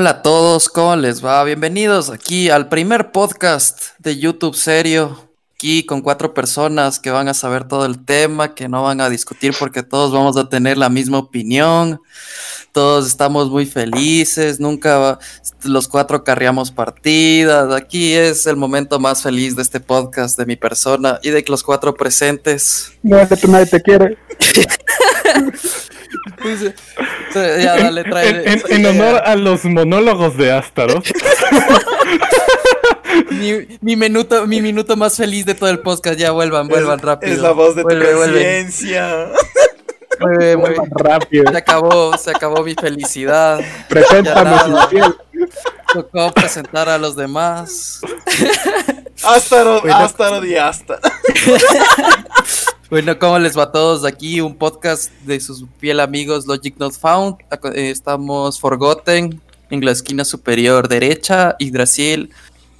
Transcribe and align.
Hola 0.00 0.10
a 0.10 0.22
todos, 0.22 0.68
¿cómo 0.68 0.94
les 0.94 1.24
va? 1.24 1.42
Bienvenidos 1.42 2.08
aquí 2.08 2.50
al 2.50 2.68
primer 2.68 3.10
podcast 3.10 3.98
de 3.98 4.16
YouTube 4.16 4.54
serio. 4.54 5.28
Aquí 5.56 5.84
con 5.84 6.02
cuatro 6.02 6.34
personas 6.34 7.00
que 7.00 7.10
van 7.10 7.26
a 7.26 7.34
saber 7.34 7.66
todo 7.66 7.84
el 7.84 8.04
tema, 8.04 8.54
que 8.54 8.68
no 8.68 8.84
van 8.84 9.00
a 9.00 9.10
discutir 9.10 9.56
porque 9.58 9.82
todos 9.82 10.12
vamos 10.12 10.36
a 10.36 10.48
tener 10.48 10.78
la 10.78 10.88
misma 10.88 11.18
opinión. 11.18 12.00
Todos 12.70 13.08
estamos 13.08 13.50
muy 13.50 13.66
felices, 13.66 14.60
nunca 14.60 15.18
los 15.64 15.88
cuatro 15.88 16.22
carriamos 16.22 16.70
partidas. 16.70 17.74
Aquí 17.74 18.12
es 18.12 18.46
el 18.46 18.54
momento 18.54 19.00
más 19.00 19.24
feliz 19.24 19.56
de 19.56 19.62
este 19.62 19.80
podcast, 19.80 20.38
de 20.38 20.46
mi 20.46 20.54
persona 20.54 21.18
y 21.24 21.30
de 21.30 21.44
los 21.48 21.64
cuatro 21.64 21.92
presentes. 21.92 22.92
No, 23.02 23.18
que 23.28 23.48
nadie 23.48 23.66
te 23.66 23.82
quiere. 23.82 24.16
Pues, 26.40 26.74
ya, 27.34 27.76
dale, 27.76 28.04
trae, 28.04 28.28
en, 28.28 28.48
en, 28.48 28.62
en 28.68 28.86
honor 28.86 29.22
a 29.24 29.36
los 29.36 29.64
monólogos 29.64 30.36
de 30.36 30.52
Astaroth. 30.52 31.06
mi, 33.30 33.78
mi, 33.80 33.96
minuto, 33.96 34.46
mi 34.46 34.60
minuto 34.60 34.96
más 34.96 35.16
feliz 35.16 35.46
de 35.46 35.54
todo 35.54 35.70
el 35.70 35.80
podcast. 35.80 36.18
Ya 36.18 36.32
vuelvan, 36.32 36.68
vuelvan 36.68 36.98
es, 36.98 37.04
rápido. 37.04 37.32
Es 37.32 37.38
la 37.38 37.52
voz 37.52 37.76
de 37.76 37.82
vuelve, 37.82 38.12
tu 38.12 38.18
conciencia. 38.18 39.28
Muy, 40.20 40.56
muy 40.56 40.74
rápido. 40.96 41.44
Se 41.52 41.56
acabó, 41.56 42.18
se 42.18 42.30
acabó 42.30 42.64
mi 42.64 42.74
felicidad. 42.74 43.60
Preséntame, 43.88 44.50
Tocó 45.92 46.32
presentar 46.32 46.88
a 46.88 46.98
los 46.98 47.14
demás. 47.14 48.00
Astaroth, 49.22 49.82
bueno. 49.82 49.96
Astaroth 49.96 50.44
y 50.44 50.56
Asta. 50.56 50.98
Bueno, 52.90 53.18
¿cómo 53.18 53.38
les 53.38 53.56
va 53.56 53.64
a 53.64 53.72
todos? 53.72 54.04
Aquí 54.06 54.40
un 54.40 54.56
podcast 54.56 55.12
de 55.26 55.38
sus 55.40 55.64
fiel 55.78 56.00
amigos 56.00 56.46
Logic 56.46 56.74
Not 56.78 56.94
Found. 56.94 57.36
Estamos 57.74 58.58
Forgotten 58.58 59.40
en 59.68 59.84
la 59.84 59.90
esquina 59.90 60.24
superior 60.24 60.88
derecha 60.88 61.54
y 61.58 61.70
Brasil 61.70 62.30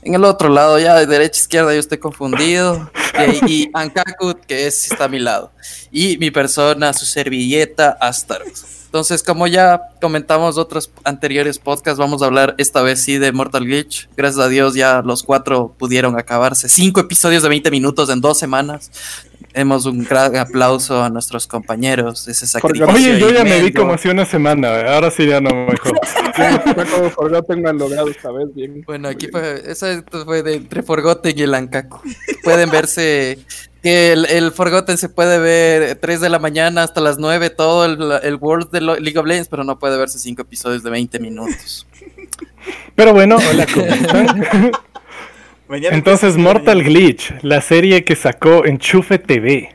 en 0.02 0.14
el 0.14 0.24
otro 0.24 0.48
lado, 0.48 0.78
ya 0.78 0.94
de 0.94 1.06
derecha 1.06 1.40
izquierda, 1.40 1.74
yo 1.74 1.80
estoy 1.80 1.98
confundido. 1.98 2.90
Y, 3.18 3.64
y 3.64 3.70
Ankaku, 3.74 4.36
que 4.46 4.68
es, 4.68 4.92
está 4.92 5.06
a 5.06 5.08
mi 5.08 5.18
lado. 5.18 5.50
Y 5.90 6.18
mi 6.18 6.30
persona, 6.30 6.92
su 6.92 7.04
servilleta, 7.04 7.96
Astaroth. 8.00 8.78
Entonces, 8.84 9.24
como 9.24 9.48
ya 9.48 9.80
comentamos 10.00 10.56
otros 10.56 10.90
anteriores 11.02 11.58
podcasts, 11.58 11.98
vamos 11.98 12.22
a 12.22 12.26
hablar 12.26 12.54
esta 12.58 12.80
vez 12.80 13.02
sí 13.02 13.18
de 13.18 13.32
Mortal 13.32 13.64
Glitch. 13.64 14.08
Gracias 14.16 14.44
a 14.44 14.48
Dios 14.48 14.74
ya 14.74 15.02
los 15.02 15.24
cuatro 15.24 15.74
pudieron 15.76 16.16
acabarse. 16.16 16.68
Cinco 16.68 17.00
episodios 17.00 17.42
de 17.42 17.48
20 17.48 17.72
minutos 17.72 18.08
en 18.08 18.20
dos 18.20 18.38
semanas. 18.38 18.92
Hemos 19.58 19.86
un 19.86 20.04
gran 20.04 20.36
aplauso 20.36 21.02
a 21.02 21.10
nuestros 21.10 21.48
compañeros 21.48 22.28
ese 22.28 22.46
sacrificio. 22.46 22.86
Oye, 22.94 23.18
yo 23.18 23.32
ya 23.32 23.42
me 23.42 23.60
vi 23.60 23.72
como 23.72 23.94
hace 23.94 24.08
una 24.08 24.24
semana, 24.24 24.68
ahora 24.94 25.10
sí 25.10 25.26
ya 25.26 25.40
no 25.40 25.50
me 25.50 25.66
mejor. 25.66 25.98
Forgotten 27.10 27.62
me 27.62 27.70
han 27.70 27.78
logrado 27.78 28.08
esta 28.08 28.30
vez 28.30 28.54
bien. 28.54 28.84
Bueno, 28.86 29.08
aquí 29.08 29.26
fue, 29.26 29.64
eso 29.66 29.86
fue 30.24 30.44
de 30.44 30.54
entre 30.54 30.84
Forgotten 30.84 31.36
y 31.36 31.42
el 31.42 31.54
Ankaku. 31.54 32.00
Pueden 32.44 32.70
verse 32.70 33.40
que 33.82 34.12
el, 34.12 34.26
el, 34.26 34.52
Forgotten 34.52 34.96
se 34.96 35.08
puede 35.08 35.40
ver 35.40 35.96
3 35.96 36.20
de 36.20 36.28
la 36.28 36.38
mañana 36.38 36.84
hasta 36.84 37.00
las 37.00 37.18
9, 37.18 37.50
todo 37.50 37.84
el, 37.84 38.12
el 38.22 38.36
World 38.36 38.70
de 38.70 38.80
League 38.80 39.18
of 39.18 39.26
Legends, 39.26 39.48
pero 39.48 39.64
no 39.64 39.76
puede 39.80 39.98
verse 39.98 40.20
5 40.20 40.40
episodios 40.40 40.84
de 40.84 40.90
20 40.90 41.18
minutos. 41.18 41.84
Pero 42.94 43.12
bueno, 43.12 43.38
hola, 43.50 43.66
¿cómo 43.74 43.86
están? 43.86 44.72
Entonces, 45.70 46.36
Mortal 46.36 46.82
Glitch, 46.82 47.34
la 47.42 47.60
serie 47.60 48.04
que 48.04 48.16
sacó 48.16 48.64
Enchufe 48.64 49.18
TV. 49.18 49.70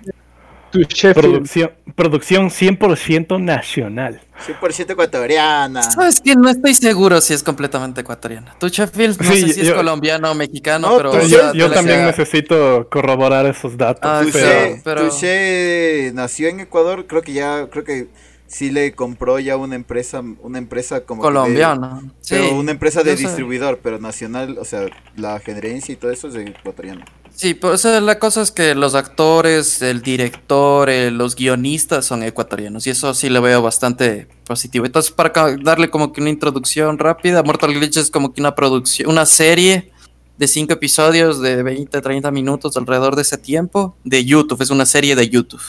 Producción, 1.13 1.71
producción 1.95 2.49
100% 2.49 3.39
nacional. 3.39 4.19
100% 4.47 4.91
ecuatoriana. 4.91 5.83
Sabes 5.83 6.19
que 6.19 6.35
no 6.35 6.49
estoy 6.49 6.73
seguro 6.73 7.21
si 7.21 7.35
es 7.35 7.43
completamente 7.43 8.01
ecuatoriana. 8.01 8.55
Tu 8.59 8.69
Sheffield 8.69 9.21
no 9.21 9.31
sí, 9.31 9.41
sé 9.41 9.53
si 9.53 9.61
yo, 9.61 9.67
es 9.67 9.73
colombiano 9.73 10.31
o 10.31 10.33
mexicano, 10.33 10.89
no, 10.89 10.97
pero. 10.97 11.27
Yo, 11.27 11.53
yo 11.53 11.69
también 11.69 11.99
sea... 11.99 12.07
necesito 12.07 12.87
corroborar 12.89 13.45
esos 13.45 13.77
datos. 13.77 14.01
Ah, 14.03 14.23
pero, 14.33 14.81
pero... 14.83 15.09
Tuché 15.09 16.11
nació 16.15 16.47
en 16.47 16.61
Ecuador, 16.61 17.05
creo 17.05 17.21
que 17.21 17.33
ya, 17.33 17.67
creo 17.69 17.83
que 17.83 18.07
sí 18.53 18.69
le 18.69 18.93
compró 18.93 19.39
ya 19.39 19.57
una 19.57 19.75
empresa, 19.75 20.23
una 20.41 20.59
empresa 20.59 21.01
como 21.01 21.23
colombiana, 21.23 22.01
de, 22.01 22.09
sí, 22.21 22.35
pero 22.35 22.55
una 22.55 22.71
empresa 22.71 23.03
de 23.03 23.15
distribuidor, 23.15 23.79
pero 23.81 23.99
nacional, 23.99 24.57
o 24.59 24.65
sea, 24.65 24.85
la 25.15 25.39
gerencia 25.39 25.93
y 25.93 25.95
todo 25.95 26.11
eso 26.11 26.27
es 26.27 26.35
de 26.35 26.43
ecuatoriano. 26.45 27.03
Sí, 27.35 27.55
pues 27.55 27.83
la 27.83 28.19
cosa 28.19 28.43
es 28.43 28.51
que 28.51 28.75
los 28.75 28.93
actores, 28.93 29.81
el 29.81 30.03
director, 30.03 30.87
eh, 30.91 31.09
los 31.09 31.35
guionistas 31.35 32.05
son 32.05 32.21
ecuatorianos 32.21 32.85
y 32.85 32.91
eso 32.91 33.11
sí 33.15 33.27
le 33.27 33.39
veo 33.39 33.63
bastante 33.63 34.27
positivo. 34.45 34.85
Entonces, 34.85 35.11
para 35.11 35.31
darle 35.57 35.89
como 35.89 36.13
que 36.13 36.21
una 36.21 36.29
introducción 36.29 36.99
rápida, 36.99 37.41
Mortal 37.41 37.73
Glitch 37.73 37.97
es 37.97 38.11
como 38.11 38.33
que 38.33 38.41
una 38.41 38.53
producción, 38.53 39.09
una 39.09 39.25
serie 39.25 39.91
de 40.37 40.47
cinco 40.47 40.73
episodios 40.73 41.41
de 41.41 41.63
20, 41.63 42.01
30 42.01 42.29
minutos 42.29 42.77
alrededor 42.77 43.15
de 43.15 43.23
ese 43.23 43.39
tiempo 43.39 43.95
de 44.03 44.23
YouTube, 44.23 44.61
es 44.61 44.69
una 44.69 44.85
serie 44.85 45.15
de 45.15 45.27
YouTube. 45.27 45.61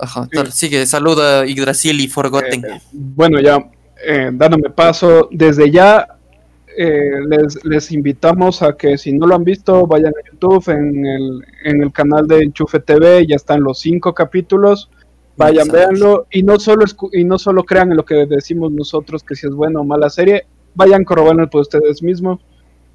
Ajá, 0.00 0.28
sí. 0.30 0.50
sigue, 0.50 0.86
saluda 0.86 1.46
Yggdrasil 1.46 2.00
y 2.00 2.08
Forgotten. 2.08 2.64
Eh, 2.64 2.80
bueno, 2.92 3.40
ya 3.40 3.58
eh, 4.04 4.30
dándome 4.32 4.70
paso, 4.70 5.28
desde 5.30 5.70
ya 5.70 6.06
eh, 6.76 7.20
les, 7.26 7.64
les, 7.64 7.90
invitamos 7.90 8.62
a 8.62 8.76
que 8.76 8.96
si 8.96 9.12
no 9.12 9.26
lo 9.26 9.34
han 9.34 9.42
visto, 9.42 9.86
vayan 9.86 10.12
a 10.12 10.30
YouTube, 10.30 10.68
en 10.68 11.04
el, 11.04 11.44
en 11.64 11.82
el 11.82 11.92
canal 11.92 12.28
de 12.28 12.44
Enchufe 12.44 12.78
TV, 12.78 13.26
ya 13.26 13.34
están 13.34 13.62
los 13.62 13.80
cinco 13.80 14.14
capítulos, 14.14 14.88
vayan, 15.36 15.68
véanlo, 15.68 16.26
y 16.30 16.44
no 16.44 16.60
solo 16.60 16.84
y 17.12 17.24
no 17.24 17.38
solo 17.38 17.64
crean 17.64 17.90
en 17.90 17.96
lo 17.96 18.04
que 18.04 18.26
decimos 18.26 18.70
nosotros, 18.70 19.24
que 19.24 19.34
si 19.34 19.46
es 19.48 19.52
buena 19.52 19.80
o 19.80 19.84
mala 19.84 20.08
serie, 20.08 20.46
vayan 20.74 21.04
corroborando 21.04 21.50
por 21.50 21.62
ustedes 21.62 22.02
mismos. 22.02 22.40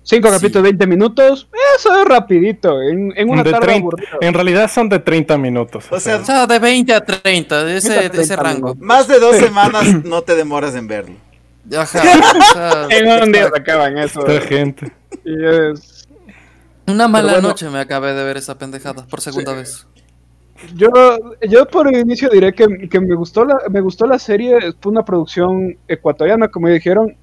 Cinco 0.03 0.27
sí. 0.27 0.33
capítulos, 0.35 0.63
20 0.63 0.87
minutos, 0.87 1.47
eso 1.77 1.97
es 2.01 2.05
rapidito, 2.05 2.81
en, 2.81 3.13
en 3.15 3.29
una 3.29 3.41
de 3.43 3.51
tarde 3.51 3.65
30, 3.67 3.81
aburrida. 3.81 4.09
En 4.21 4.33
realidad 4.33 4.69
son 4.69 4.89
de 4.89 4.99
30 4.99 5.37
minutos. 5.37 5.85
O 5.91 5.99
sea, 5.99 6.17
O 6.17 6.25
sea, 6.25 6.45
de 6.45 6.59
20 6.59 6.93
a 6.93 6.99
30, 7.05 7.63
de 7.63 7.77
ese, 7.77 7.93
30, 7.95 8.17
de 8.17 8.23
ese 8.23 8.35
rango. 8.35 8.75
más 8.79 9.07
de 9.07 9.19
dos 9.19 9.37
semanas 9.37 9.85
no 10.03 10.21
te 10.21 10.35
demoras 10.35 10.75
en 10.75 10.87
verlo. 10.87 11.15
Ajá, 11.77 12.01
o 12.51 12.53
sea, 12.53 12.87
En 12.89 13.23
un 13.23 13.31
día 13.31 13.47
se 13.49 13.59
acaban 13.61 13.97
eso. 13.97 14.27
Esta 14.27 14.45
gente. 14.47 14.91
Y 15.23 15.33
es- 15.45 16.07
Una 16.87 17.07
mala 17.07 17.33
bueno. 17.33 17.47
noche 17.49 17.69
me 17.69 17.79
acabé 17.79 18.13
de 18.13 18.23
ver 18.25 18.35
esa 18.35 18.57
pendejada 18.57 19.05
por 19.05 19.21
segunda 19.21 19.51
Sí. 19.53 19.57
vez. 19.57 19.87
Yo, 20.75 20.89
yo 21.49 21.65
por 21.67 21.87
el 21.93 21.99
inicio 22.01 22.29
diré 22.29 22.53
que, 22.53 22.89
que 22.89 22.99
me 22.99 23.15
gustó 23.15 23.43
la, 23.45 23.57
me 23.69 23.81
gustó 23.81 24.05
la 24.05 24.19
serie, 24.19 24.57
fue 24.81 24.91
una 24.91 25.03
producción 25.03 25.77
ecuatoriana, 25.87 26.47
como 26.49 26.67
dijeron, 26.69 27.15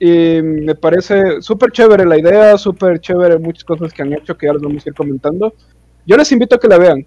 y 0.00 0.40
me 0.42 0.74
parece 0.74 1.42
súper 1.42 1.70
chévere 1.72 2.06
la 2.06 2.18
idea, 2.18 2.56
súper 2.56 2.98
chévere 3.00 3.38
muchas 3.38 3.64
cosas 3.64 3.92
que 3.92 4.00
han 4.02 4.12
hecho 4.14 4.34
que 4.36 4.46
ya 4.46 4.54
les 4.54 4.62
vamos 4.62 4.84
a 4.84 4.88
ir 4.88 4.94
comentando. 4.94 5.52
Yo 6.06 6.16
les 6.16 6.32
invito 6.32 6.56
a 6.56 6.58
que 6.58 6.68
la 6.68 6.78
vean. 6.78 7.06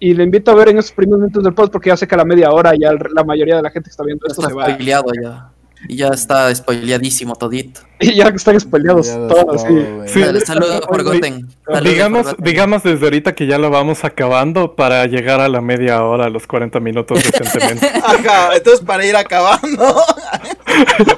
Y 0.00 0.14
le 0.14 0.24
invito 0.24 0.50
a 0.50 0.56
ver 0.56 0.70
en 0.70 0.78
esos 0.78 0.90
primeros 0.90 1.20
minutos 1.20 1.44
del 1.44 1.54
post 1.54 1.72
porque 1.72 1.90
ya 1.90 1.96
sé 1.96 2.08
que 2.08 2.16
a 2.16 2.18
la 2.18 2.24
media 2.24 2.50
hora 2.50 2.72
ya 2.76 2.90
la 3.14 3.22
mayoría 3.22 3.54
de 3.56 3.62
la 3.62 3.70
gente 3.70 3.84
que 3.86 3.90
está 3.92 4.02
viendo 4.02 4.26
esto 4.26 4.40
Está 4.42 4.50
se 4.50 4.56
va. 4.56 4.64
spoileado 4.64 5.12
ya. 5.22 5.52
Y 5.88 5.96
ya 5.96 6.08
está 6.08 6.52
spoileadísimo 6.54 7.36
todito. 7.36 7.80
Y 8.02 8.16
ya 8.16 8.26
están 8.28 8.58
spoileados 8.58 9.06
Ya 9.06 9.14
todos, 9.28 9.44
todo, 9.46 9.58
sí. 9.58 9.86
Sí. 10.06 10.20
Dale, 10.22 10.40
saludos 10.40 10.80
a 10.82 10.88
Forgotten. 10.88 11.48
Saludos, 11.64 11.84
Digamos, 11.84 12.22
Forgotten. 12.24 12.44
digamos 12.44 12.82
desde 12.82 13.04
ahorita 13.04 13.32
que 13.36 13.46
ya 13.46 13.58
lo 13.58 13.70
vamos 13.70 14.02
acabando 14.04 14.74
para 14.74 15.06
llegar 15.06 15.40
a 15.40 15.48
la 15.48 15.60
media 15.60 16.02
hora, 16.02 16.24
a 16.24 16.28
los 16.28 16.48
40 16.48 16.80
minutos 16.80 17.22
decentemente. 17.32 17.86
Ajá, 17.86 18.56
entonces 18.56 18.84
para 18.84 19.06
ir 19.06 19.14
acabando. 19.14 19.94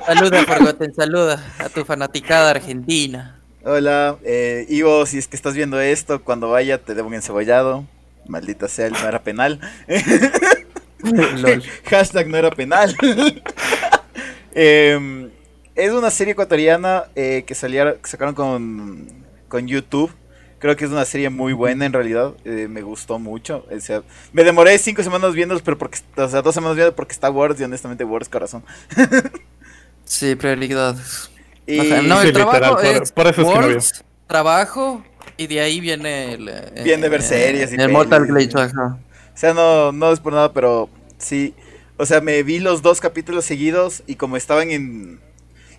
Saluda, 0.07 0.45
Forgotten, 0.45 0.95
saluda 0.95 1.55
a 1.59 1.69
tu 1.69 1.85
fanaticada 1.85 2.51
argentina. 2.51 3.41
Hola, 3.65 4.19
eh, 4.25 4.67
Ivo, 4.69 5.07
si 5.07 5.19
es 5.19 5.27
que 5.27 5.37
estás 5.37 5.55
viendo 5.55 5.81
esto, 5.81 6.23
cuando 6.23 6.51
vaya 6.51 6.79
te 6.79 6.95
debo 6.95 7.09
un 7.09 7.15
encebollado. 7.15 7.85
Maldita 8.27 8.69
sea, 8.69 8.91
no 8.91 9.07
era 9.07 9.23
penal. 9.23 9.61
Hashtag 11.91 12.29
no 12.29 12.37
era 12.37 12.51
penal. 12.51 12.95
Em, 14.57 15.31
es 15.75 15.91
una 15.91 16.13
serie 16.13 16.33
ecuatoriana 16.33 17.07
eh, 17.17 17.43
que, 17.45 17.55
que 17.55 18.09
sacaron 18.09 18.35
con, 18.37 19.09
con 19.49 19.67
YouTube. 19.67 20.13
Creo 20.65 20.77
que 20.77 20.87
es 20.87 20.91
una 20.91 21.05
serie 21.05 21.29
muy 21.29 21.53
buena 21.53 21.85
en 21.85 21.93
realidad. 21.93 22.33
eh, 22.47 22.69
me 22.71 22.81
gustó 22.81 23.19
mucho. 23.19 23.67
O 23.71 23.81
sea, 23.81 24.03
me 24.33 24.45
demoré 24.45 24.79
cinco 24.79 25.03
semanas 25.03 25.35
viéndolos, 25.35 25.61
pero 25.61 25.77
porque, 25.77 25.99
o 26.17 26.27
sea, 26.27 26.41
dos 26.41 26.55
semanas 26.55 26.75
viendo 26.75 26.97
porque 26.97 27.13
está 27.13 27.29
Words 27.29 27.61
y 27.61 27.65
honestamente 27.65 28.03
Words 28.03 28.31
corazón. 28.31 28.65
Sí, 30.07 30.35
prioridades. 30.37 31.31
Y 31.67 31.77
no, 32.05 32.21
Sí, 32.23 32.29
el 32.29 32.33
trabajo 32.33 32.77
literal, 32.77 32.95
por- 32.95 33.03
es 33.03 33.13
por 33.13 33.27
eso 33.27 33.41
es 33.43 33.47
que 33.49 33.55
no 33.55 33.67
Words, 33.67 34.05
trabajo 34.27 35.05
y 35.37 35.47
de 35.49 35.61
ahí 35.61 35.81
viene 35.81 36.33
el, 36.33 36.49
eh, 36.49 36.83
Viene 36.83 37.09
ver 37.11 37.21
series 37.23 37.71
y 37.73 37.75
el 37.77 37.91
Mortal. 37.91 38.27
Glitch, 38.27 38.55
ajá. 38.57 38.99
O 39.35 39.37
sea, 39.37 39.53
no, 39.53 39.93
no 39.93 40.13
es 40.13 40.21
por 40.21 40.33
nada, 40.33 40.53
pero 40.55 40.89
sí. 41.19 41.55
O 41.99 42.07
sea, 42.07 42.23
me 42.23 42.43
vi 42.43 42.59
los 42.59 42.81
dos 42.81 43.01
capítulos 43.03 43.45
seguidos 43.45 44.03
y 44.07 44.15
como 44.17 44.39
estaban 44.39 44.71
en. 44.71 45.21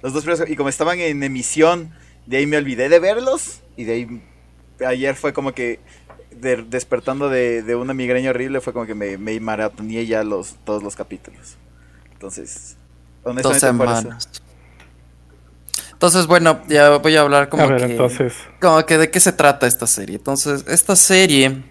Los 0.03 0.13
dos 0.13 0.23
primeros- 0.23 0.47
y 0.47 0.55
como 0.55 0.69
estaban 0.69 0.99
en 0.99 1.23
emisión, 1.23 1.91
de 2.27 2.37
ahí 2.37 2.45
me 2.45 2.57
olvidé 2.57 2.87
de 2.87 2.99
verlos. 2.99 3.61
Y 3.77 3.85
de 3.85 3.93
ahí. 3.93 4.21
Ayer 4.85 5.15
fue 5.15 5.33
como 5.33 5.53
que. 5.53 5.79
de- 6.31 6.63
despertando 6.63 7.29
de, 7.29 7.61
de 7.63 7.75
una 7.75 7.93
migraña 7.93 8.31
horrible, 8.31 8.61
fue 8.61 8.73
como 8.73 8.85
que 8.85 8.95
me, 8.95 9.17
me 9.17 9.39
maratoneé 9.39 10.05
ya 10.05 10.23
los, 10.23 10.55
todos 10.65 10.83
los 10.83 10.95
capítulos. 10.95 11.57
Entonces. 12.13 12.77
Dos 13.41 13.57
Honestamente, 13.57 13.59
semanas. 13.59 14.29
Entonces, 15.93 16.27
bueno, 16.27 16.61
ya 16.67 16.97
voy 16.97 17.15
a 17.15 17.21
hablar 17.21 17.49
como 17.49 17.63
A 17.63 17.67
ver, 17.67 17.85
que, 17.87 17.93
entonces. 17.93 18.33
como 18.61 18.85
que 18.85 18.97
de 18.97 19.09
qué 19.09 19.19
se 19.19 19.31
trata 19.31 19.65
esta 19.65 19.87
serie. 19.87 20.17
Entonces, 20.17 20.65
esta 20.67 20.95
serie, 20.95 21.63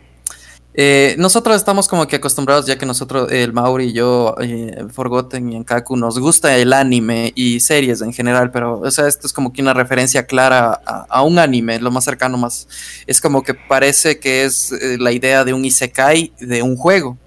eh, 0.76 1.14
nosotros 1.18 1.54
estamos 1.54 1.86
como 1.86 2.08
que 2.08 2.16
acostumbrados, 2.16 2.66
ya 2.66 2.76
que 2.76 2.84
nosotros, 2.84 3.30
el 3.30 3.52
Mauri 3.52 3.86
y 3.86 3.92
yo, 3.92 4.34
eh, 4.40 4.84
Forgotten 4.90 5.52
y 5.52 5.56
Enkaku, 5.56 5.96
nos 5.96 6.18
gusta 6.18 6.56
el 6.56 6.72
anime 6.72 7.32
y 7.36 7.60
series 7.60 8.00
en 8.00 8.12
general, 8.12 8.50
pero, 8.50 8.80
o 8.80 8.90
sea, 8.90 9.06
esto 9.06 9.28
es 9.28 9.32
como 9.32 9.52
que 9.52 9.62
una 9.62 9.72
referencia 9.72 10.26
clara 10.26 10.72
a, 10.84 11.22
un 11.22 11.38
anime, 11.38 11.78
lo 11.78 11.92
más 11.92 12.04
cercano 12.04 12.36
más, 12.38 12.66
es 13.06 13.20
como 13.20 13.44
que 13.44 13.54
parece 13.54 14.18
que 14.18 14.44
es 14.44 14.72
eh, 14.72 14.96
la 14.98 15.12
idea 15.12 15.44
de 15.44 15.52
un 15.52 15.64
isekai 15.64 16.32
de 16.40 16.62
un 16.62 16.76
juego 16.76 17.18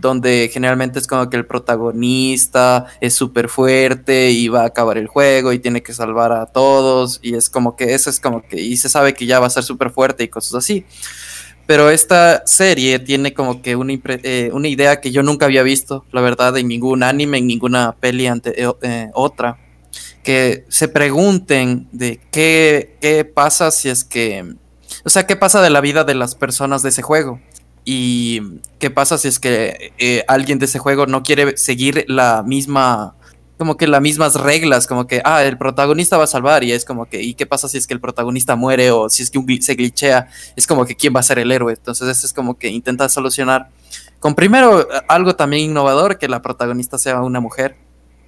donde 0.00 0.48
generalmente 0.52 0.98
es 0.98 1.06
como 1.06 1.28
que 1.28 1.36
el 1.36 1.46
protagonista 1.46 2.86
es 3.00 3.14
súper 3.14 3.48
fuerte 3.48 4.30
y 4.30 4.48
va 4.48 4.62
a 4.62 4.66
acabar 4.66 4.96
el 4.96 5.08
juego 5.08 5.52
y 5.52 5.58
tiene 5.58 5.82
que 5.82 5.92
salvar 5.92 6.32
a 6.32 6.46
todos 6.46 7.18
y 7.22 7.34
es 7.34 7.50
como 7.50 7.74
que 7.74 7.94
eso 7.94 8.08
es 8.08 8.20
como 8.20 8.42
que 8.42 8.60
y 8.60 8.76
se 8.76 8.88
sabe 8.88 9.14
que 9.14 9.26
ya 9.26 9.40
va 9.40 9.48
a 9.48 9.50
ser 9.50 9.64
súper 9.64 9.90
fuerte 9.90 10.24
y 10.24 10.28
cosas 10.28 10.54
así. 10.54 10.84
Pero 11.68 11.90
esta 11.90 12.46
serie 12.46 12.98
tiene 12.98 13.34
como 13.34 13.60
que 13.60 13.76
una, 13.76 13.92
eh, 13.92 14.48
una 14.54 14.68
idea 14.68 15.02
que 15.02 15.10
yo 15.10 15.22
nunca 15.22 15.44
había 15.44 15.62
visto, 15.62 16.06
la 16.12 16.22
verdad, 16.22 16.56
en 16.56 16.66
ningún 16.66 17.02
anime, 17.02 17.36
en 17.36 17.46
ninguna 17.46 17.94
peli 18.00 18.26
ante, 18.26 18.58
eh, 18.58 18.72
eh, 18.80 19.10
otra. 19.12 19.58
Que 20.24 20.64
se 20.70 20.88
pregunten 20.88 21.86
de 21.92 22.20
qué, 22.30 22.96
qué 23.02 23.26
pasa 23.26 23.70
si 23.70 23.90
es 23.90 24.02
que... 24.02 24.54
O 25.04 25.10
sea, 25.10 25.26
qué 25.26 25.36
pasa 25.36 25.60
de 25.60 25.68
la 25.68 25.82
vida 25.82 26.04
de 26.04 26.14
las 26.14 26.34
personas 26.34 26.82
de 26.82 26.88
ese 26.88 27.02
juego. 27.02 27.38
Y 27.84 28.40
qué 28.78 28.88
pasa 28.90 29.18
si 29.18 29.28
es 29.28 29.38
que 29.38 30.24
alguien 30.26 30.58
de 30.58 30.64
ese 30.64 30.78
juego 30.78 31.04
no 31.04 31.22
quiere 31.22 31.58
seguir 31.58 32.06
la 32.08 32.42
misma, 32.46 33.14
como 33.58 33.76
que 33.76 33.86
las 33.88 34.00
mismas 34.00 34.34
reglas, 34.36 34.86
como 34.86 35.06
que, 35.06 35.20
ah, 35.24 35.42
el 35.44 35.58
protagonista 35.58 36.16
va 36.16 36.24
a 36.24 36.28
salvar 36.28 36.64
y 36.64 36.72
es 36.72 36.84
como 36.84 37.06
que, 37.06 37.20
¿y 37.22 37.34
qué 37.34 37.44
pasa 37.44 37.68
si 37.68 37.76
es 37.76 37.86
que 37.86 37.92
el 37.94 38.00
protagonista 38.00 38.56
muere 38.56 38.90
o 38.92 39.08
si 39.10 39.22
es 39.22 39.30
que 39.30 39.38
un 39.38 39.46
gli- 39.46 39.60
se 39.60 39.74
glitchea? 39.74 40.28
Es 40.56 40.66
como 40.66 40.86
que, 40.86 40.94
¿quién 40.94 41.14
va 41.14 41.20
a 41.20 41.24
ser 41.24 41.38
el 41.40 41.50
héroe? 41.52 41.74
Entonces, 41.74 42.08
esto 42.08 42.26
es 42.26 42.32
como 42.32 42.56
que 42.56 42.68
intenta 42.68 43.08
solucionar 43.08 43.68
con 44.20 44.34
primero 44.34 44.88
algo 45.08 45.36
también 45.36 45.64
innovador, 45.70 46.18
que 46.18 46.28
la 46.28 46.40
protagonista 46.40 46.96
sea 46.98 47.20
una 47.22 47.40
mujer 47.40 47.76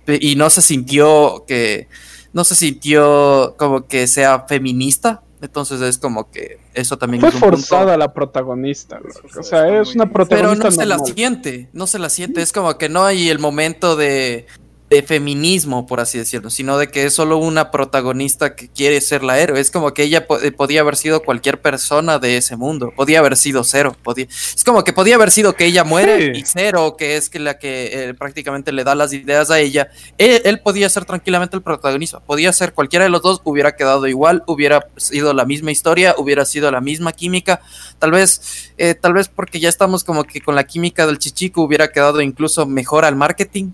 y 0.07 0.35
no 0.37 0.51
se 0.51 0.61
sintió 0.63 1.45
que, 1.47 1.89
no 2.33 2.45
se 2.45 2.55
sintió 2.57 3.55
como 3.57 3.87
que 3.87 4.07
sea 4.07 4.47
feminista. 4.49 5.23
Entonces 5.43 5.81
es 5.81 5.97
como 5.97 6.31
que 6.31 6.59
eso 6.75 6.99
también 6.99 7.21
Fue 7.23 7.31
es 7.31 7.35
un 7.37 7.41
punto- 7.41 7.57
forzada 7.57 7.97
la 7.97 8.13
protagonista, 8.13 8.99
forzada, 9.01 9.41
O 9.41 9.43
sea, 9.43 9.81
es 9.81 9.95
una 9.95 10.05
bien. 10.05 10.13
pero 10.13 10.27
protagonista 10.29 10.65
no 10.67 10.71
se 10.73 10.87
la 10.87 10.97
normal. 10.99 11.15
siente, 11.15 11.69
no 11.73 11.87
se 11.87 11.99
la 11.99 12.11
siente. 12.11 12.43
Es 12.43 12.53
como 12.53 12.77
que 12.77 12.89
no 12.91 13.05
hay 13.05 13.31
el 13.31 13.39
momento 13.39 13.97
de, 13.97 14.47
de 14.91 15.03
feminismo, 15.05 15.87
por 15.87 16.01
así 16.01 16.19
decirlo, 16.19 16.51
sino 16.51 16.77
de 16.77 16.89
que 16.89 17.05
es 17.05 17.15
solo 17.15 17.39
una 17.39 17.71
protagonista 17.71 18.57
que 18.57 18.69
quiere 18.69 19.01
ser 19.01 19.23
la 19.23 19.39
héroe. 19.39 19.61
Es 19.61 19.71
como 19.71 19.95
que 19.95 20.03
ella 20.03 20.27
po- 20.27 20.41
eh, 20.41 20.51
podía 20.51 20.81
haber 20.81 20.97
sido 20.97 21.23
cualquier 21.23 21.61
persona 21.61 22.19
de 22.19 22.37
ese 22.37 22.57
mundo. 22.57 22.93
Podía 22.97 23.21
haber 23.21 23.37
sido 23.37 23.63
cero. 23.63 23.97
Podía, 24.03 24.25
es 24.27 24.65
como 24.65 24.83
que 24.83 24.93
podía 24.93 25.15
haber 25.15 25.31
sido 25.31 25.55
que 25.55 25.65
ella 25.67 25.85
muere 25.85 26.35
Sí. 26.35 26.41
y 26.41 26.45
cero, 26.45 26.97
que 26.99 27.17
es 27.17 27.31
que 27.31 27.39
la 27.39 27.57
que 27.59 27.91
eh, 28.09 28.15
prácticamente 28.15 28.73
le 28.73 28.83
da 28.83 28.97
las 28.97 29.13
ideas 29.13 29.53
a 29.53 29.61
ella. 29.61 29.91
Él, 30.19 30.43
él 30.45 30.61
podía 30.61 30.89
ser 30.89 31.05
tranquilamente 31.05 31.55
el 31.57 31.63
protagonista. 31.63 32.19
Podía 32.19 32.53
ser 32.53 32.73
cualquiera 32.73 33.05
de 33.05 33.11
los 33.11 33.23
dos, 33.23 33.41
hubiera 33.45 33.77
quedado 33.77 34.09
igual, 34.09 34.43
hubiera 34.49 34.89
sido 34.97 35.33
la 35.35 35.45
misma 35.45 35.71
historia, 35.71 36.17
hubiera 36.19 36.45
sido 36.45 36.69
la 36.73 36.81
misma 36.81 37.13
química. 37.13 37.61
Tal 38.01 38.11
vez, 38.11 38.73
eh, 38.77 38.95
tal 38.97 39.13
vez 39.13 39.29
porque 39.29 39.61
ya 39.61 39.69
estamos 39.69 40.03
como 40.03 40.25
que 40.25 40.41
con 40.41 40.57
la 40.57 40.65
química 40.65 41.07
del 41.07 41.19
chichico 41.21 41.63
hubiera 41.63 41.93
quedado 41.93 42.21
incluso 42.21 42.67
mejor 42.67 43.05
al 43.05 43.15
marketing. 43.15 43.71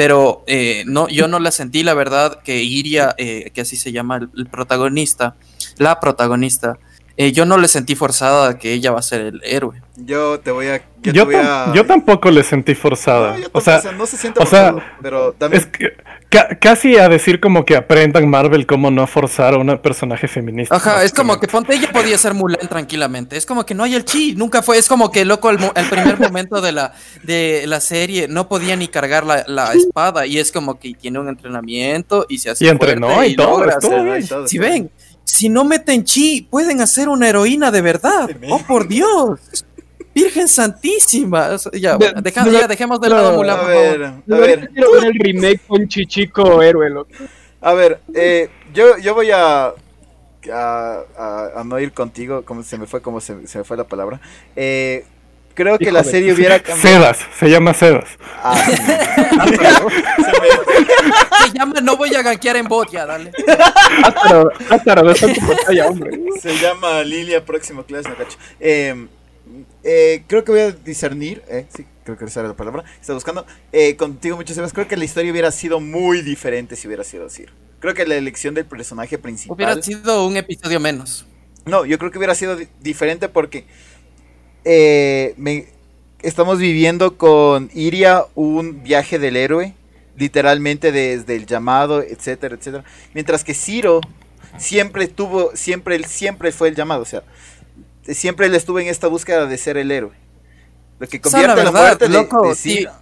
Pero 0.00 0.44
eh, 0.46 0.84
no, 0.86 1.08
yo 1.08 1.28
no 1.28 1.38
la 1.40 1.50
sentí, 1.50 1.82
la 1.82 1.92
verdad, 1.92 2.40
que 2.42 2.62
Iria, 2.62 3.14
eh, 3.18 3.50
que 3.52 3.60
así 3.60 3.76
se 3.76 3.92
llama 3.92 4.16
el, 4.16 4.30
el 4.34 4.46
protagonista, 4.46 5.36
la 5.76 6.00
protagonista, 6.00 6.78
eh, 7.22 7.32
yo 7.32 7.44
no 7.44 7.58
le 7.58 7.68
sentí 7.68 7.94
forzada 7.94 8.48
a 8.48 8.58
que 8.58 8.72
ella 8.72 8.92
va 8.92 9.00
a 9.00 9.02
ser 9.02 9.20
el 9.20 9.40
héroe. 9.44 9.82
Yo 9.96 10.40
te 10.40 10.50
voy 10.50 10.68
a. 10.68 10.78
Yo, 11.02 11.12
Yo, 11.12 11.26
te 11.28 11.34
voy 11.36 11.44
tam- 11.44 11.70
a... 11.70 11.72
yo 11.74 11.84
tampoco 11.86 12.30
le 12.30 12.42
sentí 12.42 12.74
forzada. 12.74 13.32
No, 13.32 13.38
yo 13.38 13.48
o 13.52 13.60
sea, 13.60 13.80
no 13.92 14.06
se 14.06 14.16
siente 14.16 14.42
o 14.42 14.46
sea, 14.46 14.72
forzado, 14.72 14.82
pero 15.02 15.32
también. 15.38 15.62
es 15.62 15.66
que 15.68 15.92
ca- 16.30 16.58
casi 16.60 16.96
a 16.98 17.08
decir 17.08 17.40
como 17.40 17.64
que 17.66 17.74
aprendan 17.76 18.28
Marvel 18.28 18.66
cómo 18.66 18.90
no 18.90 19.06
forzar 19.06 19.54
a 19.54 19.58
un 19.58 19.78
personaje 19.78 20.28
feminista. 20.28 20.74
Ajá, 20.76 21.02
es 21.04 21.12
como 21.12 21.38
que 21.40 21.46
ponte 21.48 21.74
ella 21.74 21.90
podía 21.92 22.16
ser 22.18 22.32
Mulan 22.34 22.66
tranquilamente. 22.68 23.36
Es 23.36 23.44
como 23.46 23.64
que 23.66 23.74
no 23.74 23.84
hay 23.84 23.94
el 23.94 24.04
chi, 24.06 24.34
nunca 24.34 24.62
fue. 24.62 24.76
Es 24.78 24.88
como 24.88 25.10
que 25.10 25.24
loco, 25.26 25.48
el, 25.50 25.58
mo- 25.58 25.72
el 25.74 25.86
primer 25.86 26.18
momento 26.18 26.60
de 26.62 26.72
la, 26.72 26.92
de 27.22 27.64
la 27.66 27.80
serie 27.80 28.26
no 28.28 28.48
podía 28.48 28.76
ni 28.76 28.88
cargar 28.88 29.24
la, 29.24 29.44
la 29.46 29.72
espada. 29.74 30.26
Y 30.26 30.38
es 30.38 30.52
como 30.52 30.78
que 30.78 30.92
tiene 30.94 31.18
un 31.18 31.28
entrenamiento 31.28 32.24
y 32.28 32.38
se 32.38 32.50
hace 32.50 32.64
Y 32.64 32.68
entrenó 32.68 33.24
y 33.24 33.36
todo, 33.36 33.64
Si 34.46 34.58
ven, 34.58 34.90
si 35.30 35.48
no 35.48 35.64
meten 35.64 36.04
chi, 36.04 36.42
pueden 36.50 36.80
hacer 36.80 37.08
una 37.08 37.28
heroína 37.28 37.70
de 37.70 37.80
verdad. 37.82 38.28
Oh, 38.48 38.58
por 38.66 38.88
Dios. 38.88 39.38
Virgen 40.14 40.48
Santísima. 40.48 41.48
O 41.50 41.58
sea, 41.58 41.72
Ya, 41.72 41.96
bueno, 41.96 42.20
deja- 42.20 42.44
de- 42.44 42.52
ya 42.52 42.66
dejemos 42.66 43.00
de 43.00 43.08
lado 43.10 43.30
no, 43.32 43.36
Mulan, 43.38 43.58
A 43.60 43.62
ver, 43.62 44.02
a 44.04 44.12
ver, 44.36 44.68
quiero 44.74 44.92
ver 44.92 45.04
el 45.04 45.14
remake 45.14 45.60
con 45.66 45.86
Chichico 45.88 46.60
héroe, 46.62 46.88
a 47.62 47.74
ver, 47.74 48.00
eh, 48.14 48.48
yo, 48.74 48.96
yo 48.98 49.14
voy 49.14 49.30
a, 49.30 49.66
a, 49.66 49.72
a- 50.52 51.50
a 51.56 51.64
no 51.64 51.78
ir 51.78 51.92
contigo, 51.92 52.42
como 52.44 52.62
se 52.62 52.76
me 52.78 52.86
fue, 52.86 53.00
como 53.02 53.20
se, 53.20 53.46
se 53.46 53.58
me 53.58 53.64
fue 53.64 53.76
la 53.76 53.84
palabra. 53.84 54.20
Eh, 54.56 55.04
creo 55.54 55.78
que 55.78 55.92
la 55.92 56.02
serie 56.02 56.32
hubiera 56.32 56.58
cambiado. 56.58 56.80
Sedas, 57.14 57.18
se 57.38 57.48
llama 57.50 57.72
Sedas. 57.74 58.06
Ah, 58.42 58.56
sí. 58.66 58.72
Se 60.24 60.32
me- 60.40 61.29
No 61.90 61.96
voy 61.96 62.14
a 62.14 62.22
gankear 62.22 62.56
en 62.56 62.66
bot, 62.68 62.90
ya, 62.90 63.06
dale. 63.06 63.32
Está 64.70 65.26
en 65.26 65.34
tu 65.34 65.46
pantalla, 65.46 65.86
hombre. 65.88 66.18
Se 66.40 66.56
llama 66.58 67.02
Lilia 67.02 67.44
Próximo 67.44 67.84
Clash, 67.84 68.06
no 68.06 68.16
cacho. 68.16 68.38
Eh, 68.60 69.06
eh, 69.82 70.22
creo 70.26 70.44
que 70.44 70.52
voy 70.52 70.60
a 70.60 70.70
discernir, 70.70 71.42
eh, 71.48 71.66
sí, 71.74 71.84
creo 72.04 72.16
que 72.16 72.24
esa 72.26 72.40
era 72.40 72.50
la 72.50 72.56
palabra, 72.56 72.84
está 73.00 73.12
buscando. 73.14 73.44
Eh, 73.72 73.96
contigo 73.96 74.36
muchas 74.36 74.56
veces, 74.56 74.72
creo 74.72 74.86
que 74.86 74.96
la 74.96 75.04
historia 75.04 75.32
hubiera 75.32 75.50
sido 75.50 75.80
muy 75.80 76.22
diferente 76.22 76.76
si 76.76 76.86
hubiera 76.86 77.02
sido 77.04 77.26
así. 77.26 77.44
Creo 77.80 77.94
que 77.94 78.06
la 78.06 78.14
elección 78.16 78.54
del 78.54 78.66
personaje 78.66 79.18
principal... 79.18 79.54
Hubiera 79.56 79.82
sido 79.82 80.26
un 80.26 80.36
episodio 80.36 80.78
menos. 80.80 81.26
No, 81.64 81.84
yo 81.84 81.98
creo 81.98 82.10
que 82.10 82.18
hubiera 82.18 82.34
sido 82.34 82.56
di- 82.56 82.68
diferente 82.80 83.28
porque 83.28 83.64
eh, 84.64 85.34
me- 85.36 85.66
estamos 86.22 86.58
viviendo 86.58 87.16
con 87.16 87.70
Iria 87.74 88.24
un 88.34 88.82
viaje 88.82 89.18
del 89.18 89.36
héroe, 89.36 89.74
literalmente 90.16 90.92
desde 90.92 91.36
el 91.36 91.46
llamado, 91.46 92.02
etcétera, 92.02 92.56
etcétera. 92.56 92.84
Mientras 93.14 93.44
que 93.44 93.54
Ciro 93.54 94.00
siempre 94.58 95.06
tuvo, 95.08 95.50
siempre, 95.54 95.94
él 95.96 96.04
siempre 96.06 96.52
fue 96.52 96.68
el 96.68 96.74
llamado, 96.74 97.02
o 97.02 97.06
sea, 97.06 97.22
siempre 98.08 98.46
él 98.46 98.54
estuvo 98.54 98.80
en 98.80 98.88
esta 98.88 99.06
búsqueda 99.06 99.46
de 99.46 99.56
ser 99.58 99.76
el 99.76 99.90
héroe. 99.90 100.12
Lo 100.98 101.08
que 101.08 101.20
O 101.24 101.30
sea, 101.30 101.40
la 101.42 101.46
convierte 101.54 101.64
la, 101.64 101.70
verdad, 101.70 101.80
muerte 101.88 102.08
de- 102.08 102.10
loco, 102.14 102.48
de, 102.48 102.54
sí. 102.54 102.76
Ciro. 102.78 102.92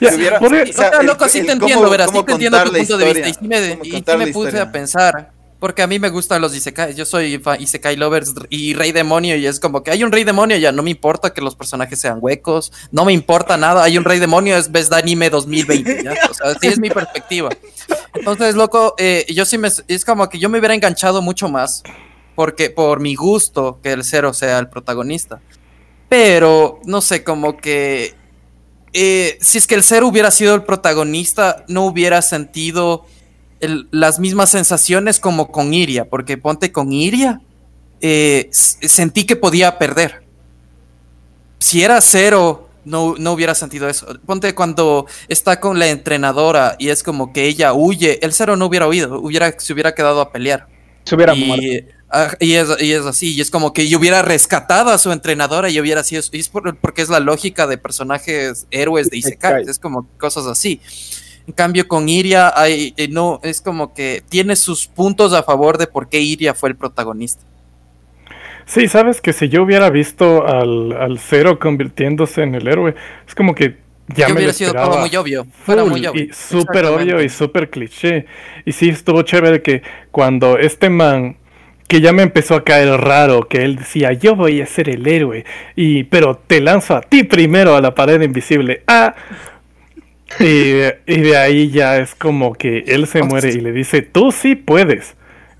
Ya, 0.00 0.10
Si 0.10 0.16
hubiera- 0.16 0.36
o 0.38 0.48
sea, 0.48 0.62
O 0.62 0.72
sea, 0.72 1.00
el- 1.00 1.06
loco, 1.06 1.28
sí 1.28 1.38
el 1.38 1.46
te 1.46 1.52
entiendo, 1.52 1.88
verás, 1.90 2.10
sí 2.12 2.22
te 2.22 2.32
entiendo 2.32 2.62
tu 2.62 2.72
punto 2.72 2.98
de 2.98 3.04
vista. 3.06 3.26
Y 3.26 3.30
historia, 3.30 3.58
sí 3.60 3.78
me, 3.78 3.88
y 3.88 3.90
sí 3.90 4.04
me 4.18 4.26
puse 4.26 4.48
historia. 4.48 4.62
a 4.62 4.70
pensar, 4.72 5.32
porque 5.62 5.80
a 5.80 5.86
mí 5.86 6.00
me 6.00 6.08
gustan 6.08 6.42
los 6.42 6.56
Isekai. 6.56 6.92
Yo 6.92 7.04
soy 7.04 7.40
Isekai 7.60 7.94
lovers 7.94 8.34
y 8.50 8.74
Rey 8.74 8.90
Demonio, 8.90 9.36
y 9.36 9.46
es 9.46 9.60
como 9.60 9.84
que 9.84 9.92
hay 9.92 10.02
un 10.02 10.10
Rey 10.10 10.24
Demonio, 10.24 10.56
ya 10.56 10.72
no 10.72 10.82
me 10.82 10.90
importa 10.90 11.32
que 11.32 11.40
los 11.40 11.54
personajes 11.54 12.00
sean 12.00 12.18
huecos, 12.20 12.72
no 12.90 13.04
me 13.04 13.12
importa 13.12 13.56
nada. 13.56 13.84
Hay 13.84 13.96
un 13.96 14.02
Rey 14.02 14.18
Demonio, 14.18 14.56
es 14.56 14.72
Best 14.72 14.92
Anime 14.92 15.30
2020, 15.30 16.02
¿ya? 16.02 16.14
O 16.28 16.34
sea, 16.34 16.50
así 16.50 16.66
es 16.66 16.80
mi 16.80 16.90
perspectiva. 16.90 17.48
Entonces, 18.12 18.56
loco, 18.56 18.96
eh, 18.98 19.24
yo 19.32 19.44
sí 19.44 19.56
me. 19.56 19.68
Es 19.86 20.04
como 20.04 20.28
que 20.28 20.40
yo 20.40 20.48
me 20.48 20.58
hubiera 20.58 20.74
enganchado 20.74 21.22
mucho 21.22 21.48
más, 21.48 21.84
porque 22.34 22.68
por 22.68 22.98
mi 22.98 23.14
gusto 23.14 23.78
que 23.84 23.92
el 23.92 24.02
cero 24.02 24.34
sea 24.34 24.58
el 24.58 24.68
protagonista. 24.68 25.40
Pero, 26.08 26.80
no 26.86 27.00
sé, 27.00 27.22
como 27.22 27.56
que 27.56 28.16
eh, 28.92 29.38
si 29.40 29.58
es 29.58 29.68
que 29.68 29.76
el 29.76 29.84
ser 29.84 30.02
hubiera 30.02 30.32
sido 30.32 30.56
el 30.56 30.64
protagonista, 30.64 31.64
no 31.68 31.84
hubiera 31.84 32.20
sentido 32.20 33.06
el- 33.62 33.88
las 33.90 34.18
mismas 34.18 34.50
sensaciones 34.50 35.18
como 35.18 35.50
con 35.50 35.72
Iria, 35.72 36.04
porque 36.10 36.36
ponte 36.36 36.70
con 36.70 36.92
Iria, 36.92 37.40
eh, 38.02 38.48
sentí 38.52 39.24
que 39.24 39.36
podía 39.36 39.78
perder. 39.78 40.22
Si 41.58 41.82
era 41.82 42.00
cero, 42.00 42.68
no, 42.84 43.14
no 43.16 43.32
hubiera 43.32 43.54
sentido 43.54 43.88
eso. 43.88 44.06
Ponte 44.26 44.54
cuando 44.54 45.06
está 45.28 45.60
con 45.60 45.78
la 45.78 45.88
entrenadora 45.88 46.74
y 46.78 46.88
es 46.88 47.02
como 47.02 47.32
que 47.32 47.46
ella 47.46 47.72
huye, 47.72 48.18
el 48.24 48.32
cero 48.32 48.56
no 48.56 48.66
hubiera 48.66 48.88
huido, 48.88 49.20
hubiera, 49.20 49.54
se 49.58 49.72
hubiera 49.72 49.94
quedado 49.94 50.20
a 50.20 50.32
pelear. 50.32 50.66
Se 51.04 51.14
hubiera. 51.14 51.34
Y, 51.34 51.84
ah, 52.10 52.32
y 52.40 52.54
es, 52.54 52.68
y 52.80 52.92
es 52.92 53.06
así, 53.06 53.34
y 53.34 53.40
es 53.40 53.50
como 53.50 53.72
que 53.72 53.88
yo 53.88 53.98
hubiera 53.98 54.22
rescatado 54.22 54.90
a 54.90 54.98
su 54.98 55.12
entrenadora 55.12 55.70
y 55.70 55.78
hubiera 55.80 56.02
sido, 56.02 56.22
y 56.32 56.40
es 56.40 56.48
por- 56.48 56.76
porque 56.76 57.02
es 57.02 57.08
la 57.08 57.20
lógica 57.20 57.66
de 57.68 57.78
personajes 57.78 58.66
héroes 58.72 59.08
de 59.10 59.16
Isekai. 59.18 59.52
es 59.70 59.78
como 59.78 60.08
cosas 60.18 60.46
así. 60.46 60.80
En 61.46 61.52
cambio, 61.54 61.88
con 61.88 62.08
Iria, 62.08 62.52
hay, 62.54 62.94
eh, 62.96 63.08
no, 63.08 63.40
es 63.42 63.60
como 63.60 63.94
que 63.94 64.22
tiene 64.28 64.56
sus 64.56 64.86
puntos 64.86 65.32
a 65.32 65.42
favor 65.42 65.78
de 65.78 65.86
por 65.86 66.08
qué 66.08 66.20
Iria 66.20 66.54
fue 66.54 66.70
el 66.70 66.76
protagonista. 66.76 67.42
Sí, 68.64 68.86
sabes 68.86 69.20
que 69.20 69.32
si 69.32 69.48
yo 69.48 69.62
hubiera 69.64 69.90
visto 69.90 70.46
al, 70.46 70.92
al 70.92 71.18
cero 71.18 71.58
convirtiéndose 71.58 72.42
en 72.42 72.54
el 72.54 72.68
héroe, 72.68 72.94
es 73.26 73.34
como 73.34 73.54
que 73.54 73.82
ya 74.08 74.26
que 74.26 74.34
me 74.34 74.40
lo 74.40 74.44
hubiera 74.44 74.52
sido 74.52 74.72
todo 74.72 74.82
esperaba 74.82 75.06
muy 75.06 75.16
obvio. 75.16 75.46
Fuera 75.64 75.84
muy 75.84 76.06
obvio. 76.06 76.24
y 76.24 76.32
súper 76.32 76.84
obvio 76.86 77.22
y 77.22 77.28
súper 77.28 77.70
cliché. 77.70 78.26
Y 78.64 78.72
sí 78.72 78.88
estuvo 78.88 79.22
chévere 79.22 79.62
que 79.62 79.82
cuando 80.10 80.58
este 80.58 80.90
man 80.90 81.36
que 81.88 82.00
ya 82.00 82.12
me 82.12 82.22
empezó 82.22 82.54
a 82.54 82.64
caer 82.64 82.88
raro, 82.88 83.46
que 83.48 83.64
él 83.64 83.76
decía, 83.76 84.14
yo 84.14 84.34
voy 84.34 84.62
a 84.62 84.66
ser 84.66 84.88
el 84.88 85.06
héroe, 85.06 85.44
y 85.76 86.04
pero 86.04 86.36
te 86.38 86.62
lanzo 86.62 86.96
a 86.96 87.02
ti 87.02 87.22
primero 87.22 87.76
a 87.76 87.82
la 87.82 87.94
pared 87.94 88.22
invisible. 88.22 88.82
Ah. 88.86 89.14
Y, 90.40 90.82
y 91.06 91.20
de 91.20 91.36
ahí 91.36 91.70
ya 91.70 91.98
es 91.98 92.14
como 92.14 92.54
que 92.54 92.78
él 92.86 93.06
se 93.06 93.22
muere 93.22 93.50
y 93.52 93.60
le 93.60 93.72
dice, 93.72 94.02
tú 94.02 94.32
sí 94.32 94.54
puedes. 94.54 95.14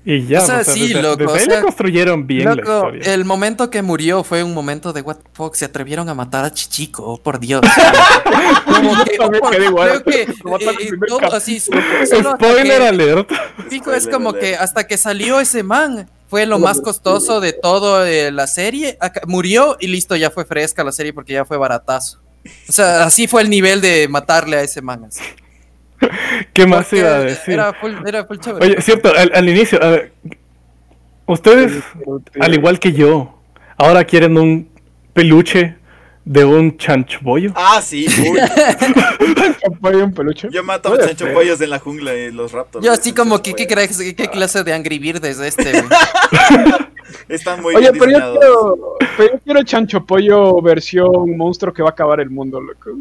Y 0.05 0.25
ya, 0.25 0.41
O 0.41 0.45
sea, 0.45 0.63
sí, 0.65 0.89
desde, 0.89 1.01
loco, 1.01 1.15
desde 1.15 1.31
o 1.31 1.35
ahí 1.35 1.45
sea, 1.45 1.55
le 1.57 1.61
construyeron 1.61 2.27
bien 2.27 2.43
la 2.43 2.55
Loco, 2.55 2.87
historia. 2.93 3.13
el 3.13 3.23
momento 3.23 3.69
que 3.69 3.81
murió 3.81 4.25
fue 4.25 4.43
un 4.43 4.53
momento 4.53 4.91
de 4.91 4.99
what 5.01 5.15
the 5.15 5.29
fuck, 5.31 5.55
se 5.55 5.63
atrevieron 5.63 6.09
a 6.09 6.13
matar 6.13 6.43
a 6.43 6.51
Chichico, 6.51 7.03
oh, 7.05 7.23
por 7.23 7.39
Dios. 7.39 7.61
Como 8.65 9.01
que, 9.05 9.17
oh, 9.19 9.31
por- 9.31 9.61
igual. 9.61 10.03
creo 10.03 10.03
que 10.03 10.21
eh, 10.23 10.89
todo 11.07 11.33
así, 11.33 11.57
Spoiler 11.61 12.79
que- 12.79 12.87
alert. 12.87 13.31
Pico, 13.69 13.93
es 13.93 14.07
como 14.07 14.29
alert. 14.31 14.41
que 14.43 14.55
hasta 14.57 14.87
que 14.87 14.97
salió 14.97 15.39
ese 15.39 15.63
man 15.63 16.09
fue 16.27 16.45
lo 16.47 16.59
más 16.59 16.81
costoso 16.81 17.39
de 17.39 17.53
toda 17.53 18.05
la 18.31 18.47
serie. 18.47 18.97
Acá- 18.99 19.21
murió 19.25 19.77
y 19.79 19.87
listo, 19.87 20.15
ya 20.17 20.29
fue 20.31 20.43
fresca 20.45 20.83
la 20.83 20.91
serie 20.91 21.13
porque 21.13 21.31
ya 21.33 21.45
fue 21.45 21.55
baratazo. 21.57 22.19
O 22.67 22.71
sea, 22.71 23.03
así 23.03 23.27
fue 23.27 23.41
el 23.41 23.49
nivel 23.49 23.81
de 23.81 24.07
matarle 24.07 24.57
a 24.57 24.61
ese 24.61 24.81
man. 24.81 25.05
así. 25.05 25.21
¿Qué 26.53 26.67
más 26.67 26.85
Porque 26.85 26.97
iba 26.99 27.15
a 27.15 27.19
decir? 27.19 27.53
Era 27.53 27.73
full, 27.73 27.93
era 28.05 28.25
full 28.25 28.37
chévere. 28.37 28.65
Oye, 28.65 28.81
cierto, 28.81 29.13
al, 29.15 29.31
al 29.33 29.47
inicio, 29.49 29.81
a 29.81 29.89
ver, 29.89 30.13
ustedes, 31.25 31.83
al 32.39 32.53
igual 32.53 32.79
que 32.79 32.91
yo, 32.91 33.41
ahora 33.77 34.03
quieren 34.03 34.37
un 34.37 34.69
peluche 35.13 35.77
de 36.25 36.45
un 36.45 36.77
chanchobollo. 36.77 37.51
Ah, 37.55 37.81
sí, 37.81 38.05
uy. 38.29 38.39
Un 39.93 40.13
peluche. 40.13 40.47
Yo 40.51 40.63
mato 40.63 40.89
a 40.89 40.95
Puede 40.95 41.07
chancho 41.07 41.25
ser. 41.25 41.33
pollos 41.33 41.61
en 41.61 41.69
la 41.69 41.79
jungla 41.79 42.13
y 42.13 42.31
los 42.31 42.51
raptors. 42.51 42.83
Yo 42.85 42.91
así 42.91 43.13
como 43.13 43.41
que, 43.41 43.53
¿qué, 43.53 43.67
crees, 43.67 43.97
¿qué 43.97 44.27
clase 44.27 44.63
de 44.63 44.73
Angry 44.73 44.99
Bird 44.99 45.23
es 45.25 45.39
este? 45.39 45.71
güey? 45.71 45.83
Están 47.29 47.61
muy 47.61 47.75
Oye, 47.75 47.91
bien 47.91 47.99
pero 47.99 48.11
yo, 48.11 48.39
quiero, 48.39 48.77
pero 49.17 49.33
yo 49.33 49.39
quiero 49.43 49.63
Chancho 49.63 50.05
Pollo 50.05 50.61
versión 50.61 51.35
monstruo 51.37 51.73
que 51.73 51.81
va 51.83 51.89
a 51.89 51.91
acabar 51.91 52.19
el 52.19 52.29
mundo, 52.29 52.59
loco. 52.61 52.91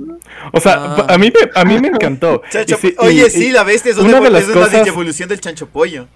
O 0.53 0.61
sea, 0.61 0.75
Ah. 0.79 1.07
a 1.11 1.19
mí 1.19 1.31
me, 1.33 1.51
a 1.61 1.65
mí 1.65 1.79
me 1.81 1.89
encantó. 1.89 2.43
Chancho 2.51 2.77
sí- 2.77 2.95
Oye, 2.99 3.27
y- 3.27 3.31
sí, 3.31 3.47
y 3.49 3.53
la 3.53 3.65
bestia 3.65 3.93
es 3.93 3.99
una 3.99 4.21
de 4.21 4.31
las 4.31 4.43
es 4.43 4.49
una 4.55 4.67
cosas- 4.67 4.87
evolución 4.87 5.29
del 5.29 5.41
chancho 5.41 5.67
pollo. 5.69 6.07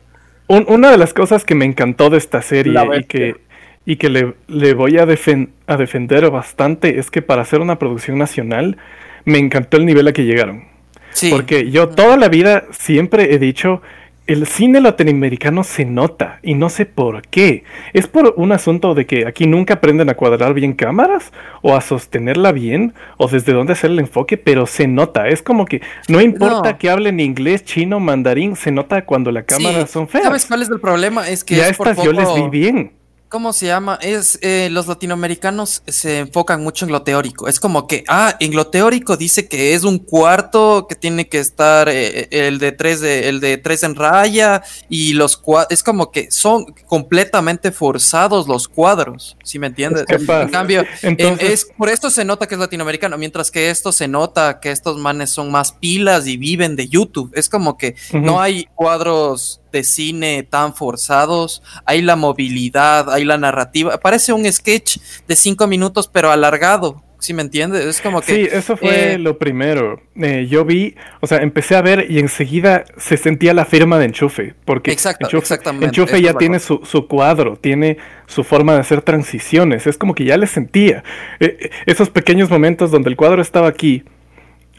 un- 0.48 0.64
una 0.68 0.90
de 0.90 0.98
las 0.98 1.12
cosas 1.12 1.44
que 1.44 1.54
me 1.54 1.64
encantó 1.64 2.08
de 2.10 2.18
esta 2.18 2.40
serie 2.42 2.74
y 2.98 3.04
que, 3.04 3.36
y 3.84 3.96
que 3.96 4.08
le, 4.08 4.34
le 4.48 4.74
voy 4.74 4.98
a, 4.98 5.06
defen- 5.06 5.50
a 5.66 5.76
defender 5.76 6.30
bastante 6.30 6.98
es 6.98 7.10
que 7.10 7.22
para 7.22 7.42
hacer 7.42 7.60
una 7.60 7.78
producción 7.78 8.16
nacional 8.18 8.76
me 9.24 9.38
encantó 9.38 9.76
el 9.76 9.86
nivel 9.86 10.06
a 10.08 10.12
que 10.12 10.24
llegaron. 10.24 10.64
Sí. 11.10 11.30
Porque 11.30 11.70
yo 11.70 11.88
toda 11.88 12.16
la 12.16 12.28
vida 12.28 12.64
siempre 12.70 13.32
he 13.34 13.38
dicho, 13.38 13.80
el 14.26 14.46
cine 14.46 14.80
latinoamericano 14.80 15.62
se 15.62 15.84
nota 15.84 16.40
y 16.42 16.54
no 16.54 16.68
sé 16.68 16.84
por 16.84 17.22
qué. 17.22 17.62
¿Es 17.92 18.08
por 18.08 18.34
un 18.36 18.50
asunto 18.50 18.94
de 18.94 19.06
que 19.06 19.26
aquí 19.26 19.46
nunca 19.46 19.74
aprenden 19.74 20.10
a 20.10 20.14
cuadrar 20.14 20.52
bien 20.52 20.72
cámaras 20.72 21.32
o 21.62 21.76
a 21.76 21.80
sostenerla 21.80 22.50
bien 22.50 22.92
o 23.18 23.28
desde 23.28 23.52
dónde 23.52 23.74
hacer 23.74 23.90
el 23.92 24.00
enfoque? 24.00 24.36
Pero 24.36 24.66
se 24.66 24.88
nota, 24.88 25.28
es 25.28 25.42
como 25.42 25.64
que 25.64 25.80
no 26.08 26.20
importa 26.20 26.72
No. 26.72 26.78
que 26.78 26.90
hablen 26.90 27.20
inglés, 27.20 27.64
chino, 27.64 28.00
mandarín, 28.00 28.56
se 28.56 28.72
nota 28.72 29.04
cuando 29.04 29.30
las 29.30 29.44
cámaras 29.44 29.84
Sí. 29.88 29.92
son 29.92 30.08
feas. 30.08 30.24
¿Sabes 30.24 30.46
cuál 30.46 30.62
es 30.62 30.70
el 30.70 30.80
problema? 30.80 31.28
Es 31.28 31.44
que 31.44 31.54
y 31.56 31.60
a 31.60 31.68
es 31.68 31.76
por 31.76 31.88
estas 31.88 32.04
yo 32.04 32.12
les 32.12 32.34
vi 32.34 32.48
bien. 32.48 32.92
¿Cómo 33.28 33.52
se 33.52 33.66
llama? 33.66 33.98
Es 34.00 34.38
eh, 34.40 34.68
los 34.70 34.86
latinoamericanos 34.86 35.82
se 35.88 36.20
enfocan 36.20 36.62
mucho 36.62 36.84
en 36.86 36.92
lo 36.92 37.02
teórico. 37.02 37.48
Es 37.48 37.58
como 37.58 37.88
que, 37.88 38.04
ah, 38.06 38.36
en 38.38 38.54
lo 38.54 38.68
teórico 38.68 39.16
dice 39.16 39.48
que 39.48 39.74
es 39.74 39.82
un 39.82 39.98
cuarto 39.98 40.86
que 40.88 40.94
tiene 40.94 41.28
que 41.28 41.40
estar 41.40 41.88
eh, 41.88 42.28
el 42.30 42.58
de 42.60 42.70
tres 42.70 43.00
de, 43.00 43.28
el 43.28 43.40
de 43.40 43.58
tres 43.58 43.82
en 43.82 43.96
raya 43.96 44.62
y 44.88 45.14
los 45.14 45.36
cuadros. 45.36 45.72
Es 45.72 45.82
como 45.82 46.12
que 46.12 46.30
son 46.30 46.66
completamente 46.86 47.72
forzados 47.72 48.46
los 48.46 48.68
cuadros, 48.68 49.36
¿sí 49.42 49.58
me 49.58 49.66
entiendes? 49.66 50.04
En 50.42 50.48
cambio, 50.50 50.84
Entonces- 51.02 51.46
en- 51.46 51.52
es 51.52 51.64
por 51.76 51.88
esto 51.88 52.10
se 52.10 52.24
nota 52.24 52.46
que 52.46 52.54
es 52.54 52.60
latinoamericano, 52.60 53.18
mientras 53.18 53.50
que 53.50 53.70
esto 53.70 53.90
se 53.90 54.06
nota 54.06 54.60
que 54.60 54.70
estos 54.70 54.98
manes 54.98 55.30
son 55.30 55.50
más 55.50 55.72
pilas 55.72 56.28
y 56.28 56.36
viven 56.36 56.76
de 56.76 56.86
YouTube. 56.88 57.32
Es 57.34 57.48
como 57.48 57.76
que 57.76 57.96
no 58.12 58.40
hay 58.40 58.66
cuadros 58.76 59.60
de 59.72 59.84
cine 59.84 60.42
tan 60.42 60.74
forzados, 60.74 61.62
hay 61.84 62.02
la 62.02 62.16
movilidad, 62.16 63.10
hay 63.12 63.24
la 63.24 63.38
narrativa. 63.38 63.98
Parece 63.98 64.32
un 64.32 64.50
sketch 64.50 64.98
de 65.26 65.36
cinco 65.36 65.66
minutos, 65.66 66.08
pero 66.08 66.30
alargado. 66.30 67.02
¿Sí 67.18 67.32
me 67.32 67.42
entiendes? 67.42 67.84
Es 67.84 68.00
como 68.00 68.20
que. 68.20 68.34
Sí, 68.34 68.48
eso 68.52 68.76
fue 68.76 69.14
eh, 69.14 69.18
lo 69.18 69.38
primero. 69.38 70.02
Eh, 70.16 70.46
yo 70.50 70.64
vi, 70.64 70.94
o 71.20 71.26
sea, 71.26 71.38
empecé 71.38 71.74
a 71.74 71.82
ver 71.82 72.06
y 72.10 72.18
enseguida 72.18 72.84
se 72.98 73.16
sentía 73.16 73.54
la 73.54 73.64
firma 73.64 73.98
de 73.98 74.04
enchufe. 74.04 74.54
Porque 74.64 74.92
Exacto, 74.92 75.24
enchufe, 75.24 75.42
exactamente, 75.42 75.86
enchufe 75.86 76.20
ya 76.20 76.34
tiene 76.34 76.60
su, 76.60 76.80
su 76.84 77.08
cuadro, 77.08 77.56
tiene 77.56 77.96
su 78.26 78.44
forma 78.44 78.74
de 78.74 78.80
hacer 78.80 79.00
transiciones. 79.00 79.86
Es 79.86 79.96
como 79.96 80.14
que 80.14 80.24
ya 80.24 80.36
le 80.36 80.46
sentía. 80.46 81.04
Eh, 81.40 81.70
esos 81.86 82.10
pequeños 82.10 82.50
momentos 82.50 82.90
donde 82.90 83.08
el 83.08 83.16
cuadro 83.16 83.40
estaba 83.40 83.68
aquí 83.68 84.04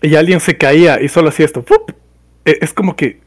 y 0.01 0.15
alguien 0.15 0.39
se 0.39 0.57
caía 0.57 1.01
y 1.01 1.07
solo 1.09 1.29
hacía 1.29 1.45
esto. 1.45 1.65
Eh, 2.45 2.59
es 2.61 2.73
como 2.73 2.95
que 2.95 3.19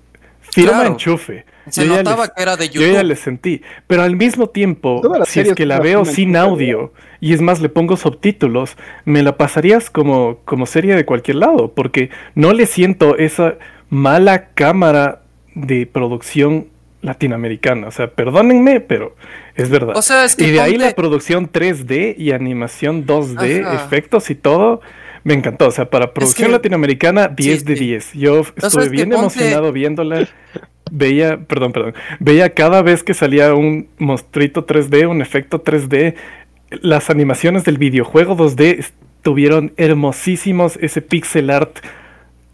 firma 0.52 0.73
Claro. 0.73 0.90
enchufe. 0.92 1.45
Se 1.69 1.85
Yo 1.87 1.92
ya 1.95 2.02
notaba 2.02 2.25
les- 2.25 2.33
que 2.35 2.42
era 2.42 2.57
de 2.57 2.69
Yo 2.69 2.80
ya 2.80 2.87
YouTube. 2.88 3.04
le 3.04 3.16
sentí, 3.16 3.62
pero 3.87 4.02
al 4.02 4.16
mismo 4.16 4.49
tiempo, 4.49 5.02
si 5.26 5.40
es 5.40 5.54
que 5.54 5.66
la 5.66 5.78
veo 5.80 6.04
sin 6.04 6.37
audio 6.37 6.92
y 7.21 7.33
es 7.35 7.40
más 7.40 7.61
le 7.61 7.69
pongo 7.69 7.97
subtítulos, 7.97 8.76
me 9.04 9.23
la 9.23 9.37
pasarías 9.37 9.90
como, 9.90 10.38
como 10.45 10.66
serie 10.66 10.97
de 10.97 11.04
cualquier 11.04 11.37
lado, 11.37 11.73
porque 11.73 12.11
no 12.35 12.52
le 12.52 12.66
siento 12.66 13.16
esa 13.19 13.54
mala 13.88 14.49
cámara 14.54 15.23
de 15.54 15.87
producción 15.87 16.66
latinoamericana. 17.02 17.88
O 17.88 17.90
sea, 17.90 18.09
perdónenme, 18.11 18.80
pero 18.80 19.14
es 19.57 19.69
verdad. 19.71 19.97
O 19.97 20.02
sea, 20.02 20.25
es 20.25 20.37
que 20.37 20.49
y 20.49 20.50
de 20.50 20.61
ahí 20.61 20.76
la 20.76 20.90
producción 20.92 21.49
3D 21.50 22.14
y 22.16 22.33
animación 22.33 23.07
2D, 23.07 23.62
Ajá. 23.64 23.75
efectos 23.75 24.30
y 24.30 24.35
todo. 24.35 24.80
Me 25.24 25.34
encantó, 25.34 25.68
o 25.68 25.70
sea, 25.70 25.90
para 25.90 26.12
producción 26.14 26.48
que- 26.48 26.52
latinoamericana 26.52 27.28
10 27.28 27.64
de 27.64 27.76
sí. 27.76 27.84
10. 27.86 28.12
Yo 28.14 28.40
estuve 28.56 28.88
bien 28.88 29.10
ponte- 29.10 29.20
emocionado 29.20 29.72
viéndola. 29.72 30.28
Veía, 30.92 31.38
perdón, 31.38 31.72
perdón, 31.72 31.94
veía 32.18 32.52
cada 32.52 32.82
vez 32.82 33.04
que 33.04 33.14
salía 33.14 33.54
un 33.54 33.88
monstruito 33.98 34.64
3D, 34.66 35.06
un 35.06 35.22
efecto 35.22 35.62
3D, 35.62 36.14
las 36.82 37.10
animaciones 37.10 37.64
del 37.64 37.78
videojuego 37.78 38.34
2D 38.36 38.78
estuvieron 38.80 39.72
hermosísimos, 39.76 40.78
ese 40.80 41.00
pixel 41.02 41.50
art 41.50 41.78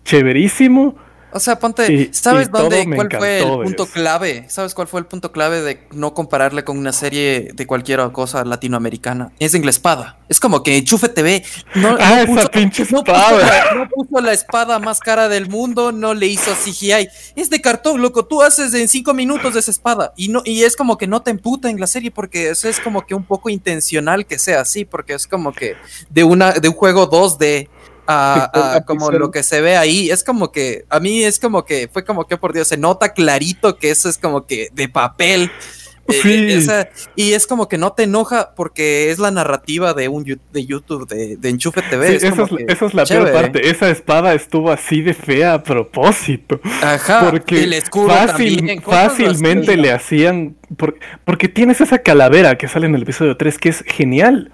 chéverísimo. 0.05 0.97
O 1.37 1.41
sea, 1.41 1.59
ponte, 1.59 1.93
Y- 1.93 2.09
¿sabes 2.13 2.49
y 2.49 2.51
dónde, 2.51 2.85
cuál 2.97 3.09
fue 3.19 3.39
el 3.41 3.63
punto 3.63 3.87
clave? 3.87 4.45
¿Sabes 4.49 4.75
cuál 4.75 4.89
fue 4.89 5.01
el 5.01 5.07
punto 5.07 5.33
clave 5.33 5.61
de 5.63 5.87
no 5.93 6.15
compararle 6.15 6.65
con 6.65 6.79
una 6.79 6.93
serie 6.93 7.51
de 7.55 7.67
cualquier 7.67 8.01
cosa 8.13 8.45
latinoamericana? 8.45 9.33
Es 9.39 9.55
en 9.55 9.65
la 9.65 9.71
espada. 9.71 10.17
Es 10.29 10.41
como 10.41 10.63
que 10.63 10.77
Enchufe 10.77 11.09
TV 11.09 11.45
no, 11.75 11.97
Ah, 12.01 12.25
no 12.27 12.39
esa 12.41 12.49
pinche 12.51 12.83
no 12.91 13.05
puso 13.05 13.13
espada. 13.13 13.39
la- 13.39 13.75
no 13.75 13.89
puso 13.89 14.21
la 14.21 14.33
espada 14.33 14.79
más 14.79 14.99
cara 15.01 15.29
del 15.29 15.49
mundo, 15.49 15.93
no 15.93 16.15
le 16.15 16.27
hizo 16.27 16.51
CGI. 16.55 17.09
Es 17.37 17.51
de 17.51 17.61
cartón, 17.61 18.01
loco. 18.03 18.25
Tú 18.25 18.43
haces 18.43 18.73
en 18.75 18.89
cinco 18.89 19.15
minutos 19.15 19.55
esa 19.57 19.71
espada 19.71 20.13
y 20.17 20.29
no 20.29 20.43
y 20.45 20.63
es 20.65 20.75
como 20.77 20.97
que 20.99 21.07
no 21.07 21.23
te 21.23 21.31
emputa 21.31 21.71
en 21.71 21.79
la 21.79 21.87
serie 21.87 22.11
porque 22.11 22.51
eso 22.51 22.69
es 22.69 22.81
como 22.81 23.07
que 23.07 23.15
un 23.15 23.25
poco 23.25 23.51
intencional 23.51 24.27
que 24.27 24.39
sea 24.39 24.61
así, 24.63 24.85
porque 24.85 25.15
es 25.15 25.27
como 25.27 25.53
que 25.53 25.75
de 26.11 26.25
una 26.25 26.53
de 26.53 26.69
un 26.69 26.75
juego 26.75 27.09
2D 27.11 27.69
a, 28.07 28.51
Pixel 28.53 28.69
a 28.71 28.75
a 28.77 28.85
como 28.85 29.07
pixel. 29.07 29.21
lo 29.21 29.31
que 29.31 29.43
se 29.43 29.61
ve 29.61 29.77
ahí. 29.77 30.11
Es 30.11 30.25
como 30.25 30.53
que, 30.53 30.85
a 30.89 31.01
mí 31.01 31.23
es 31.25 31.39
como 31.39 31.65
que, 31.65 31.89
fue 31.93 32.05
como 32.05 32.27
que, 32.27 32.37
por 32.37 32.53
Dios, 32.53 32.69
se 32.69 32.77
nota 32.77 33.13
clarito 33.15 33.77
que 33.79 33.91
eso 33.91 34.09
es 34.09 34.19
como 34.19 34.47
que 34.47 34.69
de 34.73 34.89
papel. 34.89 35.51
Eh, 36.09 36.21
Sí. 36.23 36.71
eh, 36.71 36.89
y 37.17 37.33
es 37.33 37.49
como 37.49 37.67
que 37.69 37.79
no 37.79 37.93
te 37.93 38.05
enoja 38.05 38.55
porque 38.55 39.11
es 39.11 39.19
la 39.19 39.33
narrativa 39.33 39.93
de 39.93 40.07
un 40.07 40.23
de 40.23 40.65
YouTube, 40.65 41.09
de, 41.09 41.37
de 41.37 41.49
Enchufe 41.49 41.83
TV. 41.83 42.07
Sí, 42.11 42.15
es 42.15 42.23
esa, 42.23 42.45
es, 42.45 42.49
que 42.51 42.65
esa 42.69 42.87
es 42.87 42.95
la 42.95 43.03
chévere. 43.03 43.31
peor 43.33 43.43
parte. 43.43 43.69
Esa 43.69 43.91
espada 43.91 44.33
estuvo 44.35 44.71
así 44.71 45.03
de 45.03 45.15
fea 45.15 45.55
a 45.55 45.63
propósito. 45.65 46.61
Ajá, 46.81 47.29
porque 47.29 47.65
el 47.65 47.73
fácil- 47.83 48.57
también, 48.59 48.83
fácilmente 48.83 49.77
le 49.77 49.91
hacían. 49.91 50.55
por- 50.77 50.97
porque 51.25 51.49
tienes 51.49 51.81
esa 51.81 51.99
calavera 51.99 52.57
que 52.57 52.69
sale 52.69 52.87
en 52.87 52.95
el 52.95 53.03
episodio 53.03 53.37
3 53.37 53.59
que 53.59 53.71
es 53.71 53.83
genial. 53.85 54.53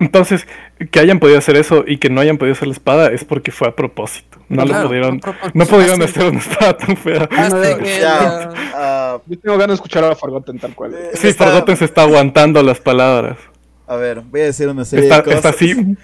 Entonces, 0.00 0.46
que 0.90 0.98
hayan 0.98 1.20
podido 1.20 1.38
hacer 1.38 1.56
eso 1.56 1.84
y 1.86 1.98
que 1.98 2.10
no 2.10 2.20
hayan 2.20 2.38
podido 2.38 2.54
hacer 2.54 2.66
la 2.68 2.72
espada 2.74 3.08
es 3.12 3.24
porque 3.24 3.52
fue 3.52 3.68
a 3.68 3.76
propósito. 3.76 4.38
No 4.48 4.64
lo 4.64 4.86
pudieron. 4.88 5.20
No 5.54 5.66
pudieron 5.66 6.02
hacer 6.02 6.24
una 6.24 6.38
espada 6.40 6.76
tan 6.76 6.96
fea. 6.96 7.28
uh, 7.30 8.54
ah, 8.74 9.18
Yo 9.26 9.38
tengo 9.38 9.56
ganas 9.58 9.68
de 9.68 9.74
escuchar 9.74 10.02
a 10.04 10.16
Forgotten 10.16 10.58
tal 10.58 10.74
cual. 10.74 10.94
eh, 10.94 11.10
Sí, 11.14 11.28
está- 11.28 11.44
Forgotten 11.44 11.76
se 11.76 11.84
está 11.84 12.02
aguantando 12.02 12.62
las 12.62 12.80
palabras. 12.80 13.36
A 13.86 13.96
ver, 13.96 14.20
voy 14.20 14.40
a 14.40 14.44
decir 14.44 14.68
una 14.68 14.84
serie 14.84 15.04
Está, 15.06 15.16
de 15.18 15.22
cosas. 15.24 15.36
está 15.38 15.48
así. 15.50 15.74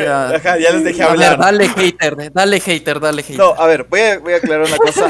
Ya. 0.00 0.28
Ajá, 0.30 0.58
ya 0.58 0.70
les 0.72 0.84
dejé 0.84 1.02
a 1.02 1.06
ver, 1.08 1.24
hablar. 1.24 1.38
dale 1.38 1.68
hater, 1.68 2.32
dale 2.32 2.60
hater, 2.60 3.00
dale 3.00 3.22
hater. 3.22 3.36
No, 3.38 3.52
a 3.54 3.66
ver, 3.66 3.84
voy 3.90 4.00
a, 4.00 4.18
voy 4.20 4.32
a 4.32 4.36
aclarar 4.36 4.64
una 4.66 4.76
cosa. 4.78 5.08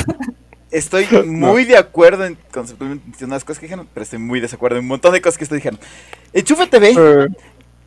Estoy 0.71 1.07
muy 1.27 1.65
de 1.67 1.77
acuerdo 1.77 2.25
en 2.25 2.39
conceptualmente 2.51 3.07
en 3.21 3.27
unas 3.27 3.45
cosas 3.45 3.61
que 3.61 3.67
dijeron, 3.67 3.87
pero 3.93 4.03
estoy 4.05 4.19
muy 4.19 4.41
desacuerdo 4.41 4.79
en 4.79 4.85
un 4.85 4.89
montón 4.89 5.13
de 5.13 5.21
cosas 5.21 5.37
que 5.39 5.45
ustedes 5.45 5.63
dijeron. 5.63 5.79
Enchufe 6.33 6.67
TV, 6.69 6.91
Eh, 6.97 7.29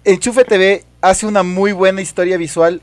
Enchufe 0.09 0.43
TV 0.43 0.85
hace 1.01 1.27
una 1.27 1.43
muy 1.43 1.71
buena 1.71 2.01
historia 2.01 2.35
visual 2.37 2.81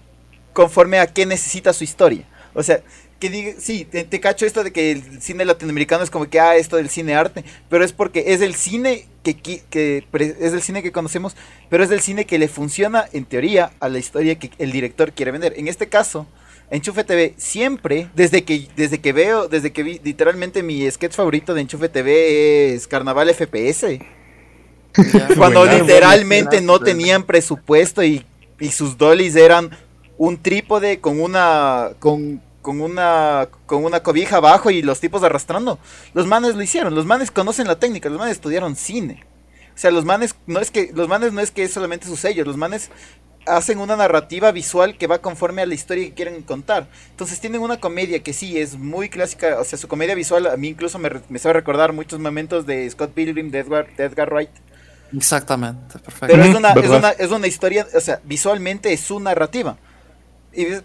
conforme 0.53 1.01
a 1.01 1.09
qué 1.09 1.27
necesita 1.27 1.73
su 1.73 1.83
historia. 1.83 2.25
O 2.55 2.63
sea, 2.63 2.85
que 3.19 3.31
diga, 3.31 3.55
sí, 3.59 3.85
te, 3.85 4.21
cacho 4.21 4.47
esto 4.47 4.63
de 4.63 4.73
que 4.73 4.93
el 4.93 5.21
cine 5.21 5.45
latinoamericano 5.45 6.05
es 6.05 6.11
como 6.11 6.31
que, 6.31 6.39
ah, 6.39 6.55
esto 6.55 6.77
del 6.77 6.89
cine 6.89 7.17
arte, 7.17 7.45
pero 7.69 7.85
es 7.85 7.93
porque 7.93 8.27
es 8.29 8.43
el 8.43 8.55
cine 8.55 9.09
que, 9.25 9.37
es 10.39 10.53
el 10.53 10.63
cine 10.63 10.85
que 10.85 10.93
conocemos, 10.93 11.35
pero 11.69 11.83
es 11.83 11.91
el 11.91 12.01
cine 12.01 12.27
que 12.27 12.39
le 12.39 12.47
funciona, 12.47 13.09
en 13.13 13.25
teoría, 13.25 13.73
a 13.81 13.89
la 13.89 13.99
historia 13.99 14.39
que 14.39 14.53
el 14.59 14.71
director 14.71 15.13
quiere 15.13 15.33
vender. 15.33 15.55
En 15.57 15.67
este 15.67 15.89
caso, 15.89 16.29
Enchufe 16.71 17.03
TV 17.03 17.35
siempre, 17.39 18.09
desde 18.15 18.45
que, 18.45 18.69
desde 18.77 19.01
que 19.01 19.13
veo, 19.13 19.49
desde 19.49 19.73
que 19.73 19.83
vi, 19.83 20.01
literalmente 20.05 20.63
mi 20.63 20.89
sketch 20.89 21.17
favorito 21.17 21.55
de 21.55 21.63
Enchufe 21.63 21.89
TV 21.89 22.73
es 22.73 22.87
Carnaval 22.87 23.35
FPS. 23.35 23.99
Ya. 25.13 25.29
Cuando 25.37 25.65
literalmente 25.65 26.61
no 26.61 26.81
tenían 26.81 27.25
presupuesto 27.25 28.03
y, 28.03 28.25
y 28.59 28.71
sus 28.71 28.97
dollies 28.97 29.37
eran 29.37 29.71
un 30.19 30.41
trípode 30.41 31.01
con 31.01 31.21
una 31.21 31.91
con, 31.99 32.41
con 32.63 32.81
una 32.81 33.49
con 33.67 33.85
una 33.85 34.03
cobija 34.03 34.37
abajo 34.37 34.71
y 34.71 34.83
los 34.83 35.01
tipos 35.01 35.23
arrastrando. 35.23 35.79
Los 36.15 36.27
manes 36.27 36.57
lo 36.57 36.63
hicieron, 36.63 36.95
los 36.95 37.07
manes 37.07 37.31
conocen 37.31 37.67
la 37.67 37.79
técnica, 37.79 38.09
los 38.09 38.19
manes 38.19 38.35
estudiaron 38.35 38.77
cine. 38.77 39.25
O 39.75 39.79
sea, 39.79 39.91
los 39.91 40.05
manes 40.05 40.35
no 40.47 40.61
es 40.61 40.71
que 40.71 40.91
los 40.95 41.09
manes 41.09 41.33
no 41.33 41.41
es 41.41 41.51
que 41.51 41.65
es 41.65 41.73
solamente 41.73 42.07
su 42.07 42.17
sello, 42.17 42.45
los 42.45 42.57
manes 42.57 42.91
hacen 43.47 43.79
una 43.79 43.97
narrativa 43.97 44.51
visual 44.51 44.99
que 44.99 45.07
va 45.07 45.21
conforme 45.21 45.63
a 45.63 45.67
la 45.67 45.75
historia 45.75 46.05
que 46.05 46.15
quieren 46.15 46.43
contar. 46.43 46.89
Entonces 47.11 47.41
tienen 47.41 47.61
una 47.61 47.79
comedia 47.79 48.23
que 48.23 48.33
sí 48.33 48.59
es 48.59 48.77
muy 48.77 49.09
clásica, 49.09 49.61
o 49.61 49.65
sea, 49.65 49.79
su 49.79 49.87
comedia 49.87 50.15
visual 50.15 50.47
a 50.47 50.57
mí 50.57 50.69
incluso 50.69 50.99
me, 50.99 51.11
me 51.29 51.39
sabe 51.39 51.55
recordar 51.55 51.93
muchos 51.93 52.19
momentos 52.19 52.67
de 52.67 52.89
Scott 52.91 53.13
Pilgrim, 53.13 53.51
de 53.51 53.61
Edgar, 53.61 53.95
de 53.97 54.05
Edgar 54.05 54.33
Wright. 54.33 54.51
Exactamente, 55.15 55.99
perfecto. 55.99 56.27
Pero 56.29 56.43
es 56.45 56.55
una, 56.55 56.73
es, 56.73 56.91
una, 56.91 57.11
es 57.11 57.31
una 57.31 57.47
historia, 57.47 57.87
o 57.95 58.01
sea, 58.01 58.21
visualmente 58.25 58.93
es 58.93 59.01
su 59.01 59.21
narrativa. 59.21 59.77
Y 60.53 60.65
es, 60.65 60.83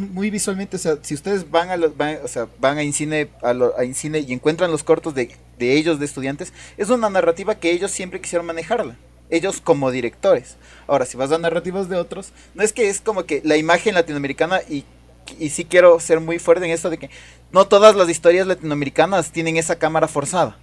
muy 0.00 0.30
visualmente, 0.30 0.76
o 0.76 0.78
sea, 0.78 0.96
si 1.02 1.12
ustedes 1.14 1.50
van 1.50 1.68
a 1.68 1.76
los, 1.76 1.96
van, 1.96 2.18
o 2.24 2.28
sea, 2.28 2.48
van 2.58 2.78
a 2.78 2.82
Incine, 2.82 3.28
a, 3.42 3.52
lo- 3.52 3.78
a 3.78 3.84
Incine 3.84 4.20
y 4.20 4.32
encuentran 4.32 4.70
los 4.70 4.82
cortos 4.84 5.14
de, 5.14 5.36
de 5.58 5.74
ellos, 5.74 5.98
de 6.00 6.06
estudiantes, 6.06 6.52
es 6.78 6.88
una 6.88 7.10
narrativa 7.10 7.56
que 7.56 7.72
ellos 7.72 7.90
siempre 7.90 8.20
quisieron 8.22 8.46
manejarla. 8.46 8.96
Ellos 9.28 9.60
como 9.60 9.90
directores. 9.90 10.56
Ahora, 10.86 11.04
si 11.04 11.16
vas 11.18 11.30
a 11.32 11.38
narrativas 11.38 11.88
de 11.90 11.96
otros, 11.96 12.32
no 12.54 12.62
es 12.62 12.72
que 12.72 12.88
es 12.88 13.00
como 13.02 13.24
que 13.24 13.42
la 13.44 13.56
imagen 13.58 13.94
latinoamericana 13.94 14.60
y, 14.68 14.84
y 15.38 15.50
sí 15.50 15.64
quiero 15.66 16.00
ser 16.00 16.20
muy 16.20 16.38
fuerte 16.38 16.64
en 16.64 16.70
esto 16.70 16.88
de 16.88 16.96
que 16.98 17.10
no 17.52 17.66
todas 17.66 17.96
las 17.96 18.08
historias 18.08 18.46
latinoamericanas 18.46 19.30
tienen 19.30 19.56
esa 19.58 19.76
cámara 19.78 20.08
forzada. 20.08 20.56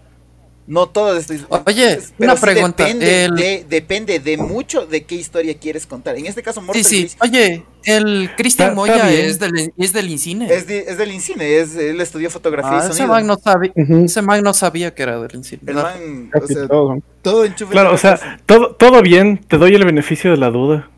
No 0.65 0.87
todas 0.87 1.19
estas 1.29 1.45
Oye, 1.67 1.99
pero 2.17 2.31
una 2.31 2.35
sí 2.37 2.41
pregunta, 2.45 2.85
Depende, 2.85 3.25
el- 3.25 3.35
de, 3.35 3.65
depende 3.67 4.19
de 4.19 4.37
mucho 4.37 4.85
de 4.85 5.03
qué 5.03 5.15
historia 5.15 5.57
quieres 5.57 5.85
contar. 5.85 6.15
En 6.17 6.25
este 6.25 6.41
caso, 6.41 6.61
Sí, 6.61 6.65
Mortal 6.65 6.83
sí. 6.85 6.99
Glitch 7.01 7.17
Oye, 7.21 7.63
el 7.83 8.29
Cristian 8.37 8.73
Moya 8.73 9.11
es 9.11 9.39
del, 9.39 9.73
es 9.77 9.91
del 9.91 10.09
Incine. 10.09 10.45
es, 10.53 10.65
de- 10.65 10.85
es 10.87 10.97
del 10.97 11.11
Incine, 11.11 11.57
es, 11.59 11.75
él 11.75 11.99
estudió 11.99 12.29
fotografía 12.29 12.71
Ah, 12.71 12.75
y 12.75 12.85
ese 12.85 12.93
sonido. 12.93 13.07
man 13.13 13.27
no 13.27 13.35
sabía, 13.35 13.73
ese 13.75 14.21
man 14.21 14.41
no 14.41 14.53
sabía 14.53 14.95
que 14.95 15.03
era 15.03 15.19
del 15.19 15.35
Incine. 15.35 15.61
El 15.67 15.75
No. 15.75 15.81
man, 15.83 16.29
o 16.33 16.39
Casi 16.39 16.53
sea, 16.53 16.67
todo. 16.69 16.97
todo 17.21 17.43
enchufe. 17.43 17.71
Claro, 17.73 17.91
o 17.93 17.97
sea, 17.97 18.39
todo, 18.45 18.73
todo 18.75 19.01
bien, 19.01 19.39
te 19.45 19.57
doy 19.57 19.75
el 19.75 19.83
beneficio 19.83 20.31
de 20.31 20.37
la 20.37 20.49
duda. 20.49 20.89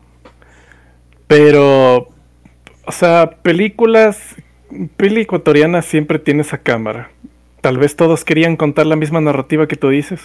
Pero, 1.26 2.08
o 2.86 2.92
sea, 2.92 3.38
películas, 3.42 4.18
peli 4.96 5.22
ecuatoriana 5.22 5.82
siempre 5.82 6.18
tiene 6.20 6.42
esa 6.42 6.58
cámara. 6.58 7.10
Tal 7.66 7.78
vez 7.78 7.96
todos 7.96 8.24
querían 8.24 8.56
contar 8.56 8.86
la 8.86 8.94
misma 8.94 9.20
narrativa 9.20 9.66
que 9.66 9.74
tú 9.74 9.88
dices. 9.88 10.20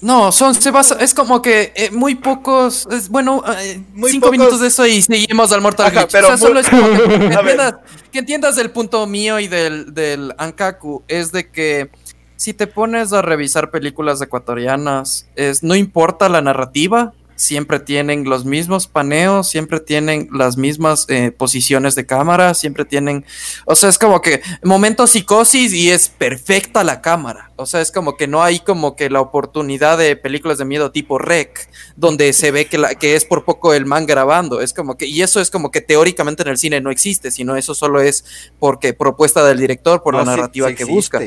No, 0.00 0.30
son, 0.30 0.54
se 0.54 0.70
basa, 0.70 0.96
es 1.00 1.12
como 1.12 1.42
que 1.42 1.72
eh, 1.74 1.90
muy 1.90 2.14
pocos, 2.14 2.86
es, 2.88 3.08
bueno, 3.08 3.42
eh, 3.58 3.82
Muy 3.94 4.12
cinco 4.12 4.28
pocos- 4.28 4.30
minutos 4.38 4.60
de 4.60 4.68
eso 4.68 4.86
y 4.86 5.02
seguimos 5.02 5.50
al 5.50 5.60
Mortal 5.60 5.88
Ajá, 5.88 6.06
pero 6.08 6.26
o 6.28 6.30
sea, 6.30 6.36
solo 6.38 6.54
muy- 6.54 6.60
es 6.60 6.68
como 6.68 6.88
que, 6.88 7.18
que 7.18 7.24
entiendas, 7.34 7.74
que 8.12 8.18
entiendas 8.20 8.58
el 8.58 8.70
punto 8.70 9.04
mío 9.08 9.40
y 9.40 9.48
del, 9.48 9.92
del 9.92 10.32
Ankaku, 10.38 11.02
es 11.08 11.32
de 11.32 11.50
que 11.50 11.90
si 12.36 12.54
te 12.54 12.68
pones 12.68 13.12
a 13.12 13.22
revisar 13.22 13.72
películas 13.72 14.22
ecuatorianas, 14.22 15.26
es, 15.34 15.64
no 15.64 15.74
importa 15.74 16.28
la 16.28 16.42
narrativa, 16.42 17.12
siempre 17.42 17.80
tienen 17.80 18.24
los 18.24 18.44
mismos 18.44 18.86
paneos, 18.86 19.48
siempre 19.48 19.80
tienen 19.80 20.28
las 20.32 20.56
mismas 20.56 21.06
eh, 21.08 21.32
posiciones 21.32 21.94
de 21.96 22.06
cámara, 22.06 22.54
siempre 22.54 22.84
tienen, 22.84 23.24
o 23.66 23.74
sea, 23.74 23.88
es 23.88 23.98
como 23.98 24.22
que 24.22 24.42
momento 24.62 25.06
psicosis 25.06 25.72
y 25.72 25.90
es 25.90 26.08
perfecta 26.08 26.84
la 26.84 27.02
cámara, 27.02 27.50
o 27.56 27.66
sea, 27.66 27.80
es 27.80 27.90
como 27.90 28.16
que 28.16 28.28
no 28.28 28.42
hay 28.42 28.60
como 28.60 28.94
que 28.94 29.10
la 29.10 29.20
oportunidad 29.20 29.98
de 29.98 30.14
películas 30.14 30.58
de 30.58 30.64
miedo 30.64 30.92
tipo 30.92 31.18
Rec, 31.18 31.68
donde 31.96 32.32
se 32.32 32.52
ve 32.52 32.66
que, 32.66 32.78
la, 32.78 32.94
que 32.94 33.16
es 33.16 33.24
por 33.24 33.44
poco 33.44 33.74
el 33.74 33.86
man 33.86 34.06
grabando, 34.06 34.60
es 34.60 34.72
como 34.72 34.96
que, 34.96 35.06
y 35.06 35.22
eso 35.22 35.40
es 35.40 35.50
como 35.50 35.72
que 35.72 35.80
teóricamente 35.80 36.42
en 36.42 36.48
el 36.48 36.58
cine 36.58 36.80
no 36.80 36.90
existe, 36.90 37.32
sino 37.32 37.56
eso 37.56 37.74
solo 37.74 38.00
es 38.00 38.24
porque 38.60 38.94
propuesta 38.94 39.44
del 39.44 39.58
director 39.58 40.02
por 40.02 40.14
la 40.14 40.24
narrativa 40.24 40.72
que 40.74 40.84
busca. 40.84 41.20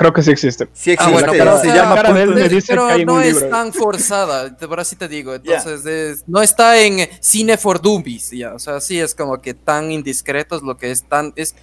Creo 0.00 0.12
que 0.14 0.22
sí 0.22 0.30
existe. 0.30 0.66
Sí 0.72 0.90
Ah, 0.90 0.94
existe. 0.94 1.12
bueno, 1.12 1.26
la 1.26 1.32
pero 1.32 1.44
cara, 1.44 1.60
se 1.60 1.66
llama 1.68 1.94
Punto 2.02 2.34
me 2.34 2.48
dice 2.48 2.66
pero 2.72 2.86
que 2.86 2.92
hay 2.94 3.00
en 3.02 3.06
no 3.06 3.14
un 3.16 3.22
es 3.22 3.34
libro. 3.34 3.48
tan 3.50 3.72
forzada, 3.74 4.56
te- 4.56 4.66
por 4.66 4.80
así 4.80 4.96
te 4.96 5.06
digo. 5.08 5.34
Entonces, 5.34 5.84
es- 5.84 6.24
no 6.26 6.40
está 6.40 6.80
en 6.80 7.06
cine 7.20 7.58
for 7.58 7.80
dummies, 7.82 8.30
ya. 8.30 8.54
O 8.54 8.58
sea, 8.58 8.80
sí 8.80 8.98
es 8.98 9.14
como 9.14 9.40
que 9.42 9.52
tan 9.52 9.92
indiscreto 9.92 10.56
es 10.56 10.62
lo 10.62 10.76
que 10.78 10.90
es 10.90 11.02
tan. 11.04 11.34
Es 11.36 11.54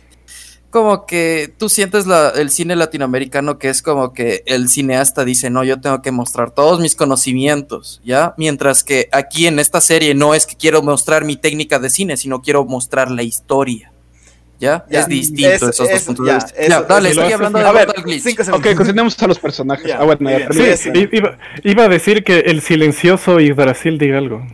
como 0.69 1.07
que 1.07 1.51
tú 1.57 1.67
sientes 1.67 2.05
la- 2.05 2.29
el 2.29 2.51
cine 2.51 2.75
latinoamericano 2.75 3.57
que 3.57 3.69
es 3.69 3.81
como 3.81 4.13
que 4.13 4.43
el 4.45 4.69
cineasta 4.69 5.25
dice, 5.25 5.49
no, 5.49 5.63
yo 5.63 5.81
tengo 5.81 6.03
que 6.03 6.11
mostrar 6.11 6.51
todos 6.51 6.79
mis 6.79 6.95
conocimientos, 6.95 8.01
¿ya? 8.05 8.35
Mientras 8.37 8.83
que 8.83 9.09
aquí 9.13 9.47
en 9.47 9.57
esta 9.59 9.81
serie 9.81 10.13
no 10.13 10.35
es 10.35 10.45
que 10.45 10.55
quiero 10.55 10.83
mostrar 10.83 11.25
mi 11.25 11.37
técnica 11.37 11.79
de 11.79 11.89
cine, 11.89 12.17
sino 12.17 12.41
quiero 12.41 12.65
mostrar 12.65 13.09
la 13.09 13.23
historia. 13.23 13.91
¿Ya? 14.59 14.85
Ya, 14.89 15.01
es 15.01 15.07
distinto 15.07 15.49
eso- 15.51 15.69
esos 15.69 15.87
dos 15.89 16.01
puntos 16.01 16.25
ya, 16.25 16.33
de 16.33 16.37
vista. 16.39 16.59
eso- 16.59 16.69
Ya, 16.69 16.81
dale, 16.81 17.13
lo 17.13 17.21
estoy 17.21 17.33
hablando 17.33 17.59
de 17.59 17.65
A 17.65 17.71
ver. 17.71 17.89
Ok, 18.53 18.67
continuemos 18.75 19.21
a 19.21 19.27
los 19.27 19.37
personajes. 19.37 19.85
Ya, 19.85 19.99
ah, 19.99 20.03
bueno, 20.03 20.29
ya. 20.31 20.49
Sí, 20.77 20.89
Iba, 21.11 21.37
iba 21.63 21.83
a 21.83 21.87
decir 21.87 22.23
que 22.23 22.39
el 22.39 22.61
silencioso 22.61 23.39
y 23.39 23.51
Brasil 23.51 23.99
diga 23.99 24.17
algo. 24.17 24.45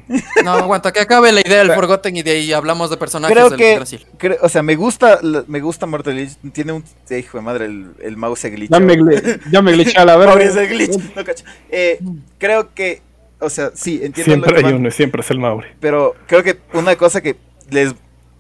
No, 0.44 0.52
aguanta, 0.52 0.92
que 0.92 1.00
acabe 1.00 1.32
la 1.32 1.40
idea 1.40 1.60
del 1.60 1.72
Forgotten 1.72 2.18
y 2.18 2.22
de 2.22 2.32
ahí 2.32 2.52
hablamos 2.52 2.90
de 2.90 2.98
personajes 2.98 3.34
Creo 3.34 3.50
del 3.50 3.58
que, 3.58 3.76
Brasil. 3.78 4.06
creo- 4.18 4.38
o 4.42 4.50
sea, 4.50 4.62
me 4.62 4.76
gusta, 4.76 5.20
me 5.48 5.62
gusta 5.62 5.86
Mortal 5.86 6.16
Glitch. 6.16 6.38
Tiene 6.52 6.74
un, 6.74 6.84
sí, 7.06 7.16
hijo 7.16 7.38
de 7.38 7.44
madre, 7.44 7.66
el, 7.68 7.92
el 8.02 8.18
mouse 8.18 8.40
se 8.40 8.50
glitchó. 8.50 8.74
Ya 8.74 8.80
me, 8.82 8.96
gli- 8.98 9.40
ya 9.52 9.62
me 9.62 9.72
glitché 9.72 9.98
a 9.98 10.04
la 10.06 10.18
Mauricio 10.18 10.54
verga. 10.54 10.68
se 10.68 10.68
glitch, 10.68 11.16
no 11.16 11.24
cacho. 11.24 11.46
Eh, 11.70 12.00
creo 12.38 12.74
que, 12.74 13.02
o 13.40 13.50
sea, 13.50 13.72
sí, 13.74 14.02
entiendo 14.04 14.20
lo 14.20 14.24
Siempre 14.26 14.52
que 14.52 14.58
hay 14.58 14.64
van- 14.74 14.76
uno, 14.82 14.92
siempre 14.92 15.22
es 15.22 15.32
el 15.32 15.40
Mauri. 15.40 15.68
pero 15.80 16.14
creo 16.28 16.44
que 16.44 16.60
una 16.74 16.96
cosa 16.98 17.22
que 17.22 17.38
les 17.70 17.94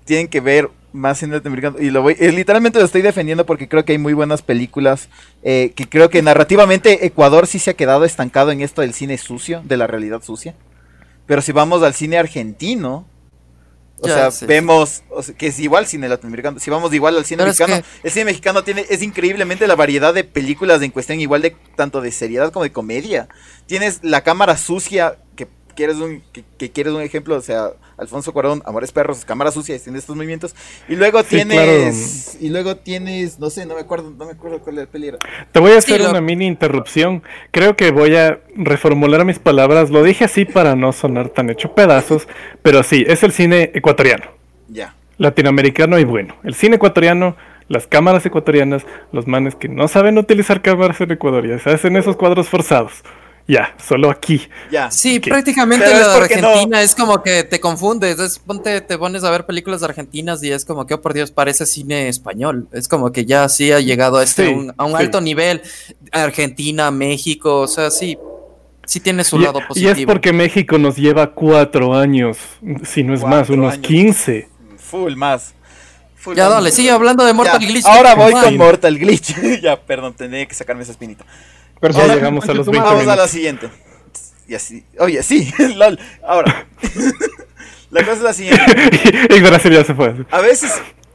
tienen 0.04 0.28
que 0.28 0.41
ver 0.41 0.69
más 0.93 1.23
en 1.23 1.32
latinoamericano 1.32 1.77
y 1.79 1.89
lo 1.89 2.01
voy 2.01 2.15
eh, 2.19 2.32
literalmente 2.32 2.79
lo 2.79 2.86
estoy 2.86 3.01
defendiendo 3.01 3.45
porque 3.45 3.67
creo 3.67 3.84
que 3.84 3.93
hay 3.93 3.97
muy 3.97 4.13
buenas 4.13 4.41
películas 4.41 5.10
eh, 5.43 5.73
que 5.75 5.89
creo 5.89 6.10
que 6.10 6.21
narrativamente 6.21 7.06
Ecuador 7.06 7.47
sí 7.47 7.60
se 7.60 7.71
ha 7.71 7.73
quedado 7.73 8.06
estancado 8.06 8.51
en 8.51 8.62
esto 8.62 8.82
del 8.82 8.93
cine 8.93 9.17
sucio 9.17 9.62
de 9.65 9.77
la 9.77 9.88
realidad 9.88 10.21
sucia 10.23 10.56
pero 11.25 11.41
si 11.41 11.51
vamos 11.51 11.84
al 11.84 11.93
cine 11.93 12.17
argentino 12.17 13.08
o 13.99 14.08
Ya, 14.08 14.13
sea, 14.15 14.32
sí, 14.32 14.45
vemos 14.45 15.03
o 15.10 15.23
sea, 15.23 15.34
que 15.36 15.47
es 15.47 15.60
igual 15.60 15.88
cine 15.88 16.10
latinoamericano. 16.10 16.60
Si 16.60 16.69
vamos 16.69 16.93
igual 16.93 17.15
al 17.15 17.23
cine 17.23 17.43
Pero 17.43 17.51
es 17.51 17.60
mexicano, 17.60 17.86
el 18.03 18.12
cine 18.12 18.25
mexicano 18.25 18.63
tiene 18.63 18.86
es 18.89 19.01
increíblemente 19.01 19.65
la 19.65 19.75
variedad 19.75 20.13
de 20.13 20.25
películas 20.25 20.82
en 20.82 20.91
cuestión 20.91 21.21
igual 21.21 21.41
de 21.41 21.56
tanto 21.75 22.01
de 22.01 22.12
seriedad 22.12 22.51
como 22.51 22.63
de 22.63 22.71
comedia. 22.73 23.29
Tienes 23.65 23.99
la 24.03 24.21
cámara 24.21 24.58
sucia 24.58 25.19
que 25.38 25.47
quieres 25.75 25.97
un 25.97 26.21
que, 26.31 26.43
que 26.57 26.71
quieres 26.71 26.93
un 26.93 27.01
ejemplo, 27.01 27.36
o 27.36 27.41
sea, 27.41 27.69
Alfonso 27.97 28.33
Cuarón, 28.33 28.62
Amores 28.65 28.91
Perros, 28.91 29.23
cámara 29.25 29.51
sucia, 29.51 29.75
y 29.75 29.79
tiene 29.79 29.99
estos 29.99 30.15
movimientos 30.15 30.55
y 30.89 30.95
luego 30.95 31.21
Sí, 31.21 31.36
tienes 31.38 32.38
y 32.41 32.49
luego 32.49 32.77
tienes, 32.77 33.39
no 33.39 33.49
sé, 33.49 33.65
no 33.65 33.75
me 33.75 33.81
acuerdo, 33.81 34.12
no 34.17 34.25
me 34.25 34.31
acuerdo 34.31 34.59
cuál 34.59 34.75
era 34.75 34.81
el 34.83 34.88
peli 34.88 35.09
era. 35.09 35.19
Te 35.51 35.59
voy 35.59 35.71
a 35.71 35.81
Sí, 35.81 35.93
hacer 35.93 36.01
lo- 36.05 36.12
una 36.12 36.21
mini 36.21 36.45
interrupción. 36.47 37.23
Creo 37.51 37.75
que 37.75 37.91
voy 37.91 38.15
a 38.15 38.39
reformular 38.55 39.23
mis 39.25 39.39
palabras. 39.39 39.89
Lo 39.89 40.03
dije 40.03 40.25
así 40.25 40.45
para 40.45 40.75
no 40.75 40.91
sonar 40.91 41.29
tan 41.29 41.49
hecho 41.49 41.73
pedazos, 41.73 42.27
pero 42.62 42.83
sí, 42.83 43.03
es 43.07 43.23
el 43.23 43.31
cine 43.31 43.71
ecuatoriano, 43.73 44.25
Ya. 44.69 44.95
latinoamericano 45.17 45.99
y 45.99 46.03
bueno. 46.03 46.36
El 46.43 46.55
cine 46.55 46.75
ecuatoriano, 46.77 47.36
las 47.69 47.88
cámaras 47.88 48.25
ecuatorianas, 48.25 48.86
los 49.12 49.27
manes 49.27 49.55
que 49.55 49.69
no 49.69 49.88
saben 49.88 50.17
utilizar 50.17 50.62
cámaras 50.62 50.99
en 51.01 51.12
Ecuador, 51.12 51.47
ya 51.47 51.59
se 51.59 51.69
hacen 51.69 51.95
esos 51.95 52.15
cuadros 52.17 52.49
forzados. 52.49 53.03
Ya, 53.45 53.75
solo 53.86 54.10
aquí. 54.10 54.41
Ya. 54.71 54.89
Sí, 54.89 55.19
prácticamente 55.19 55.86
Pero 55.86 56.06
porque 56.17 56.38
no- 56.38 56.47
Argentina 56.47 56.82
es 56.82 56.95
como 56.95 57.21
que 57.21 57.43
te 57.43 57.60
confundes. 57.60 58.17
Es, 58.17 58.39
ponte, 58.39 58.79
te 58.79 58.97
pones 58.97 59.23
a 59.25 59.32
ver 59.32 59.45
películas 59.45 59.84
argentinas 59.84 60.41
y 60.43 60.51
es 60.51 60.63
como 60.63 60.88
que, 60.88 60.93
oh 60.93 61.01
por 61.01 61.13
Dios, 61.13 61.32
parece 61.32 61.65
cine 61.65 62.08
español. 62.08 62.69
Es 62.71 62.88
como 62.88 63.12
que 63.12 63.25
ya 63.25 63.49
sí 63.49 63.71
ha 63.73 63.82
llegado 63.82 64.17
a, 64.17 64.23
este, 64.23 64.47
Sí, 64.47 64.53
un- 64.53 64.73
a 64.77 64.86
un 64.86 64.91
sí. 64.91 64.97
alto 64.97 65.19
nivel. 65.19 65.62
Argentina, 66.13 66.89
México, 66.91 67.60
o 67.62 67.67
sea, 67.67 67.91
sí, 67.91 68.17
sí 68.86 68.99
tiene 69.01 69.23
su 69.25 69.38
Y, 69.38 69.43
lado 69.43 69.60
y 69.60 69.67
positivo. 69.67 69.91
es 69.91 70.06
porque 70.06 70.32
México 70.32 70.77
nos 70.77 70.95
lleva 70.95 71.34
cuatro 71.34 71.93
años, 71.95 72.38
si 72.86 73.03
no 73.03 73.13
es 73.13 73.23
más, 73.23 73.49
unos. 73.49 73.77
15. 73.79 74.47
Full 74.77 75.15
más. 75.15 75.53
Full 76.15 76.36
Ya 76.38 76.45
más. 76.45 76.53
dale, 76.53 76.71
sigue 76.71 76.91
hablando 76.91 77.25
de 77.25 77.34
Mortal 77.34 77.60
Ya, 77.60 77.67
Glitch. 77.67 77.86
Ahora 77.86 78.15
voy 78.15 78.32
Man. 78.32 78.43
con 78.45 78.58
Mortal 78.58 78.97
Glitch. 78.97 79.36
ya, 79.62 79.79
perdón, 79.82 80.13
tenía 80.13 80.45
que 80.45 80.56
sacarme 80.56 80.84
esa 80.84 80.93
espinita. 80.93 81.25
Pero 81.84 81.93
Ya 82.08 82.15
llegamos 82.15 82.48
a 82.48 82.54
los 82.54 82.65
concha 82.65 82.65
tu 82.65 82.72
20 82.72 82.80
madre. 82.80 82.96
Vamos 83.06 83.13
a 83.13 83.15
la 83.24 83.28
siguiente. 83.28 83.69
Y 84.48 84.56
así, 84.56 84.86
oye, 85.00 85.22
sí, 85.22 85.52
lol. 85.76 86.00
Ahora, 86.26 86.65
La 87.89 88.02
cosa 88.02 88.13
es 88.13 88.22
la 88.22 88.34
siguiente. 88.34 88.63
y 89.36 89.41
Brasil 89.41 89.72
ya 89.74 89.84
se 89.84 89.93
fue. 89.93 90.15
A 90.32 90.39
veces, 90.39 90.72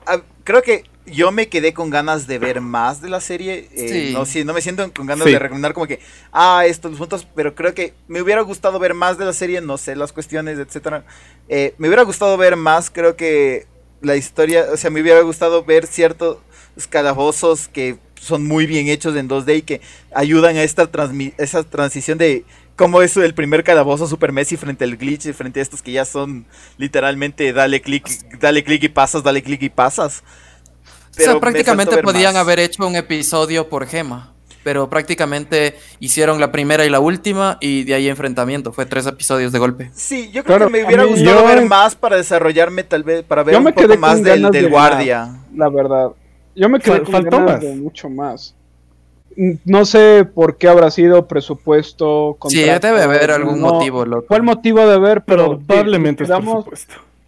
a- 0.06 0.20
creo 0.44 0.60
que 0.62 0.84
yo 1.06 1.32
me 1.32 1.48
quedé 1.48 1.72
con 1.72 1.88
ganas 1.88 2.26
de 2.26 2.38
ver 2.38 2.60
más 2.60 3.00
de 3.00 3.08
la 3.08 3.20
serie. 3.22 3.66
eh, 3.74 3.88
Sí. 4.08 4.12
no, 4.12 4.26
sí, 4.26 4.44
no 4.44 4.52
me 4.52 4.60
siento 4.60 4.92
con 4.92 5.06
ganas 5.06 5.24
Sí. 5.24 5.32
de 5.32 5.38
recomendar 5.38 5.72
como 5.72 5.86
que, 5.86 6.00
ah, 6.32 6.64
estos 6.66 6.96
puntos, 6.98 7.26
pero 7.34 7.54
creo 7.54 7.72
que 7.72 7.94
me 8.06 8.20
hubiera 8.20 8.42
gustado 8.42 8.78
ver 8.78 8.92
más 8.92 9.16
de 9.16 9.24
la 9.24 9.32
serie, 9.32 9.62
no 9.62 9.78
sé 9.78 9.96
las 9.96 10.12
cuestiones, 10.12 10.58
etcétera. 10.58 11.04
Eh, 11.48 11.74
me 11.78 11.88
hubiera 11.88 12.02
gustado 12.02 12.36
ver 12.36 12.56
más, 12.56 12.90
creo 12.90 13.16
que 13.16 13.66
la 14.02 14.16
historia, 14.16 14.66
o 14.70 14.76
sea, 14.76 14.90
me 14.90 15.00
hubiera 15.00 15.22
gustado 15.22 15.64
ver 15.64 15.86
ciertos 15.86 16.36
calabozos 16.90 17.68
que 17.68 17.96
son 18.20 18.46
muy 18.46 18.66
bien 18.66 18.88
hechos 18.88 19.16
en 19.16 19.28
2D 19.28 19.56
y 19.58 19.62
que 19.62 19.80
ayudan 20.14 20.56
a 20.56 20.62
esta 20.62 20.90
transmi- 20.90 21.32
esa 21.38 21.62
transición 21.64 22.18
de 22.18 22.44
cómo 22.76 23.02
es 23.02 23.16
el 23.16 23.34
primer 23.34 23.64
calabozo 23.64 24.06
Super 24.06 24.32
Messi 24.32 24.56
frente 24.56 24.84
al 24.84 24.96
glitch 24.96 25.26
y 25.26 25.32
frente 25.32 25.60
a 25.60 25.62
estos 25.62 25.82
que 25.82 25.92
ya 25.92 26.04
son 26.04 26.46
literalmente 26.76 27.52
dale 27.52 27.80
clic, 27.80 28.06
dale 28.38 28.62
clic 28.64 28.84
y 28.84 28.88
pasas, 28.88 29.22
dale 29.22 29.42
clic 29.42 29.62
y 29.62 29.68
pasas. 29.68 30.22
o 31.10 31.14
sea, 31.20 31.34
me 31.34 31.40
prácticamente 31.40 31.98
podían 32.02 32.34
más. 32.34 32.40
haber 32.42 32.60
hecho 32.60 32.86
un 32.86 32.96
episodio 32.96 33.68
por 33.68 33.86
gema. 33.86 34.32
Pero 34.64 34.90
prácticamente 34.90 35.78
hicieron 35.98 36.40
la 36.40 36.52
primera 36.52 36.84
y 36.84 36.90
la 36.90 37.00
última 37.00 37.56
y 37.60 37.84
de 37.84 37.94
ahí 37.94 38.08
enfrentamiento. 38.08 38.72
Fue 38.72 38.84
tres 38.84 39.06
episodios 39.06 39.50
de 39.52 39.58
golpe. 39.58 39.90
Sí, 39.94 40.26
yo 40.32 40.44
creo 40.44 40.56
Claro, 40.58 40.66
que 40.66 40.72
me 40.80 40.84
hubiera 40.84 41.04
gustado 41.04 41.40
yo- 41.40 41.46
ver 41.46 41.64
más 41.64 41.94
para 41.94 42.16
desarrollarme 42.16 42.82
tal 42.84 43.02
vez, 43.02 43.22
para 43.22 43.44
ver 43.44 43.54
Yo 43.54 43.60
un 43.60 43.72
poco 43.72 43.96
más 43.96 44.22
del, 44.22 44.42
del 44.42 44.64
de 44.64 44.68
guardia. 44.68 45.30
La 45.54 45.70
verdad. 45.70 46.08
Yo 46.58 46.68
me 46.68 46.80
quedé 46.80 46.96
Fal- 46.96 47.02
con 47.04 47.12
faltó 47.12 47.30
ganas 47.38 47.50
más. 47.52 47.60
de 47.62 47.74
mucho 47.76 48.10
más. 48.10 48.54
No 49.64 49.84
sé 49.84 50.24
por 50.34 50.56
qué 50.58 50.68
habrá 50.68 50.90
sido 50.90 51.28
presupuesto. 51.28 52.36
Sí, 52.48 52.62
contrato, 52.62 52.86
debe 52.88 53.02
haber 53.02 53.30
algún 53.30 53.60
no- 53.60 53.74
motivo, 53.74 54.04
loco. 54.04 54.34
El 54.34 54.42
motivo 54.42 54.80
de 54.86 55.20
pero 55.20 55.58
Probablemente 55.60 56.24
es 56.24 56.28
nos 56.30 56.38
quedamos, 56.40 56.64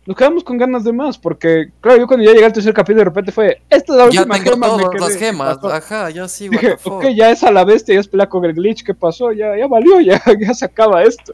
nos 0.06 0.16
quedamos 0.16 0.42
con 0.44 0.58
ganas 0.58 0.82
de 0.82 0.92
más. 0.92 1.18
Porque, 1.18 1.66
claro, 1.80 1.98
yo 2.00 2.06
cuando 2.08 2.24
ya 2.26 2.32
llegué 2.32 2.44
al 2.46 2.52
tercer 2.52 2.74
capítulo, 2.74 2.98
de 3.00 3.04
repente 3.04 3.30
fue: 3.30 3.60
Esta 3.70 3.92
es 3.92 3.98
la 3.98 4.10
Ya 4.10 4.20
última 4.22 4.34
tengo 4.38 4.50
gema. 4.52 4.66
me 4.76 4.82
todas 4.82 4.90
quedé, 4.90 5.00
las 5.00 5.12
¿qué 5.12 5.24
gemas. 5.26 5.58
Ajá, 5.64 6.10
yo 6.10 6.26
sí, 6.26 6.48
Dije, 6.48 6.76
ok, 6.84 7.04
ya 7.14 7.30
es 7.30 7.44
a 7.44 7.52
la 7.52 7.64
bestia, 7.64 7.94
ya 7.94 8.00
es 8.00 8.08
pelea 8.08 8.28
con 8.28 8.44
el 8.44 8.54
glitch, 8.54 8.82
¿qué 8.82 8.94
pasó? 8.94 9.30
Ya, 9.30 9.56
ya 9.56 9.68
valió, 9.68 10.00
ya, 10.00 10.20
ya 10.40 10.52
se 10.54 10.64
acaba 10.64 11.04
esto. 11.04 11.32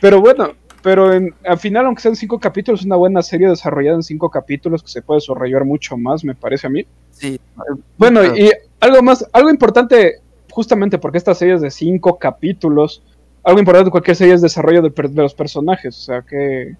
Pero 0.00 0.20
bueno, 0.20 0.54
pero 0.82 1.12
en, 1.12 1.34
al 1.44 1.58
final, 1.58 1.86
aunque 1.86 2.02
sean 2.02 2.16
cinco 2.16 2.38
capítulos, 2.38 2.80
es 2.80 2.86
una 2.86 2.96
buena 2.96 3.22
serie 3.22 3.48
desarrollada 3.48 3.96
en 3.96 4.02
cinco 4.02 4.30
capítulos 4.30 4.82
que 4.82 4.90
se 4.90 5.02
puede 5.02 5.18
desarrollar 5.18 5.64
mucho 5.64 5.96
más, 5.96 6.24
me 6.24 6.34
parece 6.34 6.66
a 6.66 6.70
mí. 6.70 6.86
Sí. 7.10 7.40
Bueno, 7.98 8.20
Claro. 8.20 8.36
y 8.36 8.50
algo 8.80 9.02
más, 9.02 9.26
algo 9.32 9.50
importante, 9.50 10.20
justamente 10.50 10.98
porque 10.98 11.18
esta 11.18 11.34
serie 11.34 11.54
es 11.54 11.60
de 11.60 11.70
cinco 11.70 12.18
capítulos, 12.18 13.02
algo 13.42 13.58
importante 13.58 13.86
de 13.86 13.90
cualquier 13.90 14.16
serie 14.16 14.34
es 14.34 14.42
desarrollo 14.42 14.82
de, 14.82 14.90
de 14.90 15.22
los 15.22 15.34
personajes, 15.34 15.96
o 15.98 16.00
sea 16.00 16.22
que 16.22 16.76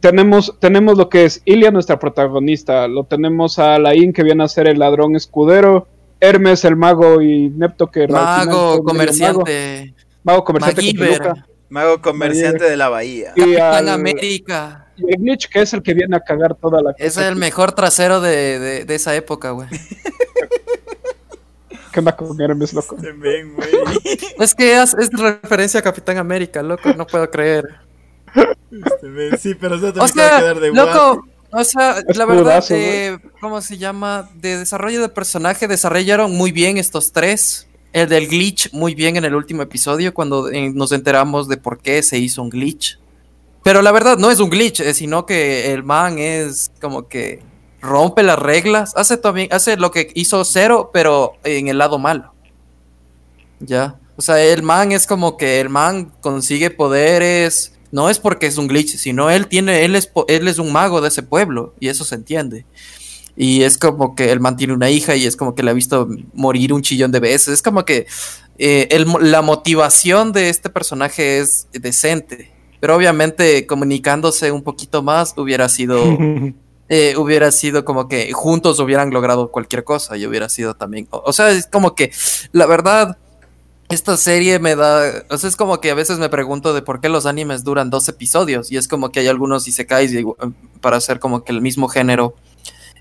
tenemos, 0.00 0.54
tenemos 0.58 0.96
lo 0.96 1.08
que 1.08 1.24
es 1.24 1.42
Ilia, 1.44 1.70
nuestra 1.70 1.98
protagonista, 1.98 2.88
lo 2.88 3.04
tenemos 3.04 3.58
a 3.58 3.74
Alain, 3.74 4.12
que 4.12 4.22
viene 4.22 4.44
a 4.44 4.48
ser 4.48 4.68
el 4.68 4.78
ladrón 4.78 5.16
escudero, 5.16 5.86
Hermes, 6.20 6.64
el 6.64 6.76
mago, 6.76 7.20
y 7.20 7.48
Nepto, 7.50 7.90
que 7.90 8.06
Mago, 8.06 8.82
comerciante. 8.84 9.92
Mago, 10.22 10.42
mago 10.42 10.44
comerciante 10.44 10.82
con 10.96 11.08
Magiver. 11.08 11.44
Mago 11.72 12.02
comerciante 12.02 12.64
de 12.64 12.76
la 12.76 12.88
bahía. 12.88 13.32
y, 13.34 13.40
Capitán 13.40 13.74
al- 13.74 13.88
América. 13.88 14.86
y 14.96 15.10
el 15.12 15.20
glitch, 15.22 15.48
que 15.48 15.62
es 15.62 15.72
el 15.72 15.82
que 15.82 15.94
viene 15.94 16.14
a 16.16 16.20
cagar 16.20 16.54
toda 16.54 16.82
la 16.82 16.90
Ese 16.92 17.06
es 17.06 17.14
cosa. 17.14 17.28
el 17.28 17.36
mejor 17.36 17.72
trasero 17.72 18.20
de, 18.20 18.58
de, 18.58 18.84
de 18.84 18.94
esa 18.94 19.14
época, 19.16 19.50
güey. 19.52 19.68
¿Qué 21.92 21.98
onda 22.00 22.16
con 22.16 22.40
Hermes, 22.40 22.72
loco? 22.72 22.96
Ven, 22.98 23.54
güey. 23.54 23.68
Es 24.38 24.54
que 24.54 24.80
es, 24.80 24.94
es 24.94 25.10
referencia 25.10 25.80
a 25.80 25.82
Capitán 25.82 26.16
América, 26.18 26.62
loco, 26.62 26.92
no 26.94 27.06
puedo 27.06 27.30
creer. 27.30 27.64
Sí, 29.38 29.54
pero 29.54 29.74
eso 29.76 29.88
O 29.88 29.92
también 29.92 29.98
va 30.00 30.04
a 30.04 30.08
sea, 30.08 30.38
quedar 30.40 30.60
de 30.60 30.72
loco, 30.72 31.26
o 31.50 31.64
sea, 31.64 31.98
Es 32.08 32.16
la 32.16 32.24
verdad, 32.24 32.42
crudazo, 32.42 32.74
eh, 32.74 33.18
¿cómo 33.42 33.60
se 33.60 33.76
llama? 33.76 34.30
De 34.36 34.56
desarrollo 34.56 35.02
de 35.02 35.10
personaje, 35.10 35.68
desarrollaron 35.68 36.32
muy 36.32 36.50
bien 36.52 36.78
estos 36.78 37.12
tres. 37.12 37.66
El 37.92 38.08
del 38.08 38.26
glitch, 38.26 38.72
muy 38.72 38.94
bien 38.94 39.16
en 39.16 39.24
el 39.24 39.34
último 39.34 39.62
episodio, 39.62 40.14
cuando 40.14 40.50
eh, 40.50 40.70
nos 40.70 40.92
enteramos 40.92 41.48
de 41.48 41.58
por 41.58 41.78
qué 41.78 42.02
se 42.02 42.18
hizo 42.18 42.42
un 42.42 42.48
glitch. 42.48 42.98
Pero 43.62 43.82
la 43.82 43.92
verdad, 43.92 44.16
no 44.18 44.30
es 44.30 44.40
un 44.40 44.50
glitch, 44.50 44.80
eh, 44.80 44.94
sino 44.94 45.26
que 45.26 45.72
el 45.72 45.84
man 45.84 46.18
es 46.18 46.72
como 46.80 47.06
que 47.06 47.42
rompe 47.82 48.22
las 48.22 48.38
reglas, 48.38 48.92
hace, 48.96 49.16
también, 49.16 49.48
hace 49.52 49.76
lo 49.76 49.90
que 49.90 50.10
hizo 50.14 50.44
Cero, 50.44 50.90
pero 50.92 51.34
en 51.44 51.68
el 51.68 51.78
lado 51.78 51.98
malo. 51.98 52.32
Ya. 53.60 53.96
O 54.16 54.22
sea, 54.22 54.42
el 54.42 54.62
man 54.62 54.92
es 54.92 55.06
como 55.06 55.36
que 55.36 55.60
el 55.60 55.68
man 55.68 56.12
consigue 56.20 56.70
poderes. 56.70 57.74
No 57.90 58.08
es 58.08 58.18
porque 58.18 58.46
es 58.46 58.56
un 58.56 58.68
glitch, 58.68 58.96
sino 58.96 59.30
él 59.30 59.48
tiene, 59.48 59.84
él 59.84 59.96
es, 59.96 60.10
él 60.28 60.48
es 60.48 60.58
un 60.58 60.72
mago 60.72 61.02
de 61.02 61.08
ese 61.08 61.22
pueblo, 61.22 61.74
y 61.78 61.88
eso 61.88 62.04
se 62.04 62.14
entiende. 62.14 62.64
Y 63.36 63.62
es 63.62 63.78
como 63.78 64.14
que 64.14 64.30
el 64.30 64.40
man 64.40 64.56
tiene 64.56 64.74
una 64.74 64.90
hija 64.90 65.16
y 65.16 65.26
es 65.26 65.36
como 65.36 65.54
que 65.54 65.62
le 65.62 65.70
ha 65.70 65.74
visto 65.74 66.08
morir 66.34 66.72
un 66.72 66.82
chillón 66.82 67.12
de 67.12 67.20
veces. 67.20 67.54
Es 67.54 67.62
como 67.62 67.84
que 67.84 68.06
eh, 68.58 68.88
el 68.90 69.06
la 69.20 69.42
motivación 69.42 70.32
de 70.32 70.48
este 70.48 70.68
personaje 70.68 71.38
es 71.38 71.68
decente. 71.72 72.52
Pero 72.80 72.96
obviamente 72.96 73.66
comunicándose 73.66 74.50
un 74.50 74.62
poquito 74.62 75.02
más 75.02 75.34
hubiera 75.36 75.68
sido 75.68 76.02
eh, 76.88 77.14
hubiera 77.16 77.50
sido 77.52 77.84
como 77.84 78.08
que 78.08 78.32
juntos 78.32 78.78
hubieran 78.80 79.10
logrado 79.10 79.50
cualquier 79.50 79.84
cosa 79.84 80.16
y 80.16 80.26
hubiera 80.26 80.48
sido 80.48 80.74
también. 80.74 81.08
O, 81.10 81.22
o 81.24 81.32
sea, 81.32 81.50
es 81.50 81.66
como 81.66 81.94
que 81.94 82.12
la 82.52 82.66
verdad, 82.66 83.16
esta 83.88 84.16
serie 84.16 84.58
me 84.58 84.74
da. 84.74 85.24
O 85.30 85.38
sea, 85.38 85.48
es 85.48 85.56
como 85.56 85.80
que 85.80 85.90
a 85.90 85.94
veces 85.94 86.18
me 86.18 86.28
pregunto 86.28 86.74
de 86.74 86.82
por 86.82 87.00
qué 87.00 87.08
los 87.08 87.26
animes 87.26 87.64
duran 87.64 87.90
dos 87.90 88.08
episodios 88.08 88.72
y 88.72 88.76
es 88.76 88.88
como 88.88 89.10
que 89.10 89.20
hay 89.20 89.28
algunos 89.28 89.68
y, 89.68 89.72
para 90.80 90.96
hacer 90.96 91.20
como 91.20 91.44
que 91.44 91.52
el 91.52 91.60
mismo 91.60 91.88
género. 91.88 92.34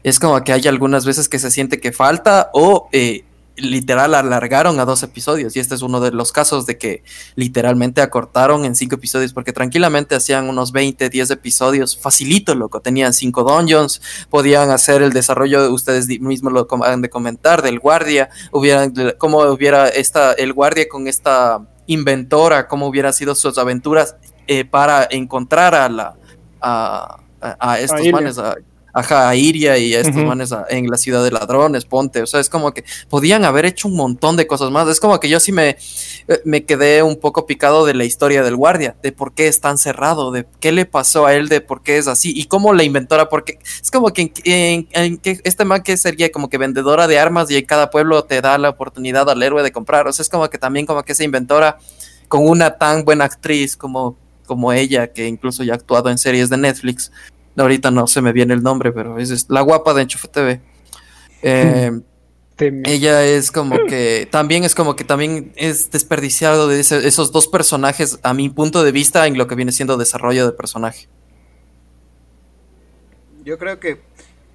Es 0.04 0.20
como 0.20 0.44
que 0.44 0.54
hay 0.54 0.68
algunas 0.68 1.06
veces 1.06 1.30
que 1.30 1.40
se 1.40 1.52
siente 1.52 1.80
que 1.80 1.92
falta 1.92 2.50
o 2.54 2.90
eh, 2.92 3.26
literal 3.58 4.16
alargaron 4.16 4.80
a 4.80 4.86
dos 4.86 5.04
episodios. 5.04 5.56
Y 5.56 5.60
este 5.60 5.76
es 5.76 5.82
uno 5.84 6.00
de 6.00 6.12
los 6.12 6.32
casos 6.32 6.66
de 6.66 6.78
que 6.78 7.04
literalmente 7.36 8.02
acortaron 8.02 8.66
en 8.66 8.76
cinco 8.76 8.96
episodios 8.96 9.34
porque 9.34 9.54
tranquilamente 9.54 10.16
hacían 10.16 10.50
unos 10.50 10.72
20, 10.72 11.10
10 11.10 11.30
episodios 11.32 11.98
facilito, 11.98 12.56
loco, 12.56 12.80
tenían 12.80 13.14
cinco 13.14 13.44
dungeons, 13.44 14.02
podían 14.30 14.72
hacer 14.72 15.02
el 15.04 15.12
desarrollo, 15.14 15.72
ustedes 15.72 16.08
mismos 16.20 16.54
lo 16.54 16.62
acaban 16.62 17.02
de 17.02 17.10
comentar, 17.10 17.62
del 17.62 17.80
guardia, 17.80 18.30
hubieran, 18.52 18.94
cómo 19.20 19.40
hubiera 19.42 19.88
esta, 19.90 20.34
el 20.34 20.54
guardia 20.54 20.88
con 20.90 21.08
esta 21.08 21.60
inventora, 21.86 22.68
cómo 22.68 22.88
hubiera 22.88 23.12
sido 23.14 23.36
sus 23.36 23.58
aventuras 23.58 24.16
eh, 24.48 24.66
para 24.66 25.08
encontrar 25.12 25.76
a 25.76 25.90
la 25.90 26.16
a, 26.62 27.18
a- 27.42 27.72
a 27.74 27.80
estos 27.80 28.00
manes, 28.12 28.38
a, 28.38 28.56
a 28.94 29.36
Iria 29.36 29.78
y 29.78 29.94
a 29.96 30.00
estos 30.02 30.16
manes 30.26 30.52
a- 30.52 30.66
en 30.70 30.88
la 30.88 30.98
ciudad 30.98 31.24
de 31.24 31.32
ladrones, 31.32 31.86
ponte, 31.86 32.22
o 32.22 32.28
sea, 32.28 32.40
es 32.40 32.50
como 32.50 32.74
que 32.74 32.84
podían 33.10 33.46
haber 33.46 33.66
hecho 33.66 33.88
un 33.88 33.96
montón 33.96 34.36
de 34.38 34.48
cosas 34.48 34.70
más, 34.72 34.88
es 34.88 35.00
como 35.00 35.20
que 35.20 35.30
yo 35.30 35.40
sí 35.40 35.52
me, 35.52 35.70
eh, 36.28 36.42
me 36.46 36.66
quedé 36.66 37.02
un 37.04 37.16
poco 37.18 37.46
picado 37.46 37.86
de 37.86 37.94
la 37.94 38.04
historia 38.04 38.44
del 38.44 38.56
guardia, 38.56 38.96
de 39.02 39.12
por 39.12 39.34
qué 39.34 39.48
es 39.48 39.62
tan 39.62 39.78
cerrado, 39.78 40.32
de 40.32 40.46
qué 40.60 40.72
le 40.72 40.86
pasó 40.86 41.26
a 41.26 41.34
él, 41.34 41.48
de 41.50 41.62
por 41.62 41.84
qué 41.84 41.98
es 41.98 42.08
así, 42.08 42.34
y 42.36 42.46
cómo 42.46 42.74
la 42.74 42.84
inventora, 42.84 43.30
porque 43.30 43.60
es 43.82 43.92
como 43.92 44.10
que 44.12 44.22
en, 44.24 44.32
en- 44.44 44.88
en 44.94 45.18
que 45.18 45.40
este 45.44 45.66
man 45.66 45.82
que 45.84 45.96
sería 45.98 46.32
como 46.32 46.50
que 46.50 46.58
vendedora 46.58 47.08
de 47.08 47.18
armas 47.20 47.50
y 47.52 47.56
en 47.58 47.66
cada 47.66 47.90
pueblo 47.90 48.24
te 48.24 48.42
da 48.42 48.58
la 48.58 48.70
oportunidad 48.70 49.30
al 49.30 49.42
héroe 49.42 49.64
de 49.64 49.72
comprar, 49.72 50.08
o 50.08 50.14
sea, 50.14 50.24
es 50.24 50.30
como 50.30 50.50
que 50.50 50.58
también 50.58 50.86
como 50.86 51.04
que 51.04 51.14
esa 51.14 51.24
inventora 51.24 51.78
con 52.28 52.48
una 52.48 52.78
tan 52.78 53.04
buena 53.04 53.26
actriz 53.26 53.76
como, 53.76 54.18
como 54.46 54.72
ella, 54.74 55.12
que 55.12 55.28
incluso 55.28 55.64
ya 55.64 55.74
ha 55.74 55.76
actuado 55.76 56.10
en 56.10 56.18
series 56.18 56.50
de 56.50 56.58
Netflix, 56.58 57.12
ahorita 57.58 57.92
no 57.92 58.08
se 58.08 58.22
me 58.22 58.34
viene 58.34 58.54
el 58.54 58.64
nombre, 58.64 58.92
pero 58.92 59.18
es, 59.20 59.32
es 59.32 59.50
la 59.50 59.62
guapa 59.62 59.94
de 59.94 60.04
Enchufe 60.04 60.28
TV. 60.28 60.62
Eh, 61.42 61.92
ella 62.84 63.26
es 63.26 63.52
como 63.52 63.86
que 63.86 64.28
también 64.32 64.64
es 64.64 64.76
como 64.76 64.96
que 64.96 65.04
también 65.04 65.54
es 65.56 65.92
desperdiciado 65.92 66.68
de 66.68 66.80
ese- 66.82 67.08
esos 67.08 67.32
dos 67.32 67.48
personajes 67.48 68.20
a 68.24 68.34
mi 68.34 68.50
punto 68.50 68.84
de 68.84 68.92
vista 68.92 69.28
en 69.28 69.38
lo 69.38 69.48
que 69.48 69.56
viene 69.56 69.72
siendo 69.72 69.98
desarrollo 69.98 70.46
de 70.46 70.54
personaje. 70.54 71.08
Yo 73.44 73.58
creo 73.58 73.80
que 73.80 74.00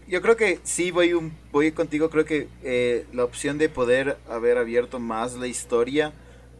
yo 0.08 0.22
creo 0.22 0.36
que 0.36 0.60
sí 0.62 0.92
voy 0.92 1.12
un 1.14 1.32
voy 1.50 1.72
contigo 1.72 2.10
creo 2.10 2.24
que 2.24 2.48
eh, 2.62 3.06
la 3.12 3.24
opción 3.24 3.58
de 3.58 3.68
poder 3.68 4.18
haber 4.28 4.56
abierto 4.58 5.00
más 5.00 5.34
la 5.34 5.48
historia 5.48 6.12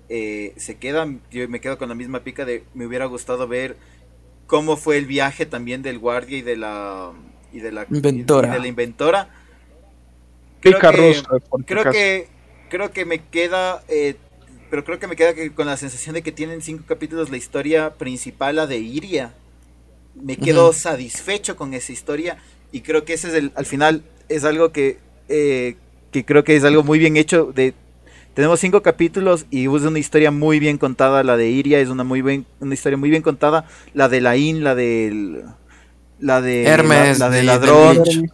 eh, 0.09 0.53
se 0.57 0.77
queda 0.79 1.07
yo 1.31 1.49
me 1.49 1.61
quedo 1.61 1.79
con 1.79 1.89
la 1.89 1.95
misma 1.95 2.21
pica 2.25 2.45
de 2.45 2.65
me 2.75 2.87
hubiera 2.87 3.07
gustado 3.07 3.47
ver 3.47 3.77
cómo 4.47 4.77
fue 4.77 4.99
el 4.99 5.07
viaje 5.07 5.47
también 5.47 5.83
del 5.83 5.99
guardia 5.99 6.39
y 6.39 6.43
de 6.43 6.57
la 6.57 7.13
y 7.53 7.61
de 7.61 7.73
la 7.73 7.87
Inventora. 7.91 8.49
y 8.49 8.53
de 8.53 8.59
la 8.59 8.67
inventora. 8.67 9.29
Creo 10.61 10.79
que, 10.81 11.23
creo 11.67 11.85
que 11.91 12.29
creo 12.69 12.91
que 12.91 13.05
me 13.05 13.25
queda 13.25 13.83
eh, 13.89 14.17
pero 14.71 14.85
creo 14.85 14.99
que 14.99 15.07
me 15.07 15.17
queda 15.17 15.35
que 15.35 15.53
con 15.53 15.67
la 15.67 15.77
sensación 15.77 16.15
de 16.15 16.23
que 16.23 16.33
tienen 16.33 16.61
cinco 16.61 16.85
capítulos 16.87 17.31
la 17.31 17.37
historia 17.37 17.95
principal 17.95 18.57
la 18.57 18.67
de 18.67 18.79
Iria. 18.79 19.33
Me 20.15 20.37
quedo 20.37 20.73
satisfecho 20.73 21.57
con 21.57 21.75
esa 21.75 21.93
historia 21.93 22.39
y 22.73 22.81
creo 22.81 23.05
que 23.05 23.13
ese 23.13 23.29
es 23.29 23.35
el 23.35 23.53
al 23.55 23.67
final 23.67 24.03
es 24.29 24.45
algo 24.45 24.73
que 24.73 24.99
eh, 25.29 25.77
que 26.11 26.25
creo 26.25 26.43
que 26.43 26.57
es 26.57 26.65
algo 26.65 26.83
muy 26.83 26.99
bien 26.99 27.17
hecho 27.17 27.53
de 27.55 27.75
Tenemos 28.37 28.61
cinco 28.61 28.83
capítulos 28.83 29.47
y 29.51 29.63
es 29.65 29.83
una 29.83 29.99
historia 29.99 30.31
muy 30.31 30.59
bien 30.59 30.77
contada. 30.77 31.25
La 31.25 31.39
de 31.39 31.49
Iria 31.49 31.81
es 31.81 31.89
una 31.89 32.05
muy 32.05 32.21
bien, 32.21 32.45
una 32.61 32.75
historia 32.75 32.99
muy 32.99 33.09
bien 33.09 33.23
contada. 33.23 33.65
La 33.95 34.11
de 34.11 34.21
Laín, 34.21 34.63
la 34.63 34.75
del, 34.75 35.43
la 36.21 36.43
de 36.43 36.65
Hermes, 36.65 37.19
la, 37.19 37.31
de 37.31 37.39
de- 37.39 37.43
ladrón. 37.45 38.03
de. 38.05 38.31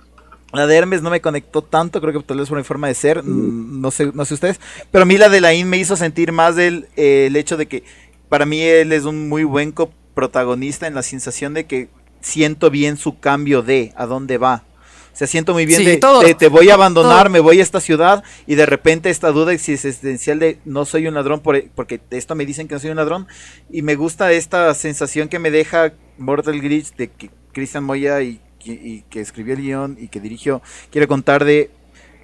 La 0.52 0.66
de 0.66 0.76
Hermes 0.76 1.02
no 1.02 1.10
me 1.10 1.20
conectó 1.20 1.62
tanto, 1.62 2.00
creo 2.00 2.12
que 2.12 2.26
tal 2.26 2.38
vez 2.38 2.48
por 2.48 2.58
mi 2.58 2.64
forma 2.64 2.88
de 2.88 2.94
ser, 2.94 3.24
no 3.24 3.90
sé, 3.92 4.10
no 4.12 4.24
sé 4.26 4.34
ustedes, 4.34 4.60
pero 4.90 5.02
a 5.02 5.06
mí 5.06 5.16
la 5.16 5.28
de 5.30 5.40
Lain 5.40 5.66
me 5.66 5.78
hizo 5.78 5.96
sentir 5.96 6.30
más 6.32 6.58
el, 6.58 6.88
eh, 6.96 7.26
el 7.28 7.36
hecho 7.36 7.56
de 7.56 7.66
que 7.68 7.84
para 8.28 8.44
mí 8.44 8.60
él 8.60 8.92
es 8.92 9.04
un 9.04 9.30
muy 9.30 9.44
buen 9.44 9.72
coprotagonista 9.72 10.86
en 10.86 10.94
la 10.94 11.02
sensación 11.02 11.54
de 11.54 11.64
que 11.64 11.88
siento 12.20 12.70
bien 12.70 12.98
su 12.98 13.18
cambio 13.18 13.62
de 13.62 13.92
a 13.96 14.04
dónde 14.04 14.36
va. 14.36 14.64
O 15.12 15.16
sea, 15.16 15.26
siento 15.26 15.52
muy 15.52 15.66
bien 15.66 15.80
Sí, 15.80 15.84
de 15.84 15.96
todo- 15.98 16.20
te, 16.22 16.34
te 16.34 16.48
voy 16.48 16.70
a 16.70 16.74
abandonar, 16.74 17.24
todo. 17.24 17.30
me 17.32 17.40
voy 17.40 17.60
a 17.60 17.62
esta 17.62 17.80
ciudad 17.80 18.24
y 18.46 18.54
de 18.54 18.64
repente 18.64 19.10
esta 19.10 19.30
duda 19.30 19.52
existencial 19.52 20.38
de 20.38 20.58
no 20.64 20.84
soy 20.86 21.06
un 21.06 21.14
ladrón 21.14 21.40
por, 21.40 21.62
porque 21.74 22.00
esto 22.10 22.34
me 22.34 22.46
dicen 22.46 22.66
que 22.66 22.74
no 22.74 22.80
soy 22.80 22.90
un 22.90 22.96
ladrón 22.96 23.26
y 23.70 23.82
me 23.82 23.94
gusta 23.94 24.32
esta 24.32 24.72
sensación 24.74 25.28
que 25.28 25.38
me 25.38 25.50
deja 25.50 25.92
Mortal 26.18 26.60
Glitch 26.60 26.94
de 26.96 27.08
que 27.10 27.30
Christian 27.52 27.84
Moya 27.84 28.22
y, 28.22 28.40
y- 28.64 28.72
y 28.72 29.04
que 29.10 29.20
escribió 29.20 29.52
el 29.54 29.60
guion 29.60 29.96
y 30.00 30.08
que 30.08 30.18
dirigió 30.20 30.62
quiere 30.90 31.06
contar 31.06 31.44
de 31.44 31.70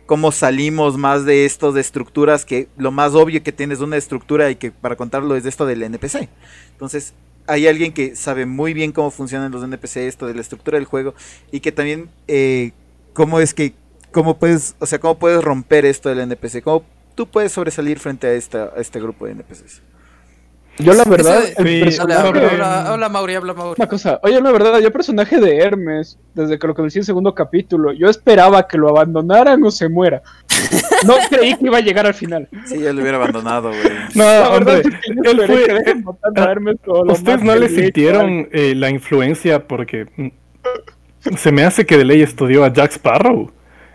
cómo 0.06 0.32
salimos 0.32 0.96
más 0.96 1.26
de 1.26 1.44
estos 1.44 1.74
de 1.74 1.82
estructuras 1.82 2.46
que 2.46 2.68
lo 2.78 2.90
más 2.90 3.12
obvio 3.14 3.42
que 3.42 3.52
tienes 3.52 3.80
una 3.80 3.98
estructura 3.98 4.50
y 4.50 4.56
que 4.56 4.70
para 4.70 4.96
contarlo 4.96 5.36
es 5.36 5.42
de 5.42 5.50
esto 5.50 5.66
del 5.66 5.82
NPC. 5.82 6.30
Entonces, 6.72 7.12
hay 7.48 7.66
alguien 7.66 7.92
que 7.92 8.14
sabe 8.14 8.46
muy 8.46 8.74
bien 8.74 8.92
cómo 8.92 9.10
funcionan 9.10 9.50
los 9.50 9.64
NPC, 9.64 9.96
esto 9.96 10.26
de 10.26 10.34
la 10.34 10.42
estructura 10.42 10.76
del 10.78 10.84
juego, 10.84 11.14
y 11.50 11.60
que 11.60 11.72
también 11.72 12.10
eh, 12.28 12.72
cómo 13.14 13.40
es 13.40 13.54
que, 13.54 13.72
cómo 14.12 14.38
puedes, 14.38 14.76
o 14.78 14.86
sea, 14.86 15.00
cómo 15.00 15.18
puedes 15.18 15.42
romper 15.42 15.86
esto 15.86 16.10
del 16.10 16.20
NPC, 16.20 16.62
cómo 16.62 16.84
tú 17.14 17.26
puedes 17.26 17.50
sobresalir 17.52 17.98
frente 17.98 18.26
a, 18.26 18.32
esta, 18.34 18.64
a 18.76 18.80
este 18.80 19.00
grupo 19.00 19.26
de 19.26 19.32
NPCs. 19.32 19.82
Yo 20.78 20.92
la 20.94 21.04
verdad, 21.04 21.42
Ese- 21.44 21.54
el 21.62 21.92
Sí, 21.92 22.00
Habla, 22.00 22.14
personaje... 22.22 22.28
habla, 22.28 22.50
habla, 22.50 22.86
habla, 22.92 23.08
Mauri, 23.08 23.34
habla, 23.34 23.54
Mauri. 23.54 23.74
Una 23.78 23.88
cosa, 23.88 24.20
oye, 24.22 24.40
la 24.40 24.52
verdad, 24.52 24.78
yo 24.78 24.86
el 24.86 24.92
personaje 24.92 25.40
de 25.40 25.56
Hermes, 25.58 26.18
desde 26.34 26.58
que 26.58 26.66
lo 26.66 26.74
conocí 26.74 26.98
en 26.98 27.02
el 27.02 27.06
segundo 27.06 27.34
capítulo, 27.34 27.92
yo 27.92 28.08
esperaba 28.08 28.66
que 28.68 28.78
lo 28.78 28.88
abandonaran 28.88 29.62
o 29.64 29.70
se 29.70 29.88
muera. 29.88 30.22
No 31.06 31.14
creí 31.30 31.54
que 31.56 31.66
iba 31.66 31.78
a 31.78 31.80
llegar 31.80 32.06
al 32.06 32.14
final. 32.14 32.48
Sí, 32.66 32.78
yo 32.80 32.92
lo 32.92 33.00
hubiera 33.02 33.16
abandonado, 33.18 33.68
güey. 33.70 33.82
No, 34.14 34.24
La 34.24 34.48
verdad 34.50 34.78
es 34.78 34.82
que 34.86 34.90
yo 35.24 35.30
él 35.30 35.42
fue- 35.46 36.12
a 36.36 36.44
Hermes 36.50 36.76
¿Ustedes 36.86 37.42
no 37.42 37.54
le 37.56 37.68
sintieron 37.68 38.48
eh, 38.52 38.74
la 38.76 38.90
influencia? 38.90 39.66
Porque 39.66 40.06
mm, 40.16 40.28
se 41.36 41.52
me 41.52 41.64
hace 41.64 41.84
que 41.86 41.96
de 41.96 42.04
ley 42.04 42.22
estudió 42.22 42.64
a 42.64 42.72
Jack 42.72 42.92
Sparrow. 42.92 43.50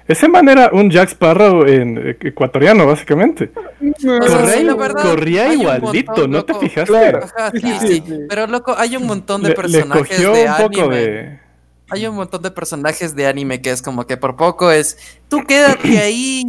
Ese 0.07 0.27
man 0.27 0.49
era 0.49 0.69
un 0.73 0.89
Jack 0.89 1.09
Sparrow 1.09 1.65
en, 1.65 1.97
eh, 1.97 2.17
ecuatoriano, 2.21 2.85
básicamente. 2.85 3.51
No, 3.79 4.19
Corría, 4.19 4.53
sí, 4.53 4.63
la 4.63 4.75
verdad, 4.75 5.01
corría 5.01 5.43
hay 5.49 5.55
un 5.55 5.61
igualito, 5.61 6.11
montón, 6.11 6.31
¿no 6.31 6.43
te 6.45 6.53
fijaste? 6.55 6.91
Claro. 6.91 7.23
Ajá, 7.23 7.51
sí, 7.51 7.59
Sí, 7.61 7.73
sí, 7.79 7.87
sí, 7.87 8.03
sí. 8.05 8.17
Pero 8.27 8.47
loco, 8.47 8.75
hay 8.77 8.97
un 8.97 9.05
montón 9.05 9.41
de 9.41 9.49
Le, 9.49 9.55
le 9.55 9.61
personajes 9.61 10.07
cogió 10.09 10.33
de 10.33 10.45
un 10.45 10.55
poco 10.57 10.81
anime. 10.81 10.95
de... 10.97 11.39
Hay 11.89 12.07
un 12.07 12.15
montón 12.15 12.41
de 12.41 12.51
personajes 12.51 13.15
de 13.15 13.27
anime 13.27 13.61
que 13.61 13.71
es 13.71 13.81
como 13.81 14.05
que 14.07 14.17
por 14.17 14.35
poco 14.35 14.71
es, 14.71 14.97
tú 15.29 15.43
quédate 15.45 15.97
ahí 15.99 16.43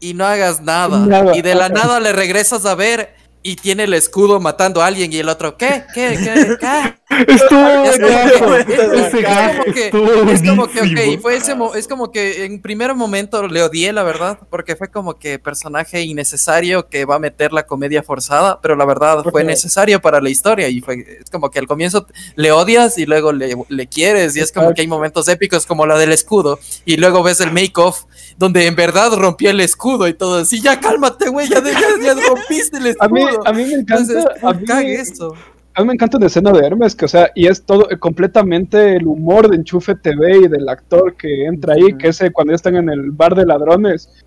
y 0.00 0.14
no 0.14 0.26
hagas 0.26 0.60
nada. 0.60 1.06
Nada. 1.06 1.36
Y 1.36 1.42
de 1.42 1.54
la 1.54 1.68
nada 1.68 2.00
le 2.00 2.12
regresas 2.12 2.66
a 2.66 2.74
ver 2.74 3.14
y 3.42 3.56
tiene 3.56 3.84
el 3.84 3.94
escudo 3.94 4.40
matando 4.40 4.82
a 4.82 4.86
alguien 4.86 5.12
y 5.12 5.18
el 5.18 5.28
otro, 5.28 5.56
¿qué? 5.56 5.84
¿Qué? 5.94 6.18
¿Qué? 6.22 6.56
¿Qué? 6.60 6.97
Estuvo 7.10 7.84
Es 7.84 7.98
como 7.98 8.52
que- 8.52 8.72
es- 8.74 8.78
ese 9.06 9.18
es 9.18 9.22
gajo 9.24 9.62
como 9.62 9.74
que- 9.74 9.84
estuvo 9.86 10.30
Es 10.30 10.42
como 10.42 10.68
que, 10.68 10.78
buenísimo. 10.80 11.14
ok, 11.14 11.20
fue 11.22 11.36
ese 11.36 11.54
mo- 11.54 11.74
es 11.74 11.88
como 11.88 12.12
que 12.12 12.44
en 12.44 12.60
primer 12.60 12.94
momento 12.94 13.46
le 13.48 13.62
odié, 13.62 13.92
la 13.94 14.02
verdad, 14.02 14.38
porque 14.50 14.76
fue 14.76 14.88
como 14.88 15.18
que 15.18 15.38
personaje 15.38 16.02
innecesario 16.02 16.88
que 16.88 17.06
va 17.06 17.14
a 17.16 17.18
meter 17.18 17.52
la 17.52 17.64
comedia 17.66 18.02
forzada, 18.02 18.60
pero 18.60 18.76
la 18.76 18.84
verdad 18.84 19.24
fue 19.30 19.42
necesario 19.42 20.00
para 20.02 20.20
la 20.20 20.28
historia 20.28 20.68
y 20.68 20.80
fue 20.80 21.18
es 21.22 21.30
como 21.30 21.50
que 21.50 21.58
al 21.58 21.66
comienzo 21.66 22.06
le 22.36 22.52
odias 22.52 22.98
y 22.98 23.06
luego 23.06 23.32
le, 23.32 23.56
le 23.68 23.86
quieres 23.86 24.36
y 24.36 24.40
es 24.40 24.52
como 24.52 24.74
que 24.74 24.82
hay 24.82 24.86
momentos 24.86 25.28
épicos 25.28 25.64
como 25.66 25.86
la 25.86 25.96
del 25.98 26.12
escudo 26.12 26.58
y 26.84 26.98
luego 26.98 27.22
ves 27.22 27.40
el 27.40 27.52
make-off 27.52 28.02
donde 28.36 28.66
en 28.66 28.76
verdad 28.76 29.12
rompió 29.14 29.50
el 29.50 29.60
escudo 29.60 30.08
y 30.08 30.14
todo 30.14 30.40
así, 30.40 30.60
ya 30.60 30.78
cálmate, 30.78 31.28
güey, 31.30 31.48
ya, 31.48 31.62
ya, 31.64 31.72
ya 32.02 32.14
rompiste 32.14 32.76
el 32.76 32.94
A 33.00 33.08
mí, 33.08 33.22
escudo. 33.22 33.42
a 33.46 33.52
mí 33.52 33.64
me 33.64 33.72
encanta, 33.74 34.12
Entonces, 34.12 34.24
a 34.42 34.52
mí, 34.52 34.64
cague 34.66 34.94
eso. 35.00 35.34
A 35.78 35.82
mí 35.82 35.86
me 35.86 35.94
encanta 35.94 36.16
una 36.16 36.26
escena 36.26 36.50
de 36.50 36.66
Hermes, 36.66 36.96
que 36.96 37.04
o 37.04 37.08
sea, 37.08 37.30
y 37.36 37.46
es 37.46 37.62
todo 37.62 37.86
completamente 38.00 38.96
el 38.96 39.06
humor 39.06 39.48
de 39.48 39.54
Enchufe 39.54 39.94
TV 39.94 40.38
y 40.38 40.48
del 40.48 40.68
actor 40.68 41.16
que 41.16 41.44
entra 41.44 41.74
ahí, 41.74 41.96
que 41.96 42.08
es 42.08 42.20
cuando 42.32 42.50
ya 42.50 42.56
están 42.56 42.74
en 42.74 42.88
el 42.88 43.12
bar 43.12 43.36
de 43.36 43.46
ladrones. 43.46 44.24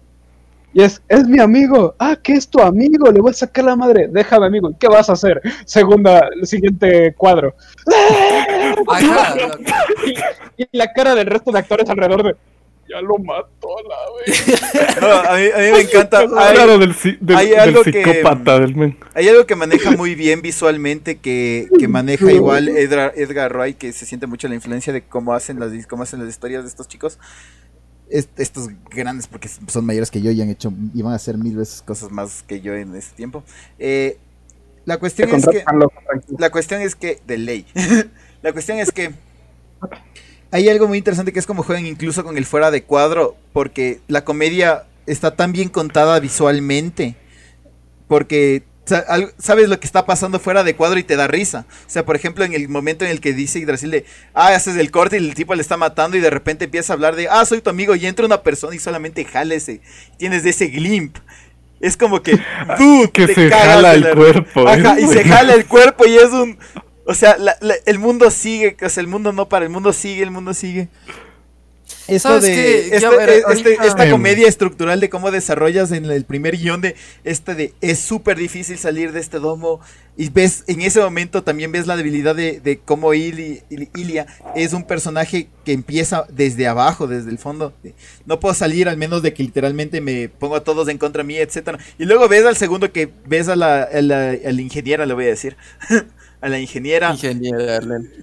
Y 0.74 0.82
es, 0.82 1.02
es 1.10 1.28
mi 1.28 1.42
amigo, 1.42 1.94
ah, 2.00 2.16
que 2.16 2.32
es 2.32 2.48
tu 2.48 2.62
amigo, 2.62 3.12
le 3.12 3.20
voy 3.20 3.32
a 3.32 3.34
sacar 3.34 3.66
la 3.66 3.76
madre, 3.76 4.08
déjame 4.10 4.46
amigo, 4.46 4.70
¿y 4.70 4.76
¿qué 4.76 4.88
vas 4.88 5.10
a 5.10 5.14
hacer? 5.14 5.42
Segunda, 5.66 6.30
el 6.40 6.48
siguiente 6.48 7.14
cuadro. 7.16 7.54
Y 10.58 10.78
la 10.78 10.94
cara 10.94 11.16
del 11.16 11.26
resto 11.26 11.52
de 11.52 11.60
actores 11.60 11.90
alrededor 11.90 12.24
de, 12.24 12.36
ya 12.92 13.02
lo 13.02 13.18
mató 13.20 13.70
la 13.88 13.98
vez. 14.26 14.62
No, 15.02 15.08
a, 15.08 15.36
mí, 15.38 15.46
a 15.54 15.58
mí 15.58 15.72
me 15.72 15.82
encanta. 15.82 16.20
Hay, 16.38 16.56
Claro, 16.56 16.78
del, 16.78 16.96
del- 17.20 17.36
hay 17.38 17.50
del 17.50 17.60
algo 17.60 17.84
que- 17.84 18.04
psicópata 18.04 18.60
del 18.60 18.76
men. 18.76 18.98
hay 19.14 19.28
algo 19.30 19.46
que 19.46 19.56
maneja 19.56 19.92
muy 19.92 20.16
bien 20.16 20.42
visualmente, 20.42 21.18
que, 21.20 21.68
que 21.80 21.88
maneja 21.88 22.32
igual 22.32 22.68
Edgar, 22.70 23.14
Edgar 23.16 23.54
Wright, 23.56 23.78
que 23.78 23.92
se 23.94 24.06
siente 24.06 24.28
mucho 24.28 24.48
la 24.48 24.56
influencia 24.56 24.92
de 24.94 25.02
cómo 25.04 25.34
hacen 25.34 25.60
las, 25.60 25.72
cómo 25.88 26.04
hacen 26.04 26.20
las 26.20 26.30
historias 26.30 26.64
de 26.64 26.70
estos 26.70 26.88
chicos. 26.88 27.18
Est- 28.10 28.38
estos 28.40 28.68
grandes, 28.90 29.28
porque 29.28 29.48
son 29.68 29.86
mayores 29.86 30.12
que 30.12 30.22
yo 30.22 30.32
y 30.32 30.42
han 30.42 30.50
hecho, 30.50 30.74
y 30.94 31.02
van 31.02 31.14
a 31.14 31.16
hacer 31.16 31.38
mil 31.38 31.56
veces 31.56 31.82
cosas 31.82 32.12
más 32.12 32.44
que 32.44 32.60
yo 32.60 32.74
en 32.76 32.94
este 32.96 33.16
tiempo. 33.16 33.44
Eh, 33.80 34.18
la 34.84 34.98
cuestión 34.98 35.34
es 35.34 35.46
que. 35.48 35.64
loco. 35.74 35.94
La 36.38 36.50
cuestión 36.50 36.82
es 36.82 36.96
que, 36.96 37.20
de 37.26 37.38
ley. 37.38 37.66
la 38.42 38.52
cuestión 38.52 38.80
es 38.80 38.92
que 38.92 39.12
hay 40.52 40.70
algo 40.70 40.88
muy 40.88 40.98
interesante 40.98 41.32
que 41.32 41.40
es 41.40 41.46
como 41.46 41.64
juegan 41.64 41.86
incluso 41.86 42.24
con 42.24 42.38
el 42.38 42.46
fuera 42.46 42.72
de 42.72 42.84
cuadro, 42.84 43.36
porque 43.54 44.00
la 44.08 44.24
comedia 44.24 44.84
está 45.06 45.36
tan 45.36 45.52
bien 45.52 45.70
contada 45.70 46.20
visualmente, 46.20 47.16
porque 48.08 48.64
sabes 49.38 49.70
lo 49.70 49.80
que 49.80 49.86
está 49.86 50.06
pasando 50.06 50.40
fuera 50.40 50.64
de 50.64 50.76
cuadro 50.76 51.00
y 51.00 51.04
te 51.04 51.16
da 51.16 51.28
risa. 51.28 51.66
O 51.70 51.90
sea, 51.90 52.06
por 52.06 52.16
ejemplo, 52.16 52.44
en 52.44 52.54
el 52.54 52.68
momento 52.68 53.06
en 53.06 53.12
el 53.12 53.22
que 53.22 53.34
dice 53.34 53.60
Yggdrasil 53.60 53.92
de, 53.92 54.06
ah, 54.34 54.48
haces 54.48 54.76
el 54.76 54.92
corte 54.92 55.18
y 55.18 55.26
el 55.26 55.36
tipo 55.36 55.56
le 55.56 55.62
está 55.62 55.78
matando 55.78 56.18
y 56.18 56.20
de 56.20 56.30
repente 56.30 56.66
empieza 56.66 56.94
a 56.94 56.96
hablar 56.96 57.16
de, 57.16 57.28
ah, 57.30 57.46
soy 57.46 57.62
tu 57.62 57.70
amigo 57.70 57.96
y 57.96 58.06
entra 58.06 58.26
una 58.26 58.42
persona 58.42 58.76
y 58.76 58.80
solamente 58.80 59.24
jala 59.26 59.56
ese, 59.56 59.82
tienes 60.18 60.44
de 60.44 60.50
ese 60.50 60.68
glimp. 60.68 61.18
Es 61.80 61.98
como 61.98 62.22
que, 62.22 62.40
dude, 62.78 63.10
Que 63.12 63.28
te 63.28 63.34
se 63.34 63.50
cagas 63.50 63.76
jala 63.76 63.94
el 63.94 64.10
cuerpo. 64.10 64.68
Ajá, 64.68 65.00
¿eh? 65.00 65.04
y 65.04 65.08
se 65.08 65.24
jala 65.24 65.54
el 65.54 65.66
cuerpo 65.66 66.06
y 66.06 66.16
es 66.16 66.32
un... 66.32 66.58
O 67.06 67.14
sea, 67.14 67.38
la- 67.38 67.58
la- 67.62 67.76
el 67.86 68.00
mundo 68.00 68.30
sigue, 68.32 68.78
o 68.84 68.90
sea, 68.90 69.02
el 69.02 69.08
mundo 69.08 69.32
no 69.34 69.50
para, 69.50 69.66
el 69.66 69.72
mundo 69.72 69.92
sigue, 69.94 70.24
el 70.24 70.32
mundo 70.32 70.54
sigue. 70.54 70.90
Esto 72.08 72.30
¿Sabes 72.30 72.44
de 72.44 72.54
qué? 72.56 72.96
Este- 72.96 73.10
ver, 73.10 73.30
este- 73.30 73.44
ahorita- 73.46 73.86
esta 73.86 74.06
Em. 74.06 74.12
comedia 74.12 74.48
estructural 74.48 75.00
de 75.00 75.10
cómo 75.10 75.30
desarrollas 75.30 75.92
en 75.92 76.06
el 76.06 76.26
primer 76.26 76.58
guion 76.58 76.82
de 76.82 76.96
este 77.24 77.54
de 77.54 77.74
es 77.82 78.00
súper 78.00 78.38
difícil 78.38 78.78
salir 78.78 79.12
de 79.12 79.20
este 79.20 79.40
domo 79.40 79.80
y 80.18 80.30
ves 80.30 80.64
en 80.68 80.82
ese 80.82 81.00
momento 81.02 81.44
también 81.44 81.72
ves 81.72 81.88
la 81.88 81.96
debilidad 81.98 82.34
de, 82.36 82.60
de 82.60 82.80
cómo 82.80 83.14
Ili- 83.14 83.62
Ili- 83.70 83.90
Ilia 83.96 84.26
es 84.56 84.74
un 84.74 84.84
personaje 84.86 85.50
que 85.66 85.74
empieza 85.74 86.26
desde 86.30 86.68
abajo, 86.68 87.08
desde 87.08 87.30
el 87.30 87.38
fondo. 87.38 87.74
de, 87.84 87.94
no 88.26 88.40
puedo 88.40 88.56
salir 88.56 88.88
al 88.90 88.98
menos 88.98 89.22
de 89.22 89.34
que 89.34 89.44
literalmente 89.44 90.02
me 90.02 90.30
pongo 90.30 90.56
a 90.56 90.64
todos 90.64 90.88
en 90.88 90.98
contra 90.98 91.24
mí, 91.24 91.38
etcétera. 91.38 91.78
Y 92.00 92.06
luego 92.06 92.28
ves 92.30 92.46
al 92.46 92.56
segundo 92.58 92.92
que 92.92 93.12
ves 93.28 93.48
a 93.48 93.56
la, 93.56 93.84
a 93.84 94.02
la, 94.02 94.30
a 94.32 94.52
la 94.52 94.62
ingeniera, 94.62 95.06
le 95.06 95.14
voy 95.14 95.26
a 95.26 95.30
decir. 95.30 95.56
a 96.42 96.50
la 96.50 96.60
ingeniera 96.60 97.12
Ingeniero, 97.12 97.58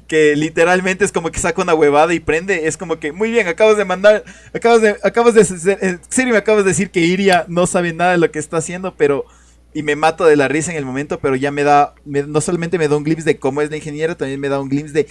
que 0.07 0.35
literalmente 0.37 1.05
es 1.05 1.13
como 1.13 1.31
que 1.31 1.39
saca 1.39 1.63
una 1.63 1.75
huevada 1.75 2.15
y 2.15 2.21
prende, 2.21 2.67
es 2.67 2.77
como 2.77 2.99
que 2.99 3.13
muy 3.13 3.31
bien, 3.31 3.47
acabas 3.49 3.77
de 3.77 3.85
mandar, 3.85 4.25
acabas 4.55 4.83
de, 4.83 4.97
acabas 5.05 5.35
de, 5.35 5.45
ser- 5.45 5.79
en 5.83 6.01
serio 6.09 6.33
me 6.33 6.39
acabas 6.39 6.65
de 6.65 6.71
decir 6.71 6.91
que 6.91 7.01
Iria 7.01 7.45
no 7.49 7.67
sabe 7.67 7.93
nada 7.93 8.13
de 8.13 8.19
lo 8.19 8.31
que 8.31 8.39
está 8.39 8.57
haciendo, 8.59 8.95
pero 8.97 9.25
y 9.75 9.83
me 9.83 9.97
mato 9.97 10.25
de 10.25 10.37
la 10.37 10.49
risa 10.49 10.71
en 10.73 10.79
el 10.79 10.85
momento, 10.87 11.21
pero 11.21 11.37
ya 11.37 11.51
me 11.51 11.63
da, 11.63 11.95
me- 12.05 12.23
no 12.23 12.41
solamente 12.41 12.79
me 12.79 12.89
da 12.89 12.97
un 12.97 13.05
glimpse 13.05 13.25
de 13.25 13.39
cómo 13.39 13.61
es 13.63 13.71
la 13.71 13.77
ingeniera, 13.77 14.17
también 14.17 14.41
me 14.41 14.49
da 14.49 14.61
un 14.61 14.69
glimpse 14.69 14.93
de 14.95 15.07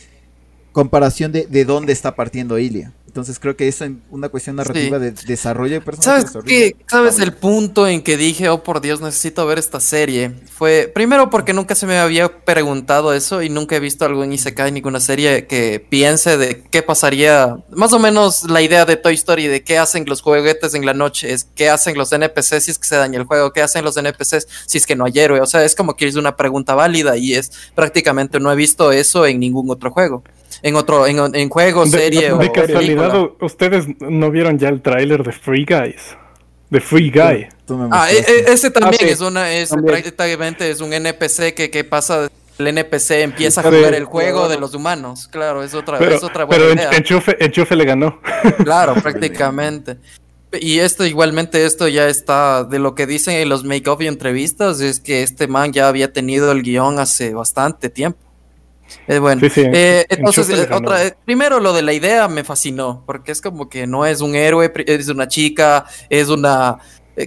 comparación 0.72 1.32
de, 1.32 1.48
de 1.48 1.66
dónde 1.66 1.94
está 1.94 2.16
partiendo 2.16 2.58
Ilia. 2.60 2.94
Entonces 3.18 3.40
creo 3.40 3.56
que 3.56 3.68
en 3.80 4.04
una 4.12 4.30
cuestión 4.30 4.58
narrativa 4.58 5.00
Sí. 5.00 5.04
de 5.06 5.12
desarrollo 5.26 5.74
de 5.74 5.82
personajes. 5.82 6.32
¿Sabes 6.32 6.46
qué? 6.46 6.76
¿Sabes 6.88 7.18
el 7.18 7.34
punto 7.34 7.88
en 7.88 8.04
que 8.04 8.16
dije, 8.16 8.48
oh 8.50 8.62
por 8.62 8.80
Dios, 8.80 9.02
necesito 9.02 9.44
ver 9.48 9.58
esta 9.58 9.80
serie? 9.80 10.34
Fue 10.56 10.92
primero 10.94 11.32
porque 11.32 11.52
nunca 11.52 11.74
se 11.74 11.88
me 11.88 11.98
había 11.98 12.44
preguntado 12.46 13.14
eso 13.14 13.42
y 13.42 13.50
nunca 13.50 13.76
he 13.76 13.80
visto 13.80 14.06
algo 14.06 14.24
en 14.24 14.34
Isekai, 14.34 14.72
ninguna 14.72 15.00
serie 15.00 15.48
que 15.48 15.84
piense 15.90 16.38
de 16.38 16.62
qué 16.70 16.84
pasaría. 16.84 17.58
Más 17.72 17.92
o 17.94 17.98
menos 17.98 18.44
la 18.52 18.62
idea 18.62 18.86
de 18.86 18.98
Toy 18.98 19.16
Story 19.16 19.48
de 19.48 19.64
qué 19.64 19.80
hacen 19.80 20.06
los 20.06 20.22
juguetes 20.22 20.76
en 20.76 20.86
la 20.86 20.94
noche, 20.94 21.34
es 21.34 21.48
qué 21.56 21.70
hacen 21.72 21.98
los 21.98 22.12
NPCs 22.12 22.66
si 22.66 22.72
es 22.72 22.78
que 22.78 22.88
se 22.88 22.98
daña 22.98 23.18
el 23.20 23.26
juego, 23.26 23.52
qué 23.52 23.64
hacen 23.64 23.84
los 23.84 23.98
NPCs 23.98 24.48
si 24.68 24.78
es 24.78 24.86
que 24.86 24.96
no 24.96 25.06
hay 25.06 25.14
héroe. 25.18 25.42
O 25.42 25.48
sea, 25.48 25.64
es 25.66 25.74
como 25.74 25.96
que 25.96 26.06
es 26.08 26.18
una 26.18 26.36
pregunta 26.38 26.76
válida 26.76 27.18
y 27.18 27.34
es 27.34 27.52
prácticamente 27.74 28.40
no 28.40 28.52
he 28.52 28.56
visto 28.56 28.92
eso 28.92 29.26
en 29.26 29.40
ningún 29.40 29.72
otro 29.72 29.90
juego. 29.90 30.24
En 30.62 30.76
otro, 30.76 31.06
en, 31.08 31.36
en 31.36 31.50
juego, 31.50 31.86
De, 31.86 31.92
serie 31.92 32.22
de 32.28 32.32
o 32.34 32.40
casualidad, 32.52 32.80
película. 32.80 33.20
¿u- 33.22 33.46
¿ustedes 33.46 33.86
no 34.00 34.32
vieron 34.32 34.58
ya 34.58 34.70
el 34.70 34.82
tráiler 34.82 35.24
de 35.24 35.32
Free 35.32 35.66
Guys? 35.66 36.16
The 36.72 36.82
Free 36.82 37.12
Guy. 37.12 37.48
Tú 37.66 37.88
Ah, 37.92 38.12
e- 38.12 38.18
e- 38.18 38.52
ese 38.52 38.72
también 38.72 38.96
Ah, 39.02 39.06
sí, 39.06 39.10
es 39.10 39.22
una, 39.22 39.52
es 39.54 39.70
también. 39.70 40.02
prácticamente 40.02 40.70
es 40.70 40.82
un 40.82 40.92
NPC 40.94 41.54
que, 41.54 41.70
que 41.70 41.84
pasa, 41.84 42.28
el 42.58 42.68
NPC 42.68 43.22
empieza 43.24 43.62
a 43.62 43.64
Sí. 43.64 43.70
jugar 43.70 43.94
el 43.94 44.06
juego 44.06 44.50
de 44.50 44.58
los 44.60 44.74
humanos, 44.74 45.28
claro, 45.28 45.64
es 45.64 45.74
otra, 45.74 45.98
Pero, 46.00 46.16
es 46.16 46.24
otra 46.24 46.44
buena 46.46 46.64
pero 46.64 46.74
idea. 46.74 46.90
en- 46.90 46.96
enchufe, 46.98 47.38
enchufe 47.44 47.76
le 47.76 47.86
ganó. 47.86 48.20
Claro, 48.66 48.96
prácticamente. 48.96 49.98
Y 50.60 50.80
esto 50.80 51.06
igualmente, 51.06 51.66
esto 51.66 51.88
ya 51.90 52.08
está, 52.08 52.64
de 52.64 52.80
lo 52.80 52.96
que 52.96 53.06
dicen 53.06 53.36
en 53.36 53.50
los 53.50 53.64
make-off 53.64 54.02
y 54.02 54.08
entrevistas, 54.08 54.80
es 54.82 55.00
que 55.00 55.22
este 55.22 55.48
man 55.48 55.72
ya 55.74 55.88
había 55.90 56.12
tenido 56.14 56.52
el 56.52 56.64
guion 56.64 57.00
hace 57.00 57.34
bastante 57.34 57.90
tiempo. 57.90 58.18
Eh, 59.08 59.20
bueno, 59.20 59.42
Sí, 59.42 59.50
sí, 59.50 59.62
en- 59.62 59.76
eh, 59.76 60.06
en 60.10 60.20
entonces, 60.20 60.50
eh, 60.50 60.68
otra, 60.74 61.06
eh, 61.06 61.16
primero 61.26 61.60
lo 61.60 61.74
de 61.74 61.82
la 61.82 61.94
idea 61.94 62.28
me 62.28 62.44
fascinó, 62.44 63.04
porque 63.06 63.32
es 63.32 63.42
como 63.42 63.70
que 63.70 63.88
no 63.88 64.06
es 64.06 64.22
un 64.22 64.36
héroe, 64.36 64.72
es 64.86 65.08
una 65.10 65.28
chica, 65.28 65.86
es 66.10 66.30
una, 66.30 66.78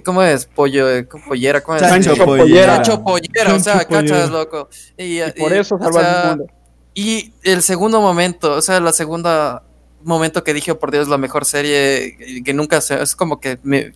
¿cómo 0.05 0.21
es? 0.23 0.45
Pollo, 0.45 0.89
eh, 0.89 1.03
pollera, 1.27 1.61
¿cómo 1.61 1.77
es? 1.77 1.83
Pollera. 1.83 2.75
Chancho 2.81 3.03
pollera, 3.03 3.53
o 3.55 3.59
sea, 3.59 3.79
pollera. 3.87 4.01
cachas, 4.01 4.29
loco. 4.29 4.69
Y, 4.97 5.21
Y 5.21 5.31
por 5.37 5.51
y, 5.53 5.57
eso 5.57 5.75
o 5.75 5.79
salvan 5.79 6.03
sea, 6.03 6.21
el 6.31 6.37
mundo. 6.37 6.53
y 6.93 7.33
el 7.43 7.61
segundo 7.61 8.01
momento, 8.01 8.53
o 8.53 8.61
sea, 8.61 8.79
la 8.79 8.93
segunda 8.93 9.63
momento 10.03 10.43
que 10.43 10.53
dije, 10.55 10.71
oh, 10.71 10.79
por 10.79 10.89
Dios, 10.89 11.07
la 11.07 11.19
mejor 11.19 11.45
serie 11.45 12.17
que 12.43 12.53
nunca 12.55 12.81
se... 12.81 12.99
Es 13.03 13.15
como 13.15 13.39
que 13.39 13.59
me, 13.61 13.93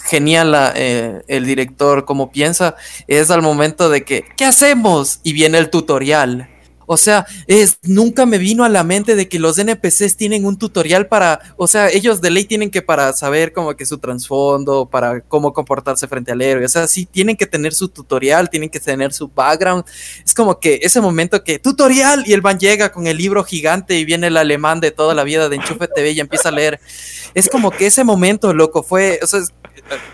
genial 0.00 0.52
la, 0.52 0.72
eh, 0.76 1.22
el 1.26 1.44
director 1.44 2.04
como 2.04 2.30
piensa, 2.30 2.76
es 3.08 3.32
al 3.32 3.42
momento 3.42 3.90
de 3.90 4.04
que, 4.04 4.24
¿qué 4.36 4.44
hacemos? 4.44 5.18
Y 5.24 5.32
viene 5.32 5.58
el 5.58 5.68
tutorial. 5.68 6.48
O 6.92 6.96
sea, 6.96 7.24
es, 7.46 7.78
nunca 7.82 8.26
me 8.26 8.36
vino 8.36 8.64
a 8.64 8.68
la 8.68 8.82
mente 8.82 9.14
de 9.14 9.28
que 9.28 9.38
los 9.38 9.56
NPCs 9.58 10.16
tienen 10.16 10.44
un 10.44 10.58
tutorial 10.58 11.06
para, 11.06 11.38
o 11.56 11.68
sea, 11.68 11.88
ellos 11.88 12.20
de 12.20 12.30
ley 12.30 12.46
tienen 12.46 12.68
que 12.68 12.82
para 12.82 13.12
saber 13.12 13.52
como 13.52 13.76
que 13.76 13.86
su 13.86 13.98
trasfondo, 13.98 14.86
para 14.86 15.20
cómo 15.20 15.52
comportarse 15.52 16.08
frente 16.08 16.32
al 16.32 16.42
héroe, 16.42 16.64
o 16.64 16.68
sea, 16.68 16.88
sí 16.88 17.06
tienen 17.06 17.36
que 17.36 17.46
tener 17.46 17.74
su 17.74 17.90
tutorial, 17.90 18.50
tienen 18.50 18.68
que 18.68 18.80
tener 18.80 19.12
su 19.12 19.28
background. 19.28 19.84
Es 20.24 20.34
como 20.34 20.58
que 20.58 20.80
ese 20.82 21.00
momento 21.00 21.44
que, 21.44 21.60
tutorial, 21.60 22.24
y 22.26 22.32
el 22.32 22.40
van 22.40 22.58
llega 22.58 22.90
con 22.90 23.06
el 23.06 23.18
libro 23.18 23.44
gigante 23.44 23.96
y 23.96 24.04
viene 24.04 24.26
el 24.26 24.36
alemán 24.36 24.80
de 24.80 24.90
toda 24.90 25.14
la 25.14 25.22
vida 25.22 25.48
de 25.48 25.54
Enchufe 25.54 25.86
TV 25.86 26.10
y 26.10 26.18
empieza 26.18 26.48
a 26.48 26.52
leer. 26.52 26.80
Es 27.34 27.48
como 27.48 27.70
que 27.70 27.86
ese 27.86 28.02
momento, 28.02 28.52
loco, 28.52 28.82
fue, 28.82 29.20
o 29.22 29.28
sea, 29.28 29.38
es, 29.38 29.52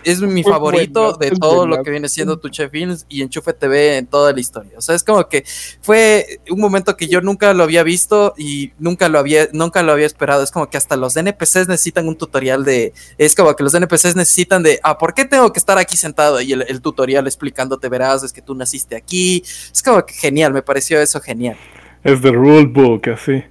es 0.03 0.21
mi 0.21 0.43
favorito 0.43 1.13
de 1.13 1.31
todo 1.31 1.65
lo 1.65 1.83
que 1.83 1.91
viene 1.91 2.09
siendo 2.09 2.37
Tuche 2.37 2.69
Films 2.69 3.05
y 3.09 3.21
Enchufe 3.21 3.53
TV 3.53 3.97
en 3.97 4.07
toda 4.07 4.33
la 4.33 4.39
historia. 4.39 4.73
O 4.77 4.81
sea, 4.81 4.95
es 4.95 5.03
como 5.03 5.27
que 5.27 5.43
fue 5.81 6.39
un 6.49 6.66
momento 6.67 6.95
que 6.97 7.07
yo 7.07 7.21
nunca 7.21 7.53
lo 7.53 7.63
había 7.63 7.83
visto 7.83 8.33
y 8.37 8.71
nunca 8.79 9.09
lo 9.09 9.19
había, 9.19 9.47
nunca 9.53 9.83
lo 9.83 9.91
había 9.91 10.05
esperado. 10.05 10.43
Es 10.43 10.51
como 10.51 10.69
que 10.69 10.77
hasta 10.77 10.95
los 10.95 11.15
NPCs 11.15 11.67
necesitan 11.67 12.07
un 12.07 12.15
tutorial 12.17 12.63
de, 12.63 12.93
es 13.17 13.35
como 13.35 13.55
que 13.55 13.63
los 13.63 13.73
NPCs 13.73 14.15
necesitan 14.15 14.63
de, 14.63 14.79
ah, 14.83 14.97
¿por 14.97 15.13
qué 15.13 15.25
tengo 15.25 15.51
que 15.51 15.59
estar 15.59 15.77
aquí 15.77 15.97
sentado? 15.97 16.39
Y 16.41 16.53
el, 16.53 16.81
tutorial 16.81 17.27
explicándote, 17.27 17.89
verás, 17.89 18.23
es 18.23 18.31
que 18.33 18.41
tú 18.41 18.53
naciste 18.55 18.95
aquí. 18.95 19.43
Es 19.45 19.81
como 19.83 20.05
que 20.05 20.13
genial, 20.13 20.53
me 20.53 20.61
pareció 20.61 21.01
eso 21.01 21.19
genial. 21.21 21.57
Es 22.03 22.21
the 22.21 22.31
rulebook, 22.31 23.07
así. 23.09 23.43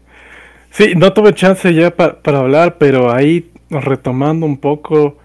Sí, 0.70 0.94
no 0.96 1.12
tuve 1.12 1.35
chance 1.35 1.72
ya 1.74 1.94
pa- 1.94 2.20
para 2.22 2.38
hablar, 2.40 2.79
pero 2.79 3.12
ahí 3.12 3.50
retomando 3.70 4.46
un 4.46 4.59
poco, 4.59 5.18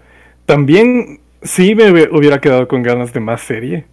también 0.46 1.20
sí 1.42 1.74
me 1.74 1.90
hubie- 1.90 2.08
hubiera 2.10 2.40
quedado 2.40 2.66
con 2.68 2.82
ganas 2.82 3.12
de 3.12 3.20
más 3.20 3.40
serie. 3.42 3.84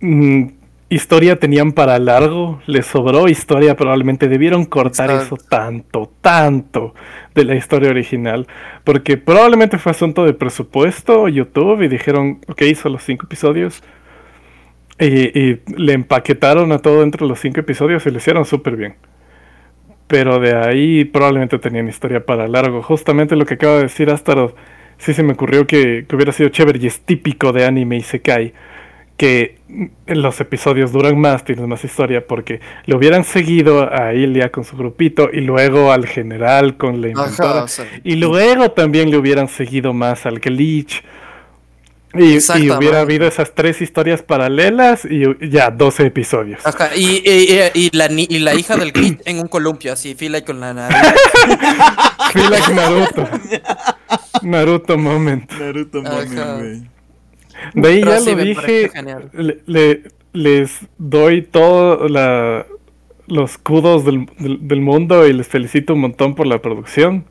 Mm, 0.00 0.46
historia 0.88 1.36
tenían 1.36 1.72
para 1.72 1.98
largo, 1.98 2.60
les 2.66 2.86
sobró 2.86 3.28
historia, 3.28 3.76
probablemente 3.76 4.28
debieron 4.28 4.64
cortar 4.64 5.10
eso 5.10 5.36
tanto, 5.36 6.10
tanto 6.20 6.94
de 7.34 7.44
la 7.44 7.54
historia 7.54 7.90
original, 7.90 8.46
porque 8.84 9.16
probablemente 9.16 9.78
fue 9.78 9.92
asunto 9.92 10.24
de 10.24 10.34
presupuesto, 10.34 11.28
YouTube, 11.28 11.82
y 11.82 11.88
dijeron, 11.88 12.40
ok, 12.48 12.62
solo 12.74 12.98
cinco 12.98 13.26
episodios. 13.26 13.82
Y, 14.98 15.38
y 15.38 15.60
le 15.76 15.92
empaquetaron 15.92 16.70
a 16.70 16.78
todo 16.78 17.02
entre 17.02 17.26
los 17.26 17.40
cinco 17.40 17.58
episodios 17.60 18.06
y 18.06 18.10
lo 18.10 18.18
hicieron 18.18 18.44
súper 18.44 18.76
bien. 18.76 18.94
Pero 20.06 20.38
de 20.38 20.54
ahí 20.54 21.04
probablemente 21.04 21.58
tenían 21.58 21.88
historia 21.88 22.24
para 22.24 22.46
largo. 22.46 22.82
Justamente 22.82 23.34
lo 23.34 23.44
que 23.44 23.54
acaba 23.54 23.76
de 23.76 23.82
decir 23.84 24.10
Astaroth, 24.10 24.54
sí 24.98 25.12
se 25.12 25.24
me 25.24 25.32
ocurrió 25.32 25.66
que, 25.66 26.04
que 26.06 26.14
hubiera 26.14 26.30
sido 26.30 26.50
chévere 26.50 26.78
y 26.80 26.86
es 26.86 27.00
típico 27.00 27.52
de 27.52 27.64
anime 27.64 27.96
y 27.96 28.02
se 28.02 28.20
cae. 28.20 28.54
Que 29.16 29.58
los 30.06 30.40
episodios 30.40 30.90
duran 30.90 31.16
más, 31.20 31.44
tienen 31.44 31.68
más 31.68 31.84
historia, 31.84 32.26
porque 32.26 32.60
le 32.86 32.96
hubieran 32.96 33.22
seguido 33.24 33.88
a 33.92 34.12
Ilia 34.12 34.50
con 34.50 34.64
su 34.64 34.76
grupito 34.76 35.28
y 35.32 35.40
luego 35.40 35.92
al 35.92 36.06
general 36.06 36.76
con 36.76 37.00
la 37.00 37.08
inventora. 37.08 37.50
Ajá, 37.50 37.62
o 37.64 37.68
sea, 37.68 37.86
Y 38.02 38.16
luego 38.16 38.72
también 38.72 39.10
le 39.12 39.16
hubieran 39.16 39.46
seguido 39.48 39.92
más 39.92 40.26
al 40.26 40.40
Glitch. 40.40 41.04
Y, 42.16 42.38
hubiera 42.70 43.00
habido 43.00 43.26
esas 43.26 43.54
tres 43.56 43.82
historias 43.82 44.22
paralelas 44.22 45.04
y 45.04 45.24
ya 45.48 45.70
12 45.70 46.06
episodios. 46.06 46.64
Ajá, 46.64 46.90
y, 46.94 47.22
y- 47.24 47.60
y- 47.74 47.86
y 47.86 47.90
la, 47.96 48.06
ni- 48.08 48.26
y 48.30 48.38
la 48.38 48.54
hija 48.54 48.76
del 48.76 48.92
Glitch 48.92 49.20
en 49.24 49.40
un 49.40 49.48
columpio, 49.48 49.92
así, 49.92 50.14
fila 50.14 50.44
con 50.44 50.60
la 50.60 50.74
nariz. 50.74 50.96
Feel 52.32 52.50
like 52.50 52.72
Naruto. 52.72 53.28
Naruto 54.42 54.96
moment. 54.98 55.50
Naruto. 55.52 56.02
Moment, 56.02 56.58
güey. 56.58 56.93
De 57.72 57.88
ahí 57.88 58.04
ya 58.04 58.20
sí, 58.20 58.30
lo 58.34 58.36
dije. 58.44 58.90
le- 59.32 59.60
le- 59.66 60.02
les 60.32 60.70
doy 60.98 61.42
todos 61.42 62.10
los 63.26 63.58
kudos 63.58 64.04
del, 64.04 64.26
del- 64.38 64.66
del 64.68 64.80
mundo 64.80 65.26
y 65.26 65.32
les 65.32 65.46
felicito 65.48 65.94
un 65.94 66.00
montón 66.00 66.34
por 66.34 66.46
la 66.46 66.60
producción. 66.60 67.24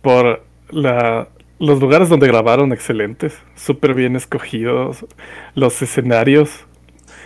Por 0.00 0.44
la, 0.70 1.28
los 1.58 1.80
lugares 1.80 2.08
donde 2.08 2.26
grabaron 2.26 2.72
excelentes. 2.72 3.34
Súper 3.54 3.94
bien 3.94 4.16
escogidos. 4.16 5.06
Los 5.54 5.80
escenarios. 5.82 6.50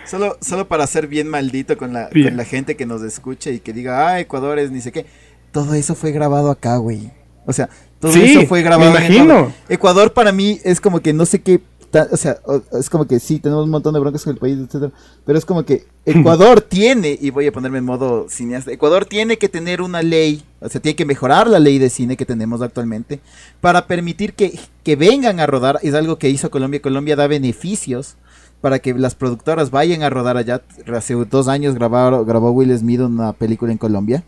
Solo, 0.05 0.37
solo 0.41 0.69
para 0.69 0.87
ser 0.87 1.07
bien 1.09 1.27
maldito 1.29 1.77
con 1.79 1.93
la, 1.93 2.09
Bien. 2.13 2.29
con 2.29 2.37
la 2.37 2.45
gente 2.45 2.77
que 2.77 2.87
nos 2.87 3.03
escuche 3.03 3.53
y 3.55 3.61
que 3.61 3.73
diga, 3.73 4.09
ah, 4.09 4.21
Ecuador 4.21 4.59
es 4.59 4.71
ni 4.71 4.81
sé 4.81 4.93
qué. 4.93 5.07
Todo 5.53 5.75
eso 5.75 5.95
fue 5.95 6.13
grabado 6.13 6.51
acá, 6.51 6.77
güey. 6.77 7.11
O 7.47 7.53
sea, 7.53 7.69
todo 7.99 8.13
Sí, 8.13 8.23
eso 8.37 8.47
fue 8.47 8.63
grabado 8.63 8.91
me 8.93 8.99
en 8.99 9.05
imagino. 9.05 9.25
Ecuador. 9.35 9.53
Ecuador 9.69 10.13
para 10.13 10.33
mí 10.33 10.59
es 10.65 10.81
como 10.81 11.01
que 11.01 11.13
no 11.13 11.25
sé 11.25 11.41
qué. 11.41 11.61
O 11.93 12.17
sea, 12.17 12.39
es 12.79 12.91
como 12.91 13.07
que 13.07 13.19
sí, 13.21 13.39
tenemos 13.39 13.65
un 13.65 13.71
montón 13.71 13.95
de 13.95 14.01
broncas 14.01 14.25
con 14.25 14.33
el 14.33 14.39
país, 14.39 14.59
etcétera. 14.59 14.93
Pero 15.25 15.39
es 15.39 15.45
como 15.45 15.65
que 15.65 15.87
Ecuador 16.05 16.61
tiene, 16.61 17.19
y 17.21 17.31
voy 17.31 17.47
a 17.47 17.53
ponerme 17.53 17.79
en 17.79 17.85
modo 17.85 18.27
cineasta, 18.29 18.73
Ecuador 18.73 19.07
tiene 19.07 19.39
que 19.39 19.49
tener 19.49 19.81
una 19.81 20.03
ley, 20.03 20.45
o 20.61 20.69
sea, 20.69 20.81
tiene 20.81 20.97
que 20.97 21.05
mejorar 21.05 21.49
la 21.49 21.59
ley 21.59 21.79
de 21.79 21.91
cine 21.91 22.17
que 22.17 22.27
tenemos 22.27 22.63
actualmente 22.63 23.21
para 23.61 23.87
permitir 23.87 24.35
que, 24.35 24.59
que 24.83 24.97
vengan 24.97 25.41
a 25.41 25.47
rodar. 25.47 25.79
Es 25.83 25.95
algo 25.95 26.19
que 26.19 26.29
hizo 26.31 26.51
Colombia. 26.51 26.83
Colombia 26.83 27.17
da 27.17 27.27
beneficios 27.27 28.17
para 28.61 28.79
que 28.79 28.95
las 28.95 29.15
productoras 29.15 29.71
vayan 29.71 30.03
a 30.03 30.11
rodar 30.11 30.37
allá. 30.37 30.63
Hace 30.95 31.15
dos 31.15 31.49
años 31.49 31.75
grabó 31.75 32.51
Will 32.51 32.77
Smith 32.79 33.01
una 33.01 33.33
película 33.33 33.73
en 33.73 33.79
Colombia. 33.79 34.25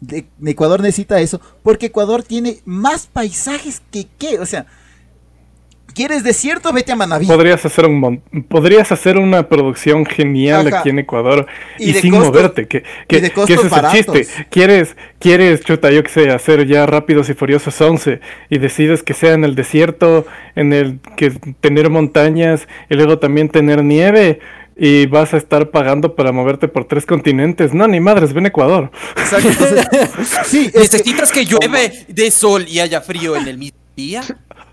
De- 0.00 0.26
Ecuador 0.44 0.80
necesita 0.80 1.20
eso 1.20 1.40
porque 1.62 1.86
Ecuador 1.86 2.22
tiene 2.22 2.60
más 2.64 3.06
paisajes 3.06 3.80
que 3.90 4.06
qué. 4.18 4.38
O 4.40 4.46
sea, 4.46 4.66
¿quieres 5.96 6.22
desierto? 6.22 6.72
Vete 6.72 6.92
a 6.92 6.96
Manaví. 6.96 7.26
Podrías 7.26 7.64
hacer 7.64 7.86
un 7.86 7.98
mon- 7.98 8.22
podrías 8.48 8.92
hacer 8.92 9.16
una 9.16 9.48
producción 9.48 10.04
genial 10.06 10.68
Ajá. 10.68 10.80
aquí 10.80 10.90
en 10.90 10.98
Ecuador 11.00 11.46
Y 11.78 11.94
sin 11.94 12.12
moverte, 12.12 12.68
que, 12.68 12.82
que, 13.08 13.16
y 13.16 13.20
de 13.22 13.30
que 13.30 13.42
ese 13.42 13.54
es 13.54 13.72
el 13.72 13.90
chiste. 13.90 14.26
Quieres, 14.50 14.94
quieres, 15.18 15.62
chuta, 15.62 15.90
yo 15.90 16.02
que 16.04 16.10
sé, 16.10 16.30
hacer 16.30 16.66
ya 16.66 16.84
Rápidos 16.86 17.28
y 17.30 17.34
Furiosos 17.34 17.80
11 17.80 18.20
y 18.50 18.58
decides 18.58 19.02
que 19.02 19.14
sea 19.14 19.32
en 19.32 19.44
el 19.44 19.54
desierto, 19.54 20.26
en 20.54 20.72
el 20.74 21.00
que 21.16 21.30
tener 21.60 21.88
montañas 21.90 22.68
y 22.90 22.94
luego 22.94 23.18
también 23.18 23.48
tener 23.48 23.82
nieve 23.82 24.38
y 24.78 25.06
vas 25.06 25.32
a 25.32 25.38
estar 25.38 25.70
pagando 25.70 26.14
para 26.14 26.32
moverte 26.32 26.68
por 26.68 26.84
tres 26.84 27.06
continentes. 27.06 27.72
No, 27.72 27.88
ni 27.88 27.98
madres, 27.98 28.34
ven 28.34 28.44
a 28.44 28.48
Ecuador. 28.48 28.90
Exacto, 29.16 29.48
entonces, 29.48 29.86
sí, 30.44 30.66
es 30.66 30.72
que- 30.72 30.78
¿Necesitas 30.98 31.32
que 31.32 31.46
llueve 31.46 32.04
de 32.08 32.30
sol 32.30 32.66
y 32.68 32.80
haya 32.80 33.00
frío 33.00 33.36
en 33.36 33.48
el 33.48 33.56
mismo 33.56 33.78
día? 33.96 34.22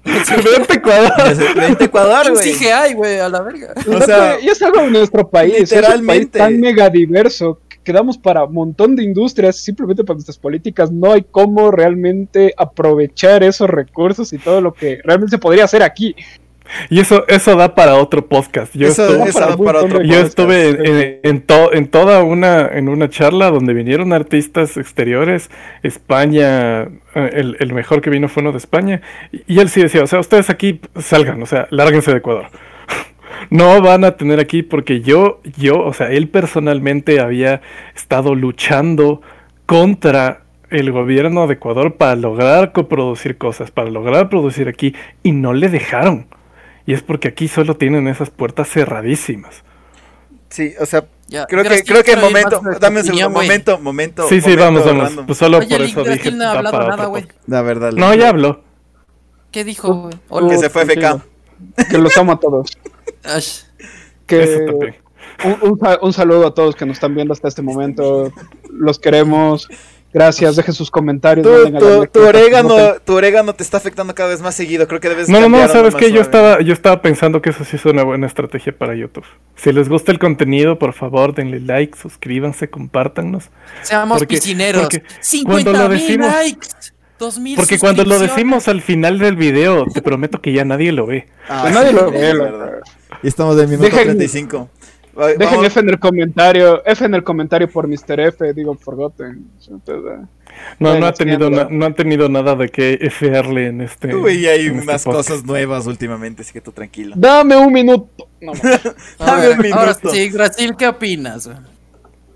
Vente 0.05 0.73
a 0.73 0.75
Ecuador. 0.75 1.55
Vente 1.55 1.83
a 1.83 1.87
Ecuador, 1.87 2.31
güey. 2.31 2.51
Sí 2.51 2.59
que 2.59 2.73
hay, 2.73 2.93
güey, 2.93 3.19
a 3.19 3.29
la 3.29 3.41
verga. 3.41 3.73
O 3.87 4.01
sea, 4.01 4.37
y 4.39 4.47
es 4.47 4.61
algo 4.61 4.81
de 4.81 4.91
nuestro 4.91 5.29
país. 5.29 5.53
Es 5.55 5.71
un 5.71 5.77
país 5.77 5.81
literalmente. 5.81 6.39
tan 6.39 6.59
mega 6.59 6.89
diverso 6.89 7.61
que 7.69 7.79
quedamos 7.83 8.17
para 8.17 8.43
un 8.43 8.53
montón 8.53 8.95
de 8.95 9.03
industrias, 9.03 9.57
simplemente 9.57 10.03
para 10.03 10.15
nuestras 10.15 10.37
políticas. 10.37 10.91
No 10.91 11.13
hay 11.13 11.23
cómo 11.23 11.71
realmente 11.71 12.53
aprovechar 12.57 13.43
esos 13.43 13.69
recursos 13.69 14.33
y 14.33 14.37
todo 14.39 14.59
lo 14.59 14.73
que 14.73 14.99
realmente 15.03 15.35
se 15.35 15.39
podría 15.39 15.63
hacer 15.63 15.83
aquí. 15.83 16.15
Y 16.89 16.99
eso, 16.99 17.25
eso 17.27 17.55
da 17.55 17.75
para 17.75 17.95
otro 17.95 18.25
podcast. 18.27 18.75
Yo 18.75 18.87
Eso, 18.87 19.07
estuve- 19.07 19.29
eso 19.29 19.39
para 19.39 19.51
da 19.51 19.55
un 19.57 19.65
para 19.65 19.81
montón 19.81 19.91
otro 19.91 19.99
de 19.99 20.07
Yo 20.07 20.13
podcast. 20.15 20.29
estuve 20.29 20.69
en, 20.69 20.85
en- 20.85 21.19
en 21.23 21.41
to- 21.41 21.73
en 21.73 21.87
toda 21.87 22.23
una, 22.23 22.67
en 22.67 22.89
una 22.89 23.09
charla 23.09 23.49
donde 23.51 23.73
vinieron 23.73 24.13
artistas 24.13 24.77
exteriores, 24.77 25.49
España, 25.83 26.83
eh, 26.83 26.89
el, 27.33 27.57
el 27.59 27.73
mejor 27.73 28.01
que 28.01 28.09
vino 28.09 28.27
fue 28.29 28.41
uno 28.41 28.51
de 28.51 28.57
España, 28.57 29.01
y, 29.31 29.43
y 29.55 29.59
él 29.59 29.69
sí 29.69 29.81
decía, 29.81 30.03
o 30.03 30.07
sea, 30.07 30.19
ustedes 30.19 30.49
aquí 30.49 30.79
salgan, 30.99 31.41
o 31.41 31.45
sea, 31.45 31.67
lárguense 31.69 32.11
de 32.11 32.17
Ecuador. 32.17 32.45
No 33.49 33.81
van 33.81 34.03
a 34.05 34.15
tener 34.15 34.39
aquí 34.39 34.63
porque 34.63 35.01
yo, 35.01 35.41
yo, 35.57 35.79
o 35.83 35.93
sea, 35.93 36.07
él 36.11 36.29
personalmente 36.29 37.19
había 37.19 37.61
estado 37.95 38.35
luchando 38.35 39.21
contra 39.65 40.41
el 40.69 40.91
gobierno 40.91 41.45
de 41.47 41.55
Ecuador 41.55 41.95
para 41.95 42.15
lograr 42.15 42.71
coproducir 42.71 43.37
cosas, 43.37 43.69
para 43.69 43.89
lograr 43.89 44.29
producir 44.29 44.67
aquí, 44.69 44.95
y 45.23 45.31
no 45.33 45.53
le 45.53 45.67
dejaron. 45.69 46.27
Y 46.85 46.93
es 46.93 47.01
porque 47.01 47.29
aquí 47.29 47.47
solo 47.47 47.75
tienen 47.77 48.07
esas 48.07 48.29
puertas 48.29 48.69
cerradísimas. 48.69 49.63
Sí, 50.49 50.73
o 50.79 50.85
sea, 50.85 51.05
Ya, 51.27 51.45
creo 51.47 51.63
que 51.63 51.83
creo 51.83 52.03
que 52.03 52.15
momento, 52.15 52.61
dame 52.79 52.99
un 52.99 53.05
segundo, 53.05 53.29
momento, 53.29 53.79
momento. 53.79 54.27
Sí, 54.27 54.39
sí, 54.41 54.49
momento 54.49 54.63
vamos, 54.65 54.85
vamos. 54.85 55.03
random. 55.05 55.25
Pues 55.25 55.37
solo 55.39 55.57
Oye, 55.59 55.67
por 55.77 55.81
eso 55.81 56.03
dije. 56.03 56.31
no 56.31 56.43
ha 56.45 56.51
hablado 56.51 56.87
nada, 56.87 57.05
güey. 57.05 57.25
La 57.47 57.61
verdad. 57.61 57.91
No, 57.93 58.13
ya 58.13 58.29
habló. 58.29 58.63
¿Qué 59.51 59.63
dijo, 59.63 60.11
güey? 60.29 60.49
Que 60.49 60.57
se 60.57 60.69
fue 60.69 60.83
FK. 60.85 61.23
Que 61.89 61.97
los 61.97 62.15
amo 62.17 62.33
a 62.33 62.39
todos. 62.39 62.71
Ash. 63.23 63.61
Que 64.27 64.43
Eso 64.43 64.65
también. 64.65 64.95
un, 65.43 65.71
un 65.71 65.79
un 66.01 66.13
saludo 66.13 66.47
a 66.47 66.53
todos 66.53 66.75
que 66.75 66.85
nos 66.85 66.97
están 66.97 67.15
viendo 67.15 67.33
hasta 67.33 67.47
este 67.47 67.61
momento. 67.61 68.31
Los 68.69 68.99
queremos. 68.99 69.67
Gracias. 70.13 70.55
Dejen 70.55 70.73
sus 70.73 70.91
comentarios. 70.91 71.45
Tu, 71.45 71.71
la 71.71 71.79
tu, 71.79 72.05
tu 72.07 72.19
orégano, 72.21 72.75
tu 73.03 73.13
orégano 73.13 73.53
te 73.53 73.63
está 73.63 73.77
afectando 73.77 74.13
cada 74.13 74.29
vez 74.29 74.41
más 74.41 74.53
seguido. 74.55 74.87
Creo 74.87 74.99
que 74.99 75.09
debes 75.09 75.27
No, 75.29 75.41
no, 75.41 75.49
no, 75.49 75.67
sabes 75.67 75.95
que 75.95 76.11
yo 76.11 76.21
estaba, 76.21 76.61
yo 76.61 76.71
estaba 76.73 77.01
pensando 77.01 77.41
que 77.41 77.49
eso 77.49 77.65
sí 77.65 77.75
es 77.77 77.85
una 77.85 78.03
buena 78.03 78.27
estrategia 78.27 78.77
para 78.77 78.95
YouTube. 78.95 79.25
Si 79.55 79.71
les 79.73 79.89
gusta 79.89 80.11
el 80.11 80.19
contenido, 80.19 80.77
por 80.77 80.93
favor, 80.93 81.33
denle 81.33 81.59
like, 81.59 81.97
suscríbanse, 81.97 82.69
compártanos. 82.69 83.49
Seamos 83.81 84.19
Porque- 84.19 84.35
piscineros. 84.35 84.83
porque 84.83 85.03
50 85.21 85.63
cuando 85.71 85.83
lo 85.83 85.89
mil 85.89 85.99
decimos- 85.99 86.31
likes. 86.33 86.67
2000 87.19 87.55
Porque 87.55 87.79
cuando 87.79 88.03
lo 88.03 88.19
decimos 88.19 88.67
al 88.67 88.81
final 88.81 89.17
del 89.19 89.35
video, 89.35 89.85
te 89.85 90.01
prometo 90.01 90.41
que 90.41 90.51
ya 90.51 90.65
nadie 90.65 90.91
lo 90.91 91.05
ve. 91.05 91.27
Ah, 91.47 91.63
Que 91.67 91.71
nadie 91.73 91.89
sí, 91.89 91.95
lo 91.95 92.11
ve. 92.11 92.19
verdad. 92.19 92.49
loco. 92.73 92.81
Y 93.21 93.27
estamos 93.27 93.57
en 93.61 93.69
minuto 93.69 93.87
Dejen- 93.89 94.03
35. 94.03 94.69
Dejen 95.15 95.37
vamos- 95.39 95.65
F 95.67 95.79
en 95.79 95.89
el 95.89 95.99
comentario. 95.99 96.83
F 96.85 97.05
en 97.05 97.13
el 97.13 97.23
comentario 97.23 97.69
por 97.69 97.87
Mr. 97.87 98.19
F. 98.19 98.53
Digo, 98.53 98.73
Forgotten. 98.75 99.47
Entonces, 99.69 100.27
No, 100.79 100.99
no, 100.99 101.05
ha 101.05 101.13
tenido 101.13 101.49
na- 101.49 101.67
no 101.69 101.85
han 101.85 101.93
tenido 101.93 102.29
nada 102.29 102.55
de 102.55 102.69
que 102.69 102.97
efearle 103.01 103.67
en 103.67 103.81
este. 103.81 104.15
Uy, 104.15 104.47
hay 104.47 104.67
este 104.67 104.71
unas 104.81 105.03
cosas 105.03 105.43
nuevas 105.45 105.85
últimamente, 105.87 106.41
así 106.41 106.51
que 106.53 106.61
tú 106.61 106.71
tranquilo. 106.71 107.13
Dame 107.17 107.55
un 107.57 107.71
minuto. 107.71 108.27
No, 108.41 108.53
Dame 109.19 109.47
ver, 109.47 109.59
un 109.59 109.73
ahora 109.73 109.93
minuto. 109.93 110.09
sí, 110.09 110.29
Brasil, 110.31 110.75
¿qué 110.77 110.87
opinas? 110.87 111.49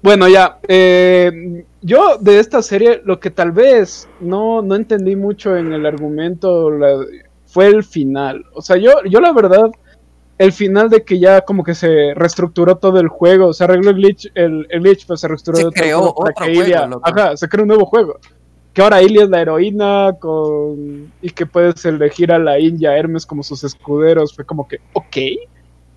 Bueno, 0.01 0.27
ya. 0.27 0.59
eh, 0.67 1.63
yo 1.81 2.17
de 2.19 2.39
esta 2.39 2.61
serie, 2.61 3.01
lo 3.03 3.19
que 3.19 3.31
tal 3.31 3.51
vez 3.51 4.07
no, 4.19 4.61
no 4.61 4.75
entendí 4.75 5.15
mucho 5.15 5.57
en 5.57 5.73
el 5.73 5.85
argumento 5.85 6.69
la- 6.71 7.03
fue 7.47 7.67
el 7.67 7.83
final. 7.83 8.45
O 8.53 8.61
sea, 8.61 8.77
yo, 8.77 8.91
yo 9.09 9.19
la 9.19 9.31
verdad, 9.33 9.71
el 10.37 10.51
final 10.51 10.89
de 10.89 11.03
que 11.03 11.17
ya 11.19 11.41
como 11.41 11.63
que 11.63 11.73
se 11.75 12.13
reestructuró 12.15 12.77
todo 12.77 12.99
el 12.99 13.07
juego, 13.07 13.53
se 13.53 13.63
arregló 13.63 13.89
el 13.89 13.95
glitch, 13.95 14.31
el, 14.35 14.67
el 14.69 14.81
glitch, 14.81 15.07
pues 15.07 15.19
se 15.21 15.27
reestructuró 15.27 15.71
Se 15.71 15.75
todo 15.75 15.83
el 15.83 15.89
creó 15.89 15.99
otro 16.01 16.11
juego, 16.13 16.33
Ilia- 16.65 16.79
ajá, 17.03 17.37
se 17.37 17.49
creó 17.49 17.63
un 17.63 17.67
nuevo 17.69 17.85
juego. 17.85 18.19
Que 18.73 18.83
ahora 18.83 19.01
Ilia 19.01 19.23
es 19.23 19.29
la 19.29 19.41
heroína 19.41 20.15
con 20.19 21.11
y 21.21 21.29
que 21.31 21.47
puedes 21.47 21.83
elegir 21.85 22.31
a 22.31 22.37
la 22.37 22.59
India 22.59 22.95
Hermes 22.95 23.25
como 23.25 23.41
sus 23.41 23.63
escuderos. 23.63 24.35
Fue 24.35 24.45
como 24.45 24.67
que, 24.67 24.77
ok, 24.93 25.17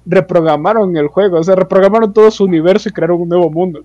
reprogramaron 0.07 0.97
el 0.97 1.09
juego, 1.09 1.39
o 1.39 1.45
sea, 1.45 1.55
reprogramaron 1.57 2.13
todo 2.13 2.31
su 2.31 2.45
universo 2.45 2.89
y 2.89 2.93
crearon 2.93 3.21
un 3.21 3.29
nuevo 3.29 3.51
mundo. 3.51 3.83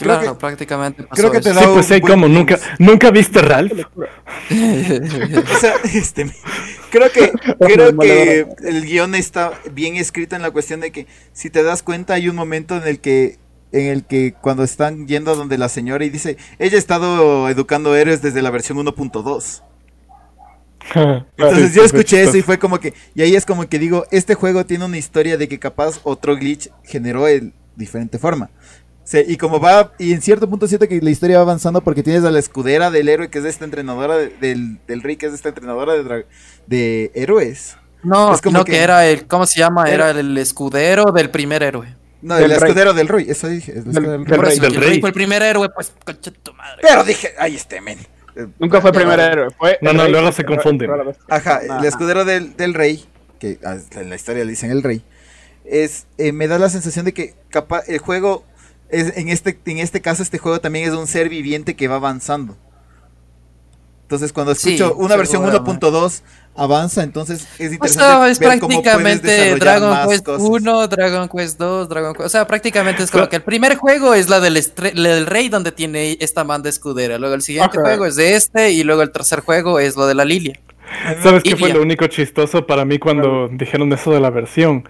Creo 0.00 0.18
Claro, 0.18 0.32
que- 0.34 0.40
prácticamente 0.40 1.02
pasó 1.04 1.20
creo 1.20 1.30
que 1.32 1.40
te 1.40 1.50
eso. 1.50 1.60
Sí, 1.60 1.66
da 1.66 1.72
pues 1.72 1.88
buen 1.88 2.00
como 2.00 2.28
nunca, 2.28 2.58
nunca 2.78 3.10
viste 3.10 3.40
Ralph. 3.42 3.72
O 4.50 5.58
sea, 5.58 5.74
este, 5.94 6.30
creo 6.90 7.10
que, 7.12 7.32
creo 7.60 7.96
que 7.98 8.46
el 8.64 8.84
guion 8.86 9.14
está 9.14 9.52
bien 9.72 9.96
escrito 9.96 10.36
en 10.36 10.42
la 10.42 10.50
cuestión 10.50 10.80
de 10.80 10.90
que, 10.90 11.06
si 11.32 11.50
te 11.50 11.62
das 11.62 11.82
cuenta, 11.82 12.14
hay 12.14 12.28
un 12.28 12.36
momento 12.36 12.76
en 12.76 12.86
el 12.88 13.00
que, 13.00 13.38
en 13.72 13.86
el 13.86 14.04
que 14.04 14.34
cuando 14.40 14.64
están 14.64 15.06
yendo 15.06 15.30
a 15.32 15.34
donde 15.36 15.58
la 15.58 15.68
señora 15.68 16.04
y 16.04 16.10
dice, 16.10 16.36
ella 16.58 16.76
ha 16.76 16.78
estado 16.78 17.48
educando 17.48 17.94
héroes 17.94 18.22
desde 18.22 18.42
la 18.42 18.50
versión 18.50 18.78
1.2. 18.78 19.62
Entonces 21.36 21.74
yo 21.74 21.84
escuché 21.84 22.22
eso 22.22 22.36
y 22.36 22.42
fue 22.42 22.58
como 22.58 22.80
que, 22.80 22.94
y 23.14 23.22
ahí 23.22 23.36
es 23.36 23.46
como 23.46 23.68
que 23.68 23.78
digo, 23.78 24.06
este 24.10 24.34
juego 24.34 24.64
tiene 24.66 24.84
una 24.86 24.98
historia 24.98 25.36
de 25.36 25.46
que 25.46 25.58
capaz 25.58 26.00
otro 26.02 26.36
glitch 26.36 26.70
generó 26.84 27.24
de 27.26 27.52
diferente 27.76 28.18
forma. 28.18 28.50
Sí, 29.10 29.24
y 29.26 29.36
como 29.38 29.58
va, 29.58 29.92
y 29.98 30.12
en 30.12 30.22
cierto 30.22 30.48
punto 30.48 30.68
siento 30.68 30.86
que 30.86 31.00
la 31.00 31.10
historia 31.10 31.38
va 31.38 31.42
avanzando 31.42 31.80
porque 31.80 32.04
tienes 32.04 32.22
a 32.22 32.30
la 32.30 32.38
escudera 32.38 32.92
del 32.92 33.08
héroe 33.08 33.28
que 33.28 33.40
es 33.40 33.44
esta 33.44 33.64
entrenadora, 33.64 34.16
de- 34.16 34.28
del, 34.40 34.78
del 34.86 35.02
rey 35.02 35.16
que 35.16 35.26
es 35.26 35.32
esta 35.32 35.48
entrenadora 35.48 35.94
de, 35.94 36.26
de 36.68 37.10
héroes. 37.14 37.76
No, 38.04 38.32
Es 38.32 38.40
como 38.40 38.58
no 38.58 38.64
que- 38.64 38.70
que, 38.72 38.78
era 38.78 39.06
el, 39.08 39.26
¿cómo 39.26 39.46
se 39.46 39.58
llama? 39.58 39.90
Era- 39.90 40.10
Era 40.10 40.20
el 40.20 40.38
escudero 40.38 41.06
del 41.10 41.28
primer 41.30 41.64
héroe. 41.64 41.96
No, 42.22 42.36
Del 42.36 42.52
el 42.52 42.60
rey. 42.60 42.68
escudero 42.70 42.92
del 42.94 43.08
rey, 43.08 43.26
eso 43.28 43.48
dije. 43.48 43.72
el 43.72 43.78
escudero 43.78 44.10
del 44.12 44.24
del 44.26 44.40
rey. 44.40 44.52
eso, 44.52 44.62
del 44.62 44.74
el 44.74 44.80
rey. 44.80 44.88
rey 44.90 45.00
fue 45.00 45.08
el 45.08 45.14
primer 45.14 45.42
héroe, 45.42 45.68
pues, 45.74 45.92
concha 46.04 46.30
tu 46.30 46.52
madre. 46.54 46.78
Pero 46.82 47.02
dije, 47.02 47.34
ay, 47.38 47.56
este 47.56 47.80
men. 47.80 47.98
Nunca 48.60 48.80
fue 48.80 48.90
el 48.90 48.96
primer 48.96 49.18
héroe, 49.18 49.48
fue. 49.58 49.76
No, 49.82 49.92
no, 49.92 50.06
luego 50.06 50.30
se 50.30 50.44
confunden. 50.44 50.88
Ajá. 51.28 51.62
el 51.80 51.84
escudero 51.84 52.24
del, 52.24 52.56
del 52.56 52.74
rey, 52.74 53.04
que 53.40 53.58
ah, 53.64 53.76
en 53.96 54.08
la 54.08 54.14
historia 54.14 54.44
le 54.44 54.50
dicen 54.50 54.70
el 54.70 54.84
rey, 54.84 55.02
es 55.64 56.06
eh, 56.16 56.30
me 56.32 56.46
da 56.46 56.58
la 56.60 56.68
sensación 56.70 57.04
de 57.06 57.12
que 57.12 57.34
capaz 57.48 57.88
el 57.88 57.98
juego 57.98 58.44
es 58.90 59.16
en 59.16 59.28
este 59.28 59.58
en 59.66 59.78
este 59.78 60.00
caso 60.00 60.22
este 60.22 60.38
juego 60.38 60.60
también 60.60 60.88
es 60.88 60.94
un 60.94 61.06
ser 61.06 61.28
viviente 61.28 61.76
que 61.76 61.88
va 61.88 61.96
avanzando. 61.96 62.56
Entonces 64.02 64.32
cuando 64.32 64.54
Sí, 64.56 64.74
escucho 64.74 64.94
una 64.96 65.14
versión 65.16 65.42
seguramente. 65.44 65.86
1.2 65.86 66.22
avanza, 66.56 67.04
entonces 67.04 67.46
es 67.60 67.70
O 67.70 67.74
interesante 67.74 68.04
sea, 68.12 68.28
es 68.28 68.38
ver 68.40 68.48
prácticamente 68.58 69.54
Dragon 69.56 70.08
Quest 70.08 70.24
cosas. 70.24 70.48
1, 70.48 70.88
Dragon 70.88 71.28
Quest 71.28 71.58
2, 71.60 71.88
Dragon 71.88 72.12
Quest... 72.14 72.26
O 72.26 72.28
sea, 72.28 72.44
prácticamente 72.48 73.04
es 73.04 73.10
como 73.12 73.22
Pero- 73.22 73.30
que 73.30 73.36
el 73.36 73.42
primer 73.44 73.76
juego 73.76 74.14
es 74.14 74.28
la 74.28 74.40
del, 74.40 74.56
estre- 74.56 74.92
la 74.94 75.10
del 75.10 75.26
rey 75.26 75.48
donde 75.48 75.70
tiene 75.70 76.16
esta 76.20 76.42
banda 76.42 76.68
escudera. 76.68 77.18
Luego 77.18 77.36
el 77.36 77.42
siguiente 77.42 77.78
juego 77.78 78.04
es 78.04 78.16
de 78.16 78.34
este 78.34 78.72
y 78.72 78.82
luego 78.82 79.02
el 79.02 79.12
tercer 79.12 79.40
juego 79.42 79.78
es 79.78 79.94
lo 79.96 80.08
de 80.08 80.14
la 80.16 80.24
Lilia. 80.24 80.58
¿Sabes 81.22 81.44
qué 81.44 81.56
fue 81.56 81.72
lo 81.72 81.80
único 81.80 82.08
chistoso 82.08 82.66
para 82.66 82.84
mí 82.84 82.98
cuando 82.98 83.46
dijeron 83.52 83.92
eso 83.92 84.10
de 84.10 84.18
la 84.18 84.30
versión? 84.30 84.88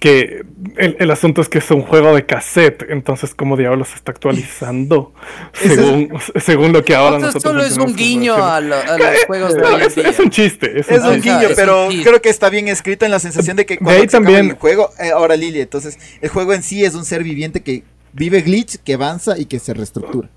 Que 0.00 0.42
el, 0.78 0.96
el 0.98 1.10
asunto 1.10 1.42
es 1.42 1.48
que 1.50 1.58
es 1.58 1.70
un 1.70 1.82
juego 1.82 2.14
de 2.14 2.24
cassette, 2.24 2.86
entonces 2.88 3.34
¿cómo 3.34 3.56
diablos 3.56 3.88
se 3.90 3.96
está 3.96 4.10
actualizando? 4.12 5.12
Es- 5.62 5.74
según, 5.74 6.08
según 6.40 6.72
lo 6.72 6.82
que 6.84 6.94
ahora 6.94 7.16
Entonces 7.16 7.44
nosotros 7.44 7.68
solo 7.70 7.84
es 7.84 7.90
un 7.90 7.94
guiño 7.94 8.34
a, 8.34 8.60
lo- 8.62 8.76
a 8.76 8.96
los 8.98 9.24
juegos 9.26 9.54
de 9.54 9.60
No, 9.60 9.68
hoy 9.76 9.82
es, 9.82 9.94
día. 9.94 10.08
es 10.08 10.18
un 10.18 10.30
chiste. 10.30 10.80
Es 10.80 10.88
un 10.88 10.94
Es 11.14 11.22
guiño, 11.22 11.40
es 11.50 11.54
pero 11.54 11.88
un 11.88 12.02
creo 12.02 12.20
que 12.22 12.30
está 12.30 12.48
bien 12.48 12.68
escrito 12.68 13.04
en 13.04 13.10
la 13.10 13.18
sensación 13.20 13.56
de 13.58 13.66
que 13.66 13.76
cuando 13.78 14.00
ahí 14.02 14.08
se 14.08 14.16
acaba 14.16 14.24
también- 14.24 14.50
el 14.50 14.56
juego, 14.56 14.90
eh, 14.98 15.10
ahora 15.10 15.36
Lily, 15.36 15.60
entonces 15.60 15.98
el 16.22 16.30
juego 16.30 16.54
en 16.54 16.62
sí 16.62 16.82
es 16.84 16.94
un 16.94 17.04
ser 17.04 17.22
viviente 17.22 17.60
que 17.60 17.84
vive 18.14 18.40
glitch, 18.40 18.78
que 18.82 18.94
avanza 18.94 19.38
y 19.38 19.44
que 19.44 19.58
se 19.58 19.74
reestructura. 19.74 20.30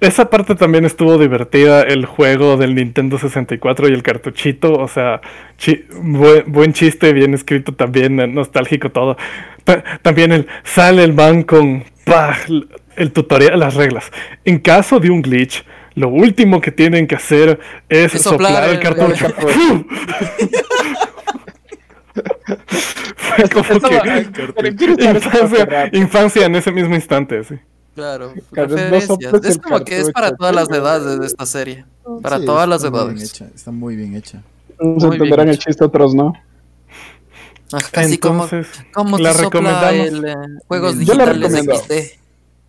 Esa 0.00 0.30
parte 0.30 0.54
también 0.54 0.84
estuvo 0.84 1.18
divertida, 1.18 1.82
el 1.82 2.04
juego 2.06 2.56
del 2.56 2.74
Nintendo 2.74 3.18
64 3.18 3.88
y 3.88 3.92
el 3.92 4.02
cartuchito, 4.02 4.72
o 4.74 4.88
sea, 4.88 5.20
chi- 5.58 5.84
buen, 6.00 6.44
buen 6.46 6.72
chiste, 6.72 7.12
bien 7.12 7.34
escrito 7.34 7.72
también, 7.72 8.18
eh, 8.20 8.26
nostálgico 8.26 8.90
todo. 8.90 9.16
Ta- 9.64 9.82
también 10.02 10.32
el, 10.32 10.46
sale 10.64 11.02
el 11.04 11.12
man 11.12 11.42
con 11.42 11.84
el 12.96 13.12
tutorial, 13.12 13.58
las 13.60 13.74
reglas. 13.74 14.10
En 14.44 14.58
caso 14.58 15.00
de 15.00 15.10
un 15.10 15.22
glitch, 15.22 15.64
lo 15.94 16.08
último 16.08 16.60
que 16.60 16.70
tienen 16.72 17.06
que 17.06 17.14
hacer 17.16 17.58
es, 17.88 18.14
Es 18.14 18.22
soplar, 18.22 18.52
soplar 18.52 18.68
el 18.70 18.76
el- 18.76 18.80
cartucho. 18.80 19.26
Fue 23.16 23.48
como 23.48 23.64
que 23.80 24.26
infancia, 25.04 25.90
infancia 25.92 26.46
en 26.46 26.56
ese 26.56 26.72
mismo 26.72 26.94
instante, 26.94 27.44
sí. 27.44 27.56
Claro, 27.96 28.32
no 28.52 28.66
referencias. 28.66 29.18
Es 29.44 29.58
como 29.58 29.80
que 29.84 29.98
es 29.98 30.10
para 30.12 30.30
todas 30.36 30.54
las 30.54 30.70
edades 30.70 31.18
de 31.18 31.26
esta 31.26 31.44
serie. 31.46 31.84
Para 32.22 32.38
Sí, 32.38 32.44
todas 32.46 32.68
las 32.68 32.84
está 32.84 32.90
muy 32.90 33.00
bien 33.06 33.16
edades. 33.16 33.30
hecha, 33.34 33.48
está 33.52 33.70
muy 33.72 33.96
bien 33.96 34.14
hecha. 34.14 34.42
Unos 34.78 35.02
entenderán 35.04 35.48
el 35.48 35.58
chiste, 35.58 35.82
otros 35.84 36.14
no. 36.14 36.32
Ajá, 37.72 37.88
Así 38.00 38.18
como, 38.18 38.44
Entonces, 38.44 38.68
como 38.94 39.18
la 39.18 39.32
sopla 39.32 39.44
recomendamos. 39.60 40.06
el, 40.06 40.24
eh, 40.24 40.34
juegos 40.68 40.98
Yo 41.00 41.14
la 41.14 41.24
digitales 41.26 41.52
recomiendo. 41.52 41.74
XD. 41.74 41.92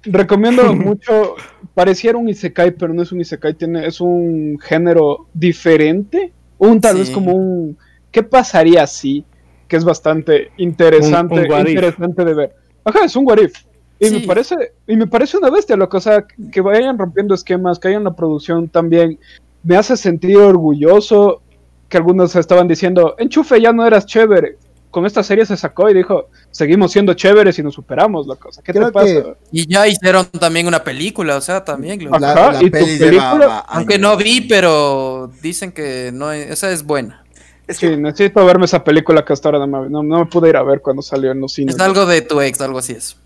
Recomiendo 0.06 0.74
mucho. 0.76 1.36
Pareciera 1.76 2.18
un 2.18 2.30
Isekai, 2.30 2.72
pero 2.72 2.94
no 2.94 3.04
es 3.04 3.12
un 3.12 3.22
Isekai, 3.22 3.54
tiene, 3.54 3.86
es 3.86 4.02
un 4.02 4.58
género 4.60 5.28
diferente. 5.34 6.32
Un 6.58 6.82
tal 6.82 6.94
Sí. 6.96 7.00
vez 7.02 7.10
como 7.12 7.34
un. 7.34 7.78
¿Qué 8.10 8.24
pasaría 8.24 8.88
si? 8.88 9.24
Que 9.68 9.76
es 9.76 9.84
bastante 9.84 10.50
interesante, 10.58 11.36
Un- 11.48 11.68
interesante 11.68 12.26
de 12.26 12.34
ver. 12.34 12.56
Ajá, 12.84 13.04
es 13.06 13.16
un 13.16 13.28
what 13.28 13.38
if. 13.38 13.54
Y 14.00 14.08
Sí. 14.08 14.20
me 14.20 14.28
parece, 14.28 14.56
y 14.88 14.96
me 14.96 15.08
parece 15.08 15.38
una 15.38 15.50
bestia, 15.50 15.76
loco. 15.76 15.98
O 15.98 16.02
sea, 16.02 16.26
que 16.52 16.62
vayan 16.62 16.98
rompiendo 16.98 17.34
esquemas, 17.34 17.80
que 17.80 17.88
hayan 17.88 18.04
la 18.04 18.16
producción 18.16 18.70
también. 18.70 19.18
Me 19.64 19.76
hace 19.76 19.98
sentir 19.98 20.38
orgulloso 20.38 21.42
que 21.90 21.98
algunos 21.98 22.36
estaban 22.36 22.68
diciendo, 22.68 23.16
enchufe, 23.18 23.60
ya 23.62 23.72
no 23.74 23.86
eras 23.86 24.06
chévere. 24.06 24.58
Con 24.92 25.06
esta 25.06 25.22
serie 25.24 25.46
se 25.46 25.58
sacó 25.58 25.90
y 25.90 25.94
dijo, 25.94 26.28
seguimos 26.52 26.92
siendo 26.92 27.14
chéveres 27.14 27.58
y 27.60 27.64
nos 27.64 27.74
superamos, 27.74 28.26
loco. 28.28 28.50
O 28.50 28.52
sea, 28.52 28.64
¿qué 28.64 28.72
Creo 28.72 28.88
te 28.88 28.92
pasa? 28.92 29.06
que- 29.08 29.36
Y 29.52 29.68
ya 29.72 29.88
hicieron 29.88 30.26
también 30.28 30.68
una 30.68 30.84
película, 30.84 31.36
o 31.38 31.42
sea, 31.42 31.64
también. 31.64 32.04
lo- 32.04 32.16
Ajá, 32.16 32.20
La, 32.36 32.52
la 32.54 32.64
¿y 32.64 32.66
tu 32.72 32.72
película? 32.72 33.60
Aunque 33.68 33.98
no 34.00 34.16
vi, 34.16 34.42
pero 34.42 35.30
dicen 35.42 35.72
que 35.72 36.12
no 36.14 36.32
es- 36.32 36.50
esa 36.52 36.72
es 36.72 36.84
buena. 36.84 37.24
Es 37.68 37.80
que 37.80 37.90
Sí, 37.90 37.98
necesito 37.98 38.46
verme 38.46 38.66
esa 38.66 38.84
película 38.84 39.26
que 39.26 39.34
hasta 39.34 39.50
ahora 39.50 39.60
no 39.66 39.82
me, 39.82 39.90
no, 39.90 40.02
no 40.02 40.20
me 40.20 40.26
pude 40.26 40.50
ir 40.50 40.56
a 40.56 40.64
ver 40.64 40.82
cuando 40.82 41.02
salió 41.02 41.32
en 41.32 41.42
los 41.42 41.52
cines. 41.54 41.76
Es 41.76 41.82
algo 41.82 42.06
de 42.06 42.22
tu 42.22 42.40
ex, 42.40 42.62
algo 42.62 42.80
así 42.80 42.94
es. 42.94 43.18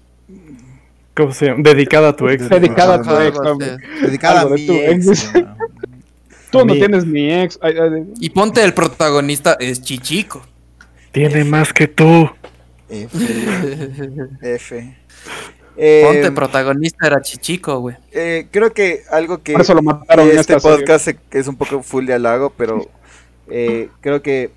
¿Cómo 1.16 1.34
se 1.34 1.47
llama? 1.47 1.59
Dedicada 1.64 2.09
a 2.09 2.16
tu 2.16 2.28
ex. 2.30 2.47
Dedicada 2.49 2.95
a 2.95 3.01
tu 3.01 3.18
ex. 3.20 3.38
Dedicada 4.01 4.41
a 4.41 4.45
mi 4.45 4.66
tu 4.66 4.74
ex. 4.74 5.32
Tú 6.51 6.59
no 6.59 6.66
Mi- 6.66 6.80
tienes 6.80 7.05
ni 7.05 7.32
ex. 7.34 7.57
Ay, 7.62 7.76
ay, 7.80 8.05
Y 8.20 8.30
ponte 8.30 8.64
el 8.64 8.74
protagonista 8.74 9.55
es 9.59 9.82
Chichico. 9.82 10.41
Tiene 11.12 11.43
más 11.43 11.74
que 11.74 11.88
tú. 11.88 12.30
F. 12.89 13.09
F. 14.41 14.97
Eh, 15.78 16.03
Ponte 16.05 16.32
protagonista 16.34 17.07
era 17.07 17.22
Chichico, 17.22 17.80
güey. 17.80 17.95
eh, 18.12 18.47
creo 18.51 18.74
que 18.74 19.03
algo 19.09 19.41
que 19.41 19.53
Por 19.53 19.62
eso 19.62 19.74
lo 19.74 19.82
mataron 19.82 20.30
en 20.30 20.38
este 20.38 20.59
serie. 20.59 20.78
podcast 20.78 21.05
se- 21.05 21.16
que 21.30 21.39
es 21.39 21.47
un 21.47 21.55
poco 21.55 21.82
full 21.82 22.05
de 22.05 22.14
halago, 22.14 22.49
pero 22.57 22.89
eh, 23.49 23.89
creo 24.01 24.22
que 24.22 24.51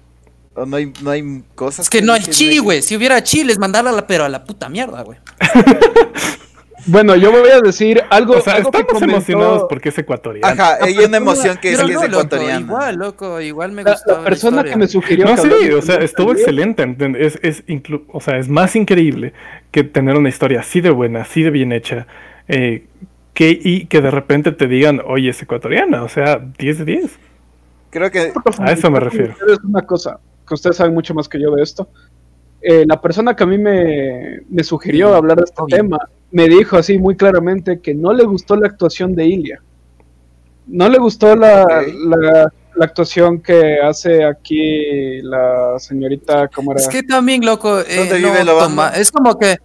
no 0.67 0.77
hay, 0.77 0.93
no 1.03 1.11
hay 1.11 1.43
cosas 1.55 1.87
Es 1.87 1.91
que 1.91 2.03
no 2.03 2.13
hay 2.13 2.23
chi, 2.23 2.59
güey. 2.59 2.83
Si 2.83 2.97
hubiera 2.97 3.23
chi, 3.23 3.45
les 3.45 3.59
mandara 3.59 3.93
la, 3.93 4.07
pero 4.07 4.25
a 4.25 4.29
la 4.29 4.43
puta 4.45 4.69
mierda, 4.69 5.03
güey. 5.03 5.19
Bueno, 6.87 7.17
yo 7.17 7.31
voy 7.33 7.49
a 7.51 7.61
decir 7.61 8.03
algo. 8.11 8.35
O 8.37 8.41
sea, 8.41 8.55
algo 8.57 8.71
que 8.71 8.79
estamos 8.79 9.01
comentó- 9.03 9.17
emocionados 9.17 9.67
porque 9.69 9.89
es 9.89 9.99
ecuatoriano. 9.99 10.47
Ajá, 10.47 10.79
hay 10.83 10.99
una 10.99 11.17
emoción 11.17 11.57
que 11.61 11.73
es 11.73 11.79
que 11.79 11.85
es 11.87 11.95
no, 11.95 12.03
loco, 12.03 12.07
ecuatoriana. 12.07 12.61
igual, 12.61 12.97
loco, 12.97 13.41
igual 13.41 13.73
me 13.73 13.83
La, 13.85 13.93
gustó. 13.93 14.13
la 14.19 14.25
persona 14.25 14.65
que 14.65 14.77
me 14.77 14.87
sugirió. 14.87 15.25
No, 15.25 15.35
que 15.37 15.43
sí, 15.43 15.71
o 15.73 15.83
sea, 15.83 15.97
estuvo 15.97 16.33
excelente. 16.33 16.95
Es, 17.19 17.39
es, 17.43 17.67
inclu- 17.67 18.05
o 18.13 18.21
sea, 18.21 18.37
es 18.39 18.49
más 18.49 18.77
increíble 18.77 19.33
que 19.71 19.85
tener 19.85 20.17
una 20.17 20.29
historia 20.29 20.61
así 20.61 20.81
de 20.81 20.91
buena, 20.91 21.23
así 21.23 21.43
de 21.43 21.51
bien 21.51 21.73
hecha, 21.73 22.07
eh, 22.49 22.85
que, 23.33 23.59
y 23.61 23.87
que 23.87 24.01
de 24.01 24.11
repente 24.11 24.53
te 24.53 24.67
digan, 24.69 25.01
oye, 25.05 25.31
es 25.31 25.43
ecuatoriana, 25.43 26.03
o 26.05 26.09
sea, 26.09 26.39
10 26.59 26.79
de 26.79 26.85
10. 26.85 27.19
Creo 27.91 28.11
que 28.11 28.33
A 28.59 28.73
eso 28.73 28.91
me 28.91 29.01
refiero. 29.01 29.33
Ustedes 29.33 29.59
una 29.65 29.83
cosa, 29.83 30.19
que 30.47 30.55
ustedes 30.55 30.77
saben 30.77 30.93
mucho 30.95 31.15
más 31.15 31.29
que 31.29 31.41
yo 31.41 31.55
de 31.55 31.63
esto. 31.63 31.89
Eh, 32.61 32.85
la 32.87 33.01
persona 33.01 33.35
que 33.37 33.43
a 33.45 33.47
mí 33.47 33.59
me, 33.59 34.41
me 34.49 34.65
sugirió 34.65 35.15
hablar 35.15 35.37
de 35.39 35.45
este 35.45 35.61
obvio. 35.63 35.77
tema 35.77 35.99
me 36.35 36.49
dijo 36.49 36.77
así 36.77 36.99
muy 36.99 37.17
claramente 37.17 37.79
que 37.81 37.95
no 37.95 38.13
le 38.13 38.25
gustó 38.25 38.57
la 38.57 38.67
actuación 38.67 39.15
de 39.15 39.25
Ilia. 39.27 39.63
No 40.67 40.89
le 40.89 40.99
gustó 40.99 41.37
la, 41.37 41.65
la, 42.09 42.53
la 42.75 42.85
actuación 42.85 43.41
que 43.41 43.79
hace 43.81 44.25
aquí 44.25 45.23
la 45.23 45.79
señorita, 45.79 46.49
¿cómo 46.49 46.73
era? 46.73 46.81
Es 46.81 46.89
que 46.89 47.05
también, 47.05 47.47
loco, 47.47 47.79
eh, 47.81 47.97
¿Dónde 47.99 48.19
no 48.19 48.29
vive 48.33 48.45
la 48.45 48.53
banda? 48.55 48.65
toma- 48.69 48.89
es 48.97 49.13
como 49.13 49.39
que, 49.39 49.59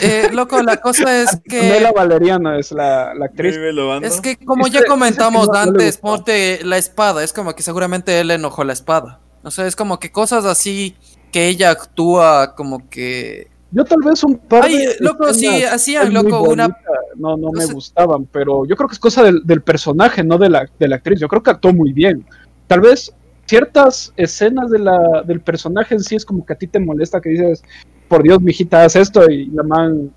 eh, 0.00 0.28
loco, 0.32 0.62
la 0.62 0.76
cosa 0.76 1.22
es 1.22 1.30
que, 1.48 1.58
Antonella 1.60 1.90
Valeriano 1.92 2.54
es 2.56 2.70
la, 2.70 3.14
la 3.14 3.24
actriz. 3.26 3.56
es 4.02 4.20
que 4.20 4.36
como 4.36 4.66
Dice- 4.66 4.78
ya 4.80 4.84
comentamos 4.86 5.48
no- 5.48 5.54
no 5.54 5.58
antes, 5.58 5.96
ponte 5.98 6.60
la 6.64 6.78
espada, 6.78 7.24
es 7.24 7.32
como 7.32 7.54
que 7.56 7.64
seguramente 7.64 8.20
él 8.20 8.28
le 8.28 8.34
enojó 8.34 8.62
la 8.62 8.74
espada. 8.74 9.18
O 9.42 9.50
sea, 9.50 9.66
es 9.66 9.74
como 9.74 9.98
que 9.98 10.12
cosas 10.12 10.44
así 10.44 10.94
que 11.32 11.48
ella 11.48 11.70
actúa 11.70 12.54
como 12.54 12.88
que 12.90 13.48
Yo 13.72 13.84
tal 13.84 14.00
vez 14.02 14.22
un 14.22 14.36
par 14.36 14.64
Ay, 14.64 14.76
de 14.76 14.96
loco, 15.00 15.32
sí, 15.32 15.46
hacían, 15.64 16.12
loco, 16.12 16.42
una- 16.42 16.68
No, 17.16 17.36
no 17.36 17.50
me 17.52 17.64
gustaban, 17.66 18.26
pero 18.26 18.66
yo 18.66 18.76
creo 18.76 18.86
que 18.88 18.92
es 18.94 18.98
cosa 18.98 19.22
del, 19.22 19.42
del 19.44 19.62
personaje, 19.62 20.22
no 20.22 20.36
de 20.38 20.50
la, 20.50 20.66
de 20.78 20.88
la 20.88 20.96
actriz. 20.96 21.18
Yo 21.20 21.28
creo 21.28 21.42
que 21.42 21.50
actuó 21.50 21.72
muy 21.72 21.92
bien. 21.92 22.24
Tal 22.66 22.80
vez 22.80 23.12
ciertas 23.46 24.12
escenas 24.16 24.70
de 24.70 24.78
la, 24.78 25.22
del 25.26 25.40
personaje 25.40 25.94
en 25.94 26.00
sí 26.00 26.16
es 26.16 26.24
como 26.24 26.44
que 26.44 26.52
a 26.52 26.56
ti 26.56 26.66
te 26.66 26.78
molesta 26.78 27.20
que 27.20 27.30
dices, 27.30 27.62
por 28.08 28.22
Dios, 28.22 28.40
mijita, 28.42 28.84
haz 28.84 28.94
esto 28.96 29.28
y 29.30 29.46
la 29.46 29.62
man... 29.62 30.12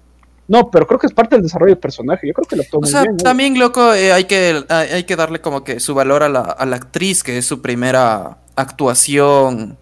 No, 0.48 0.70
pero 0.70 0.86
creo 0.86 1.00
que 1.00 1.08
es 1.08 1.14
parte 1.14 1.36
del 1.36 1.44
desarrollo 1.44 1.72
del 1.74 1.80
personaje. 1.80 2.28
Yo 2.28 2.34
creo 2.34 2.46
que 2.48 2.56
lo 2.56 2.62
actuó 2.62 2.78
O 2.80 2.82
muy 2.82 2.92
sea, 2.92 3.02
bien. 3.02 3.14
¿no? 3.18 3.24
también, 3.24 3.58
loco, 3.58 3.94
eh, 3.94 4.12
hay, 4.12 4.26
que, 4.26 4.64
hay, 4.70 4.90
hay 4.90 5.04
que 5.06 5.16
darle 5.16 5.40
como 5.42 5.64
que 5.64 5.80
su 5.80 5.96
valor 5.96 6.22
a 6.24 6.30
la, 6.30 6.42
a 6.42 6.66
la 6.68 6.76
actriz, 6.76 7.24
que 7.24 7.38
es 7.38 7.46
su 7.46 7.62
primera 7.64 8.38
actuación 8.56 9.78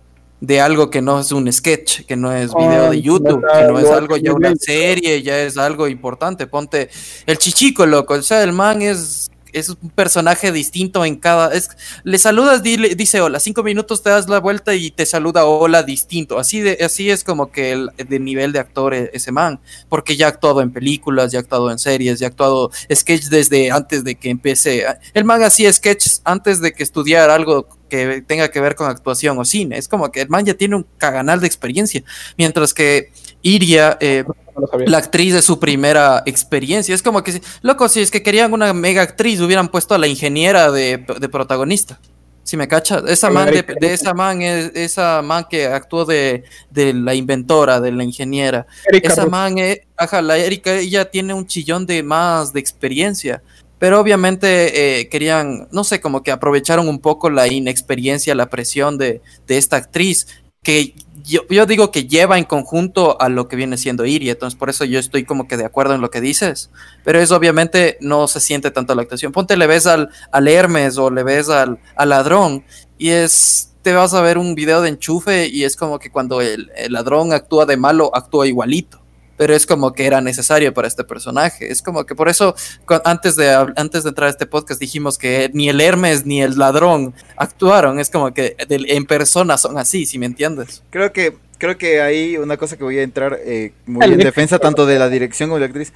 de 0.45 0.59
algo 0.59 0.89
que 0.89 1.01
no 1.01 1.21
es 1.21 1.31
un 1.31 1.49
sketch, 1.51 2.01
que 2.05 2.17
no 2.17 2.33
es 2.33 2.53
video 2.53 2.91
de 2.91 3.01
YouTube, 3.01 3.41
que 3.41 3.63
no 3.63 3.79
es 3.79 3.89
algo 3.89 4.17
ya 4.17 4.33
una 4.33 4.53
serie, 4.57 5.21
ya 5.21 5.39
es 5.39 5.57
algo 5.57 5.87
importante. 5.87 6.47
Ponte 6.47 6.89
el 7.25 7.37
chichico, 7.37 7.85
loco. 7.85 8.15
O 8.15 8.21
sea, 8.21 8.43
el 8.43 8.51
man 8.51 8.81
es, 8.81 9.31
es 9.53 9.69
un 9.69 9.89
personaje 9.91 10.51
distinto 10.51 11.05
en 11.05 11.15
cada. 11.15 11.53
Es, 11.53 11.69
le 12.03 12.17
saludas, 12.17 12.61
dile- 12.61 12.93
dice 12.93 13.21
hola, 13.21 13.39
cinco 13.39 13.63
minutos 13.63 14.03
te 14.03 14.09
das 14.09 14.27
la 14.27 14.41
vuelta 14.41 14.75
y 14.75 14.91
te 14.91 15.05
saluda 15.05 15.45
hola 15.45 15.81
distinto. 15.81 16.37
Así, 16.37 16.59
de, 16.59 16.77
así 16.83 17.09
es 17.09 17.23
como 17.23 17.49
que 17.49 17.71
el 17.71 17.91
de 17.95 18.19
nivel 18.19 18.51
de 18.51 18.59
actor 18.59 18.93
e- 18.93 19.11
ese 19.13 19.31
man 19.31 19.61
porque 19.87 20.17
ya 20.17 20.25
ha 20.25 20.29
actuado 20.29 20.59
en 20.59 20.73
películas, 20.73 21.31
ya 21.31 21.39
ha 21.39 21.41
actuado 21.43 21.71
en 21.71 21.79
series, 21.79 22.19
ya 22.19 22.27
ha 22.27 22.29
actuado 22.31 22.69
sketch 22.93 23.27
desde 23.29 23.71
antes 23.71 24.03
de 24.03 24.15
que 24.15 24.29
empecé. 24.29 24.83
El 25.13 25.23
man 25.23 25.41
hacía 25.41 25.71
sketches 25.71 26.21
antes 26.25 26.59
de 26.59 26.73
que 26.73 26.83
estudiara 26.83 27.33
algo 27.33 27.69
que 27.93 28.23
tenga 28.23 28.49
que 28.49 28.59
ver 28.59 28.73
con 28.73 28.89
actuación 28.89 29.37
o 29.37 29.45
cine. 29.45 29.77
Es 29.77 29.87
como 29.87 30.11
que 30.11 30.21
el 30.21 30.29
man 30.29 30.43
ya 30.43 30.55
tiene 30.55 30.75
un 30.75 30.87
caganal 30.97 31.39
de 31.39 31.45
experiencia, 31.45 32.03
mientras 32.39 32.73
que 32.73 33.11
Iria, 33.43 33.99
eh, 33.99 34.23
No 34.55 34.85
la 34.87 34.97
actriz 34.97 35.33
de 35.33 35.43
su 35.43 35.59
primera 35.59 36.23
experiencia, 36.25 36.95
es 36.95 37.03
como 37.03 37.21
que, 37.23 37.39
loco, 37.61 37.87
si 37.89 38.01
es 38.01 38.09
que 38.09 38.23
querían 38.23 38.51
una 38.51 38.73
mega 38.73 39.03
actriz, 39.03 39.39
hubieran 39.41 39.67
puesto 39.67 39.93
a 39.93 39.99
la 39.99 40.07
ingeniera 40.07 40.71
de, 40.71 41.05
de 41.19 41.29
protagonista. 41.29 41.99
Si 42.41 42.57
me 42.57 42.67
cachas, 42.67 43.03
esa 43.07 43.29
man 43.29 43.51
de, 43.51 43.63
de 43.63 43.93
esa 43.93 44.13
man 44.13 44.41
es 44.41 44.71
esa 44.73 45.21
man 45.21 45.45
que 45.49 45.67
actuó 45.67 46.03
de, 46.03 46.43
de 46.71 46.93
la 46.93 47.13
inventora, 47.13 47.79
de 47.79 47.91
la 47.91 48.03
ingeniera. 48.03 48.65
Erika 48.85 49.13
Esa 49.13 49.27
man, 49.27 49.55
ajá, 49.95 50.21
la 50.21 50.37
Erika, 50.37 50.73
ella 50.73 51.09
tiene 51.09 51.33
un 51.33 51.45
chillón 51.45 51.85
de 51.85 52.01
más 52.01 52.51
de 52.51 52.59
experiencia. 52.59 53.41
Pero 53.83 53.99
obviamente 53.99 55.01
eh, 55.01 55.09
querían, 55.09 55.67
no 55.73 55.83
sé, 55.83 55.99
como 55.99 56.23
que 56.23 56.31
aprovecharon 56.31 56.87
un 56.87 56.99
poco 56.99 57.29
la 57.29 57.49
inexperiencia, 57.49 58.33
la 58.33 58.49
presión 58.49 58.97
de, 58.97 59.21
de 59.45 59.57
esta 59.57 59.75
actriz, 59.75 60.25
que 60.63 60.95
yo, 61.25 61.41
yo 61.49 61.65
digo 61.65 61.91
que 61.91 62.07
lleva 62.07 62.37
en 62.37 62.45
conjunto 62.45 63.19
a 63.19 63.27
lo 63.27 63.49
que 63.49 63.57
viene 63.57 63.75
siendo 63.75 64.05
Iria. 64.05 64.31
Entonces, 64.31 64.57
por 64.57 64.69
eso 64.69 64.85
yo 64.85 64.99
estoy 64.99 65.25
como 65.25 65.49
que 65.49 65.57
de 65.57 65.65
acuerdo 65.65 65.95
en 65.95 65.99
lo 65.99 66.11
que 66.11 66.21
dices. 66.21 66.69
Pero 67.03 67.19
es 67.19 67.31
obviamente 67.31 67.97
no 67.99 68.29
se 68.29 68.39
siente 68.39 68.71
tanto 68.71 68.95
la 68.95 69.01
actuación. 69.01 69.33
Ponte, 69.33 69.57
le 69.57 69.67
ves 69.67 69.85
al, 69.85 70.07
al 70.31 70.47
Hermes 70.47 70.97
o 70.97 71.09
le 71.09 71.23
ves 71.23 71.49
al, 71.49 71.77
al 71.97 72.07
ladrón 72.07 72.63
y 72.97 73.09
es 73.09 73.73
te 73.81 73.91
vas 73.91 74.13
a 74.13 74.21
ver 74.21 74.37
un 74.37 74.55
video 74.55 74.81
de 74.81 74.87
enchufe 74.87 75.49
y 75.49 75.65
es 75.65 75.75
como 75.75 75.99
que 75.99 76.09
cuando 76.09 76.39
el 76.39 76.71
ladrón 76.87 77.33
actúa 77.33 77.65
de 77.65 77.75
malo, 77.75 78.11
actúa 78.15 78.47
igualito. 78.47 79.02
Pero 79.35 79.55
es 79.55 79.65
como 79.65 79.93
que 79.93 80.05
era 80.05 80.21
necesario 80.21 80.73
para 80.73 80.87
este 80.87 81.03
personaje. 81.03 81.71
Es 81.71 81.81
como 81.81 82.05
que 82.05 82.13
por 82.13 82.29
eso, 82.29 82.55
antes 83.03 83.35
de, 83.35 83.49
antes 83.75 84.03
de 84.03 84.09
entrar 84.09 84.27
a 84.27 84.29
este 84.31 84.45
podcast, 84.45 84.79
dijimos 84.79 85.17
que 85.17 85.49
ni 85.53 85.69
el 85.69 85.81
Hermes 85.81 86.25
ni 86.25 86.41
el 86.41 86.55
ladrón 86.57 87.13
actuaron. 87.35 87.99
Es 87.99 88.09
como 88.11 88.31
que 88.33 88.55
en 88.69 89.05
persona 89.05 89.57
son 89.57 89.77
así, 89.79 90.05
si 90.05 90.19
me 90.19 90.27
entiendes. 90.27 90.83
Creo 90.91 91.11
que, 91.11 91.35
creo 91.57 91.77
que 91.77 92.01
hay 92.01 92.37
una 92.37 92.57
cosa 92.57 92.77
que 92.77 92.83
voy 92.83 92.99
a 92.99 93.03
entrar 93.03 93.39
eh, 93.43 93.73
muy 93.87 94.05
en 94.05 94.17
de- 94.19 94.23
defensa 94.25 94.59
tanto 94.59 94.85
de 94.85 94.99
la 94.99 95.09
dirección 95.09 95.49
como 95.49 95.55
de 95.55 95.61
la 95.61 95.65
actriz. 95.67 95.93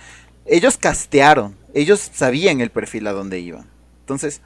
Ellos 0.48 0.78
castearon, 0.78 1.56
ellos 1.74 2.10
sabían 2.14 2.60
el 2.62 2.72
perfil 2.72 3.06
a 3.08 3.12
donde 3.12 3.40
iban. 3.40 3.68
Entonces, 4.00 4.42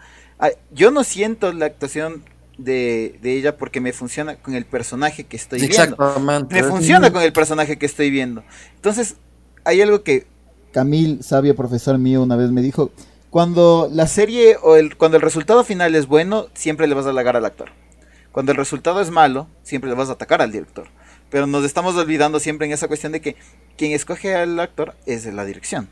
yo 0.72 0.92
no 0.92 1.04
siento 1.04 1.54
la 1.54 1.68
actuación 1.68 2.24
de, 2.64 3.20
de 3.22 3.38
ella 3.38 3.58
porque 3.58 3.82
me 3.82 3.94
funciona 3.94 4.36
con 4.36 4.56
el 4.56 4.66
personaje 4.66 5.26
que 5.26 5.38
estoy 5.38 5.60
viendo. 5.60 5.76
Exactamente. 5.76 6.56
Me 6.56 6.64
funciona 6.64 7.12
con 7.12 7.22
el 7.22 7.34
personaje 7.34 7.78
que 7.78 7.86
estoy 7.86 8.10
viendo. 8.10 8.44
Entonces, 8.76 9.16
hay 9.64 9.82
algo 9.82 10.04
que 10.04 10.28
Camil, 10.72 11.22
sabio 11.22 11.56
profesor 11.56 11.98
mío, 11.98 12.24
una 12.24 12.36
vez 12.36 12.52
me 12.52 12.62
dijo, 12.62 12.92
cuando 13.30 13.90
la 13.92 14.08
serie 14.08 14.58
o 14.62 14.76
el, 14.76 14.96
cuando 14.98 15.18
el 15.18 15.22
resultado 15.22 15.64
final 15.64 15.96
es 15.96 16.08
bueno, 16.08 16.48
siempre 16.54 16.88
le 16.88 16.96
vas 16.96 17.06
a 17.06 17.10
halagar 17.10 17.36
al 17.36 17.46
actor. 17.46 17.70
Cuando 18.32 18.54
el 18.54 18.58
resultado 18.58 19.02
es 19.02 19.10
malo, 19.12 19.48
siempre 19.64 19.90
le 19.90 19.96
vas 19.96 20.10
a 20.10 20.14
atacar 20.14 20.42
al 20.42 20.52
director. 20.52 20.88
Pero 21.30 21.48
nos 21.48 21.66
estamos 21.66 21.96
olvidando 21.96 22.40
siempre 22.40 22.68
en 22.68 22.74
esa 22.74 22.88
cuestión 22.88 23.12
de 23.12 23.22
que 23.22 23.36
quien 23.78 23.92
escoge 23.92 24.36
al 24.36 24.60
actor 24.60 24.96
es 25.06 25.26
la 25.26 25.46
dirección. 25.46 25.90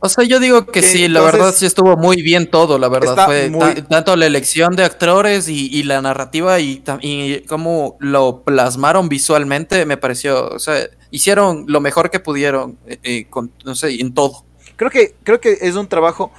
O 0.00 0.08
sea, 0.08 0.24
yo 0.24 0.38
digo 0.38 0.64
que 0.66 0.80
Que 0.80 0.82
sí, 0.82 1.08
la 1.08 1.20
verdad 1.22 1.52
sí 1.52 1.66
estuvo 1.66 1.96
muy 1.96 2.22
bien 2.22 2.48
todo, 2.48 2.78
la 2.78 2.88
verdad. 2.88 3.26
Fue 3.26 3.50
muy- 3.50 3.82
tanto 3.82 4.14
la 4.14 4.26
elección 4.26 4.76
de 4.76 4.84
actores 4.84 5.48
y, 5.48 5.66
y 5.76 5.82
la 5.82 6.00
narrativa 6.00 6.60
y, 6.60 6.82
y 7.00 7.40
cómo 7.48 7.96
lo 7.98 8.42
plasmaron 8.44 9.08
visualmente, 9.08 9.84
me 9.86 9.96
pareció, 9.96 10.48
o 10.50 10.58
sea, 10.60 10.88
hicieron 11.10 11.64
lo 11.66 11.80
mejor 11.80 12.10
que 12.10 12.20
pudieron, 12.20 12.78
eh, 12.86 12.98
eh, 13.02 13.26
con, 13.28 13.50
no 13.64 13.74
sé, 13.74 14.00
en 14.00 14.14
todo. 14.14 14.44
Creo 14.76 14.90
que, 14.90 15.16
creo 15.24 15.40
que 15.40 15.58
es 15.60 15.74
un 15.74 15.88
trabajo 15.88 16.30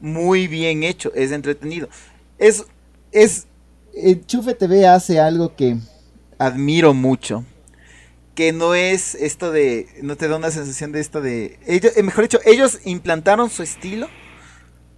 muy 0.00 0.48
bien 0.48 0.82
hecho, 0.82 1.12
es 1.14 1.30
entretenido. 1.30 1.88
Es, 2.38 2.64
es, 3.12 3.46
Enchufe 3.94 4.54
TV 4.54 4.88
hace 4.88 5.20
algo 5.20 5.54
que 5.54 5.76
admiro 6.36 6.92
mucho. 6.94 7.44
Que 8.34 8.52
no 8.52 8.74
es 8.74 9.14
esto 9.14 9.52
de, 9.52 9.88
no 10.02 10.16
te 10.16 10.28
da 10.28 10.36
una 10.36 10.50
sensación 10.50 10.90
de 10.92 11.00
esto 11.00 11.20
de, 11.20 11.58
ellos, 11.66 11.96
eh, 11.96 12.02
mejor 12.02 12.24
dicho, 12.24 12.40
ellos 12.44 12.80
implantaron 12.84 13.50
su 13.50 13.62
estilo. 13.62 14.08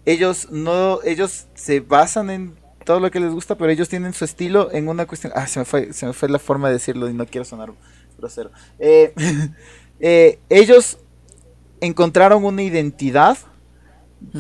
Ellos 0.07 0.49
no, 0.51 1.01
ellos 1.03 1.47
se 1.55 1.81
basan 1.81 2.31
en 2.31 2.57
todo 2.85 3.01
lo 3.01 3.11
que 3.11 3.21
les 3.21 3.33
gusta, 3.33 3.57
pero 3.57 3.71
ellos 3.71 3.89
tienen 3.89 4.15
su 4.15 4.25
estilo 4.25 4.73
en 4.73 4.89
una 4.89 5.07
cuestión. 5.07 5.33
Ah, 5.35 5.47
se 5.47 5.59
me 5.59 5.65
fue, 5.65 5.93
se 5.93 6.07
me 6.07 6.13
fue 6.13 6.29
la 6.29 6.39
forma 6.39 6.69
de 6.69 6.75
decirlo 6.75 7.11
y 7.11 7.13
no 7.13 7.27
quiero 7.27 7.45
sonar 7.45 7.73
grosero. 8.17 8.51
Eh, 8.79 9.13
eh, 10.01 10.39
ellos 10.49 10.99
encontraron 11.81 12.45
una 12.45 12.63
identidad 12.63 13.37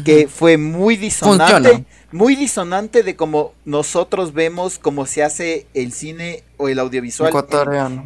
que 0.04 0.26
fue 0.26 0.56
muy 0.56 0.96
disonante, 0.96 1.52
Funciona. 1.52 1.84
Muy 2.16 2.34
disonante 2.36 3.02
de 3.02 3.14
como 3.16 3.52
nosotros 3.64 4.32
vemos 4.32 4.78
cómo 4.78 5.06
se 5.06 5.22
hace 5.22 5.66
el 5.74 5.92
cine 5.92 6.42
o 6.56 6.68
el 6.68 6.78
audiovisual 6.78 7.32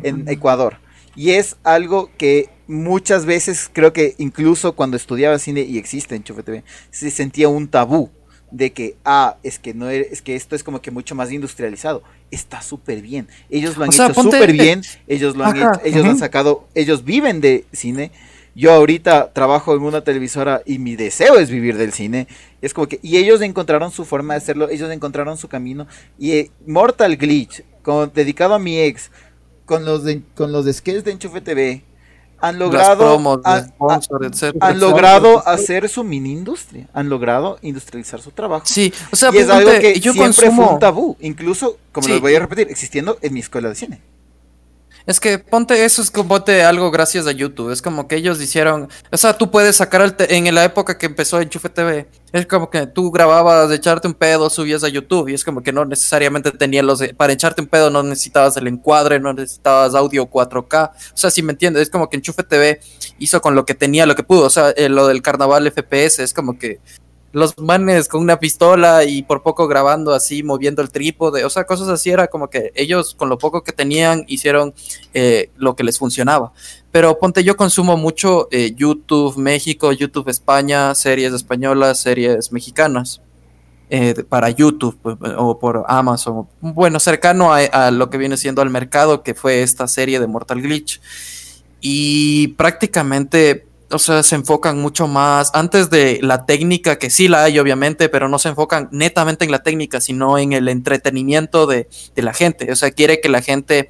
en- 0.03 0.21
en 0.23 0.29
Ecuador. 0.29 0.79
Y 1.17 1.31
es 1.31 1.57
algo 1.65 2.11
que 2.19 2.49
muchas 2.67 3.25
veces 3.27 3.71
creo 3.73 3.93
que 3.93 4.15
incluso 4.19 4.73
cuando 4.73 4.97
estudiaba 4.97 5.39
cine 5.39 5.61
y 5.63 5.79
existe 5.79 6.15
en 6.17 6.23
Chufe 6.25 6.43
TV, 6.43 6.65
se 6.91 7.11
sentía 7.11 7.49
un 7.49 7.69
tabú 7.69 8.11
de 8.51 8.73
que, 8.73 8.97
ah, 9.05 9.37
es 9.45 9.59
que 9.61 9.75
no 9.75 9.89
es, 9.91 10.07
es 10.11 10.23
que 10.23 10.35
esto 10.35 10.57
es 10.57 10.65
como 10.65 10.81
que 10.83 10.91
mucho 10.91 11.15
más 11.15 11.31
industrializado. 11.31 12.03
Está 12.33 12.63
súper 12.63 13.01
bien. 13.03 13.29
Ellos 13.49 13.77
lo 13.77 13.85
han 13.85 13.91
O 13.91 13.93
sea, 13.93 14.07
hecho 14.07 14.23
súper 14.23 14.53
bien. 14.53 14.83
Ellos 15.07 15.37
lo 15.37 15.45
han 15.45 15.57
Ajá, 15.57 15.73
hecho- 15.75 15.87
ellos 15.87 16.05
han 16.05 16.11
ujú. 16.13 16.19
sacado, 16.19 16.69
ellos 16.75 17.05
viven 17.05 17.41
de 17.41 17.65
cine. 17.73 18.11
Yo 18.55 18.73
ahorita 18.73 19.33
trabajo 19.33 19.75
en 19.75 19.83
una 19.83 20.03
televisora 20.03 20.63
y 20.67 20.79
mi 20.79 20.97
deseo 20.97 21.37
es 21.39 21.51
vivir 21.51 21.77
del 21.77 21.93
cine. 21.93 22.27
Es 22.61 22.75
como 22.75 22.89
que, 22.89 22.99
y 23.03 23.17
ellos 23.17 23.41
encontraron 23.43 23.91
su 23.93 24.05
forma 24.05 24.35
de 24.35 24.39
hacerlo, 24.39 24.69
ellos 24.69 24.91
encontraron 24.91 25.37
su 25.37 25.49
camino. 25.49 25.87
Y 26.19 26.33
eh, 26.33 26.51
Mortal 26.67 27.17
Glitch, 27.17 27.63
con, 27.83 28.11
dedicado 28.15 28.55
a 28.55 28.59
mi 28.59 28.79
ex, 28.79 29.11
con 29.67 29.85
los 29.85 30.03
de, 30.05 30.23
con 30.35 30.51
los 30.53 30.65
de 30.65 30.73
sketches 30.73 31.05
de 31.05 31.13
Enchufe 31.13 31.41
TV, 31.41 31.85
han 32.43 32.59
logrado, 32.59 32.99
promos, 33.05 33.41
han- 33.45 33.73
etcétera. 34.23 34.73
logrado 34.73 35.47
hacer 35.47 35.89
su 35.89 36.03
mini 36.05 36.33
industria, 36.33 36.89
han 36.95 37.09
logrado 37.11 37.59
industrializar 37.63 38.21
su 38.21 38.31
trabajo. 38.31 38.65
Sí, 38.67 38.93
o 39.13 39.17
sea, 39.17 39.31
y 39.33 39.39
es 39.39 39.49
algo 39.51 39.71
que 39.79 40.01
yo 40.01 40.13
siempre 40.15 40.23
consumo... 40.25 40.65
fue 40.65 40.73
un 40.75 40.81
tabú, 40.81 41.17
incluso, 41.21 41.77
como 41.93 42.07
Sí. 42.07 42.15
lo 42.15 42.21
voy 42.21 42.35
a 42.35 42.41
repetir, 42.41 42.67
existiendo 42.71 43.19
en 43.21 43.35
mi 43.35 43.41
escuela 43.41 43.69
de 43.69 43.75
cine. 43.75 44.01
Es 45.07 45.19
que 45.19 45.39
ponte 45.39 45.85
eso, 45.85 46.03
es 46.03 46.11
como 46.11 46.29
ponte 46.29 46.63
algo 46.63 46.91
gracias 46.91 47.27
a 47.27 47.33
YouTube. 47.33 47.71
Es 47.71 47.83
como 47.83 48.07
que 48.07 48.17
ellos 48.17 48.41
hicieron. 48.41 48.89
O 49.11 49.17
sea, 49.17 49.37
tú 49.37 49.51
puedes 49.51 49.77
sacar 49.77 50.03
el 50.03 50.15
te- 50.15 50.35
en 50.37 50.55
la 50.55 50.65
época 50.65 50.99
que 50.99 51.07
empezó 51.07 51.41
Enchufe 51.41 51.69
TV. 51.69 52.07
Es 52.33 52.47
como 52.47 52.71
que 52.71 52.87
tú 52.87 53.11
grababas 53.11 53.71
echarte 53.73 54.07
un 54.07 54.15
pedo, 54.15 54.51
subías 54.51 54.85
a 54.85 54.89
YouTube. 54.89 55.29
Y 55.29 55.35
es 55.35 55.43
como 55.45 55.63
que 55.63 55.73
no 55.73 55.85
necesariamente 55.85 56.51
tenías 56.53 56.85
los. 56.85 57.03
para 57.17 57.33
echarte 57.33 57.61
un 57.63 57.67
pedo 57.69 57.91
no 57.91 58.03
necesitabas 58.03 58.57
el 58.57 58.69
encuadre, 58.69 59.19
no 59.19 59.33
necesitabas 59.33 59.95
audio 59.95 60.27
4K. 60.31 60.91
O 60.93 61.17
sea, 61.17 61.31
si 61.31 61.43
me 61.43 61.53
entiendes, 61.53 61.83
es 61.85 61.91
como 61.91 62.09
que 62.09 62.17
Enchufe 62.17 62.43
TV 62.45 62.81
hizo 63.19 63.41
con 63.41 63.55
lo 63.55 63.65
que 63.65 63.75
tenía, 63.75 64.07
lo 64.07 64.15
que 64.15 64.23
pudo. 64.23 64.45
O 64.47 64.51
sea, 64.51 64.71
eh, 64.71 64.89
lo 64.89 65.07
del 65.07 65.23
carnaval 65.23 65.67
FPS 65.67 66.23
es 66.23 66.33
como 66.35 66.59
que 66.59 66.79
los 67.33 67.57
manes 67.59 68.09
con 68.09 68.23
una 68.23 68.39
pistola 68.39 69.05
y 69.05 69.23
por 69.23 69.43
poco 69.43 69.69
grabando 69.69 70.13
así, 70.13 70.43
moviendo 70.43 70.83
el 70.83 70.91
trípode, 70.91 71.45
o 71.45 71.51
sea, 71.51 71.65
cosas 71.65 71.89
así 71.89 72.11
era 72.11 72.27
como 72.27 72.51
que 72.51 72.73
ellos 72.75 73.15
con 73.15 73.29
lo 73.29 73.39
poco 73.39 73.63
que 73.63 73.73
tenían 73.73 74.25
hicieron 74.27 74.75
eh, 75.15 75.51
lo 75.57 75.77
que 75.77 75.85
les 75.85 75.99
funcionaba. 75.99 76.53
Pero 76.91 77.19
ponte, 77.19 77.45
yo 77.45 77.57
consumo 77.57 77.97
mucho 77.97 78.49
eh, 78.51 78.75
YouTube 78.75 79.37
México, 79.37 79.93
YouTube 79.93 80.29
España, 80.29 80.95
series 80.95 81.33
españolas, 81.33 82.01
series 82.01 82.53
mexicanas. 82.53 83.21
eh, 83.91 84.25
para 84.29 84.51
YouTube 84.51 84.97
pues, 85.03 85.17
o 85.37 85.59
por 85.59 85.85
Amazon, 85.89 86.47
bueno, 86.61 87.01
cercano 87.01 87.53
a, 87.53 87.91
lo 87.91 88.09
que 88.09 88.19
viene 88.19 88.37
siendo 88.37 88.63
al 88.63 88.71
mercado, 88.71 89.23
que 89.25 89.35
fue 89.35 89.63
esta 89.63 89.89
serie 89.89 90.21
de 90.21 90.29
Mortal 90.29 90.63
Glitch. 90.63 91.01
Y 91.81 92.49
prácticamente 92.49 93.67
o 93.91 93.99
sea, 93.99 94.23
se 94.23 94.37
enfocan 94.37 94.79
mucho 94.81 95.07
más 95.07 95.51
antes 95.55 95.91
de 95.91 96.21
la 96.23 96.47
técnica, 96.47 96.99
que 96.99 97.11
sí 97.11 97.29
la 97.29 97.45
hay 97.45 97.59
obviamente, 97.59 98.09
pero 98.09 98.29
no 98.29 98.39
se 98.39 98.51
enfocan 98.51 98.89
netamente 98.93 99.45
en 99.45 99.51
la 99.51 99.63
técnica, 99.63 100.01
sino 100.01 100.39
en 100.39 100.53
el 100.53 100.69
entretenimiento 100.69 101.67
de, 101.67 101.89
de 102.15 102.23
la 102.23 102.33
gente. 102.33 102.71
O 102.73 102.77
sea, 102.77 102.91
quiere 102.91 103.21
que 103.21 103.29
la 103.29 103.43
gente 103.43 103.89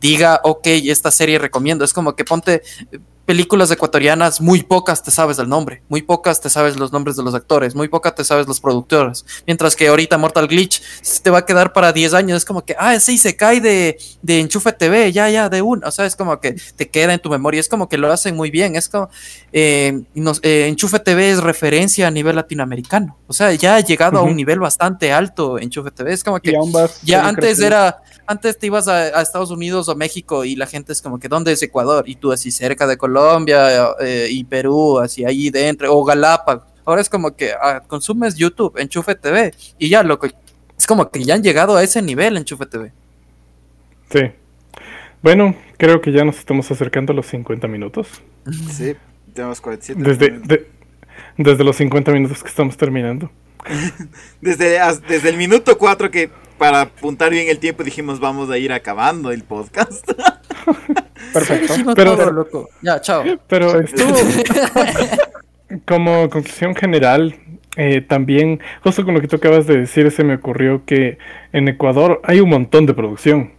diga, 0.00 0.40
ok, 0.44 0.66
esta 0.66 1.10
serie 1.10 1.38
recomiendo. 1.38 1.84
Es 1.84 1.92
como 1.92 2.14
que 2.14 2.24
ponte 2.24 2.62
películas 3.32 3.70
ecuatorianas, 3.70 4.42
muy 4.42 4.62
pocas 4.62 5.02
te 5.02 5.10
sabes 5.10 5.38
el 5.38 5.48
nombre, 5.48 5.82
muy 5.88 6.02
pocas 6.02 6.38
te 6.38 6.50
sabes 6.50 6.76
los 6.76 6.92
nombres 6.92 7.16
de 7.16 7.22
los 7.22 7.34
actores, 7.34 7.74
muy 7.74 7.88
pocas 7.88 8.14
te 8.14 8.24
sabes 8.24 8.46
los 8.46 8.60
productores. 8.60 9.24
Mientras 9.46 9.74
que 9.74 9.88
ahorita 9.88 10.18
Mortal 10.18 10.48
Glitch 10.48 10.82
te 11.22 11.30
va 11.30 11.38
a 11.38 11.46
quedar 11.46 11.72
para 11.72 11.94
10 11.94 12.12
años. 12.12 12.36
Es 12.36 12.44
como 12.44 12.62
que, 12.62 12.76
ah, 12.78 13.00
sí, 13.00 13.16
se 13.16 13.34
cae 13.34 13.62
de, 13.62 13.98
de 14.20 14.40
Enchufe 14.40 14.70
TV, 14.74 15.10
ya, 15.12 15.30
ya, 15.30 15.48
de 15.48 15.62
una. 15.62 15.88
O 15.88 15.90
sea, 15.90 16.04
es 16.04 16.14
como 16.14 16.38
que 16.40 16.56
te 16.76 16.90
queda 16.90 17.14
en 17.14 17.20
tu 17.20 17.30
memoria. 17.30 17.58
Es 17.58 17.70
como 17.70 17.88
que 17.88 17.96
lo 17.96 18.12
hacen 18.12 18.36
muy 18.36 18.50
bien. 18.50 18.76
Es 18.76 18.90
como, 18.90 19.08
eh, 19.50 20.02
nos- 20.14 20.40
eh, 20.42 20.66
Enchufe 20.68 20.98
TV 20.98 21.30
es 21.30 21.42
referencia 21.42 22.08
a 22.08 22.10
nivel 22.10 22.36
latinoamericano. 22.36 23.16
O 23.28 23.32
sea, 23.32 23.50
ya 23.54 23.76
ha 23.76 23.80
llegado 23.80 24.18
a 24.18 24.22
un 24.24 24.36
nivel 24.36 24.58
bastante 24.60 25.10
alto 25.10 25.58
Enchufe 25.58 25.90
TV. 25.90 26.12
Es 26.12 26.22
como 26.22 26.38
que 26.38 26.52
ya 27.02 27.20
seguir 27.20 27.28
antes 27.30 27.44
creciendo. 27.44 27.66
era, 27.76 28.02
antes 28.26 28.58
te 28.58 28.66
ibas 28.66 28.88
a, 28.88 28.98
a 29.18 29.22
Estados 29.22 29.50
Unidos 29.50 29.88
o 29.88 29.94
México 29.96 30.44
y 30.44 30.54
la 30.54 30.66
gente 30.66 30.92
es 30.92 31.00
como 31.00 31.18
que, 31.18 31.28
¿dónde 31.28 31.52
es 31.52 31.62
Ecuador? 31.62 32.04
Y 32.06 32.16
tú 32.16 32.30
así 32.30 32.50
cerca 32.50 32.86
de 32.86 32.98
Colombia 32.98 33.21
eh, 34.00 34.28
y 34.30 34.44
Perú, 34.44 34.98
así 34.98 35.24
ahí 35.24 35.50
dentro, 35.50 35.94
o 35.94 36.04
Galápagos. 36.04 36.64
Ahora 36.84 37.00
es 37.00 37.08
como 37.08 37.34
que 37.36 37.52
ah, 37.52 37.82
consumes 37.86 38.34
YouTube, 38.36 38.76
Enchufe 38.78 39.14
TV, 39.14 39.54
y 39.78 39.88
ya, 39.88 40.02
loco, 40.02 40.26
es 40.76 40.86
como 40.86 41.10
que 41.10 41.22
ya 41.22 41.34
han 41.34 41.42
llegado 41.42 41.76
a 41.76 41.82
ese 41.82 42.02
nivel 42.02 42.36
Enchufe 42.36 42.66
TV. 42.66 42.92
Sí. 44.10 44.20
Bueno, 45.22 45.54
creo 45.78 46.00
que 46.00 46.10
ya 46.12 46.24
nos 46.24 46.38
estamos 46.38 46.70
acercando 46.70 47.12
a 47.12 47.16
los 47.16 47.26
50 47.26 47.68
minutos. 47.68 48.08
Sí, 48.72 48.96
tenemos 49.34 49.60
47. 49.60 50.02
Desde, 50.02 50.30
de- 50.40 50.66
desde 51.36 51.62
los 51.64 51.76
50 51.76 52.10
minutos 52.10 52.42
que 52.42 52.48
estamos 52.48 52.76
terminando. 52.76 53.30
Desde, 54.40 54.80
as- 54.80 55.00
desde 55.06 55.28
el 55.28 55.36
minuto 55.36 55.78
4 55.78 56.10
que 56.10 56.28
para 56.58 56.80
apuntar 56.82 57.30
bien 57.30 57.48
el 57.48 57.58
tiempo 57.60 57.84
dijimos 57.84 58.18
vamos 58.18 58.50
a 58.50 58.58
ir 58.58 58.72
acabando 58.72 59.30
el 59.30 59.44
podcast. 59.44 60.04
Perfecto. 61.32 61.74
Pero- 61.94 62.16
todo, 62.16 62.30
loco. 62.32 62.68
Ya, 62.82 63.00
chao. 63.00 63.24
Pero 63.48 63.80
estuvo, 63.80 64.14
como 65.86 66.28
conclusión 66.30 66.74
general, 66.74 67.36
eh, 67.76 68.00
también, 68.02 68.60
justo 68.82 69.04
con 69.04 69.14
lo 69.14 69.20
que 69.20 69.28
tú 69.28 69.36
acabas 69.36 69.66
de 69.66 69.78
decir, 69.78 70.10
se 70.10 70.24
me 70.24 70.34
ocurrió 70.34 70.84
que 70.84 71.18
en 71.52 71.68
Ecuador 71.68 72.20
hay 72.24 72.40
un 72.40 72.50
montón 72.50 72.86
de 72.86 72.94
producción. 72.94 73.52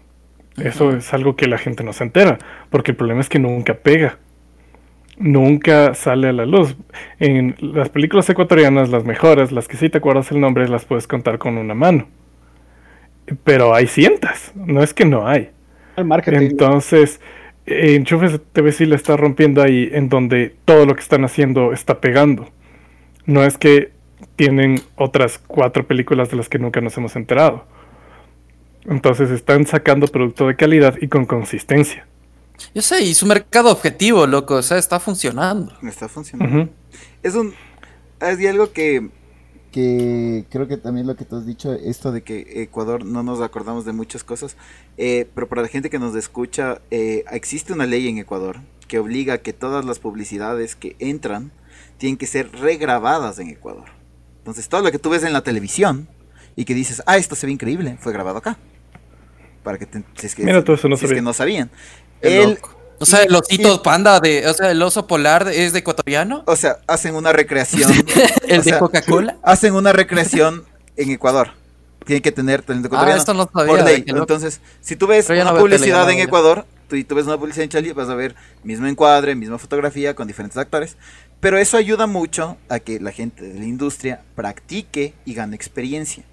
Eso 0.57 0.95
es 0.95 1.11
algo 1.13 1.35
que 1.35 1.47
la 1.47 1.57
gente 1.57 1.83
no 1.83 1.93
se 1.93 2.03
entera, 2.03 2.37
porque 2.69 2.91
el 2.91 2.97
problema 2.97 3.21
es 3.21 3.29
que 3.29 3.39
nunca 3.39 3.73
pega. 3.73 4.19
Nunca 5.17 5.93
sale 5.95 6.29
a 6.29 6.33
la 6.33 6.45
luz. 6.45 6.75
En 7.19 7.55
las 7.59 7.89
películas 7.89 8.29
ecuatorianas, 8.29 8.89
las 8.89 9.03
mejores, 9.03 9.51
las 9.51 9.67
que 9.67 9.77
sí 9.77 9.89
te 9.89 9.99
acuerdas 9.99 10.31
el 10.31 10.39
nombre, 10.39 10.67
las 10.67 10.85
puedes 10.85 11.07
contar 11.07 11.37
con 11.39 11.57
una 11.57 11.73
mano. 11.73 12.07
Pero 13.43 13.73
hay 13.73 13.87
cientas, 13.87 14.51
no 14.55 14.83
es 14.83 14.93
que 14.93 15.05
no 15.05 15.27
hay. 15.27 15.49
El 15.95 16.05
marketing. 16.05 16.39
Entonces, 16.39 17.19
Enchufes 17.65 18.39
TV 18.51 18.71
sí 18.71 18.85
le 18.85 18.95
está 18.95 19.15
rompiendo 19.15 19.61
ahí 19.61 19.89
en 19.91 20.09
donde 20.09 20.55
todo 20.65 20.85
lo 20.85 20.95
que 20.95 21.01
están 21.01 21.23
haciendo 21.23 21.73
está 21.73 22.01
pegando. 22.01 22.49
No 23.25 23.43
es 23.43 23.57
que 23.57 23.91
tienen 24.35 24.81
otras 24.95 25.37
cuatro 25.37 25.87
películas 25.87 26.29
de 26.29 26.37
las 26.37 26.49
que 26.49 26.59
nunca 26.59 26.81
nos 26.81 26.97
hemos 26.97 27.15
enterado. 27.15 27.65
Entonces 28.85 29.29
están 29.29 29.65
sacando 29.65 30.07
producto 30.07 30.47
de 30.47 30.55
calidad 30.55 30.95
y 30.99 31.07
con 31.07 31.25
consistencia. 31.25 32.05
Yo 32.75 32.81
sé, 32.81 33.01
y 33.03 33.13
su 33.13 33.25
mercado 33.25 33.71
objetivo, 33.71 34.27
loco, 34.27 34.55
o 34.55 34.61
sea, 34.61 34.77
está 34.77 34.99
funcionando. 34.99 35.73
Está 35.83 36.07
funcionando. 36.07 36.69
Es 37.21 37.35
un... 37.35 37.53
Es 38.19 38.47
algo 38.47 38.71
que 38.71 39.09
Que 39.73 40.45
creo 40.51 40.67
que 40.67 40.77
también 40.77 41.07
lo 41.07 41.15
que 41.15 41.25
tú 41.25 41.35
has 41.35 41.47
dicho, 41.47 41.73
esto 41.73 42.11
de 42.11 42.21
que 42.21 42.61
Ecuador 42.61 43.03
no 43.03 43.23
nos 43.23 43.41
acordamos 43.41 43.85
de 43.85 43.91
muchas 43.91 44.23
cosas, 44.23 44.55
eh, 44.97 45.27
pero 45.33 45.49
para 45.49 45.63
la 45.63 45.67
gente 45.67 45.89
que 45.89 45.97
nos 45.97 46.15
escucha, 46.15 46.79
eh, 46.91 47.25
existe 47.31 47.73
una 47.73 47.87
ley 47.87 48.07
en 48.07 48.19
Ecuador 48.19 48.57
que 48.87 48.99
obliga 48.99 49.33
a 49.33 49.37
que 49.39 49.51
todas 49.51 49.83
las 49.83 49.97
publicidades 49.97 50.75
que 50.75 50.95
entran 50.99 51.51
tienen 51.97 52.17
que 52.17 52.27
ser 52.27 52.51
regrabadas 52.51 53.39
en 53.39 53.49
Ecuador. 53.49 53.85
Entonces 54.37 54.69
todo 54.69 54.81
lo 54.83 54.91
que 54.91 54.99
tú 54.99 55.09
ves 55.09 55.23
en 55.23 55.33
la 55.33 55.41
televisión 55.41 56.07
y 56.55 56.65
que 56.65 56.75
dices, 56.75 57.01
ah, 57.07 57.17
esto 57.17 57.33
se 57.33 57.47
ve 57.47 57.53
increíble, 57.53 57.97
fue 57.99 58.13
grabado 58.13 58.37
acá. 58.37 58.59
Para 59.63 59.79
que, 59.79 59.87
te- 59.87 60.03
si 60.17 60.27
es 60.27 60.35
que, 60.35 60.43
Mira, 60.43 60.63
todo 60.63 60.75
eso 60.75 60.87
no 60.87 60.97
si 60.97 61.05
es 61.05 61.13
que 61.13 61.21
no 61.23 61.33
sabían. 61.33 61.71
El. 62.21 62.59
O 63.03 63.05
sea, 63.05 63.23
el 63.23 63.35
osito 63.35 63.83
panda 63.83 64.19
de, 64.19 64.47
o 64.47 64.53
sea, 64.53 64.71
el 64.71 64.81
oso 64.81 65.05
polar 65.07 65.47
es 65.47 65.73
de 65.73 65.79
ecuatoriano, 65.79 66.43
o 66.47 66.55
sea, 66.55 66.77
hacen 66.87 67.15
una 67.15 67.31
recreación. 67.31 67.91
el 68.47 68.59
o 68.59 68.63
de 68.63 68.79
Coca-Cola. 68.79 69.37
hacen 69.43 69.75
una 69.75 69.93
recreación 69.93 70.63
en 70.97 71.11
Ecuador. 71.11 71.51
Tienen 72.05 72.21
que 72.21 72.31
tener 72.33 72.61
talento 72.63 72.87
Ah, 72.87 72.89
ecuatoriano. 72.89 73.19
esto 73.19 73.33
no 73.33 73.45
por 73.47 73.67
sabía. 73.67 73.83
ley. 73.85 74.03
qué 74.03 74.11
loco. 74.11 74.23
Entonces, 74.23 74.59
si 74.81 74.95
tú 74.95 75.07
ves 75.07 75.29
una 75.29 75.51
no 75.51 75.57
publicidad 75.57 76.09
en. 76.09 76.19
Ecuador, 76.19 76.65
tú, 76.89 76.95
y 76.97 77.03
tú 77.05 77.15
ves 77.15 77.25
una 77.25 77.37
publicidad 77.37 77.63
en 77.63 77.69
Chile, 77.69 77.93
vas 77.93 78.09
a 78.09 78.15
ver 78.15 78.35
mismo 78.63 78.87
encuadre, 78.87 79.35
misma 79.35 79.57
fotografía 79.57 80.13
con 80.13 80.27
diferentes 80.27 80.57
actores. 80.57 80.97
Pero 81.39 81.57
eso 81.57 81.77
ayuda 81.77 82.05
mucho 82.07 82.57
a 82.69 82.79
que 82.79 82.99
la 82.99 83.11
gente 83.11 83.43
de 83.45 83.59
la 83.59 83.65
industria 83.65 84.21
practique 84.35 85.13
y 85.25 85.33
gane 85.33 85.55
experiencia. 85.55 86.23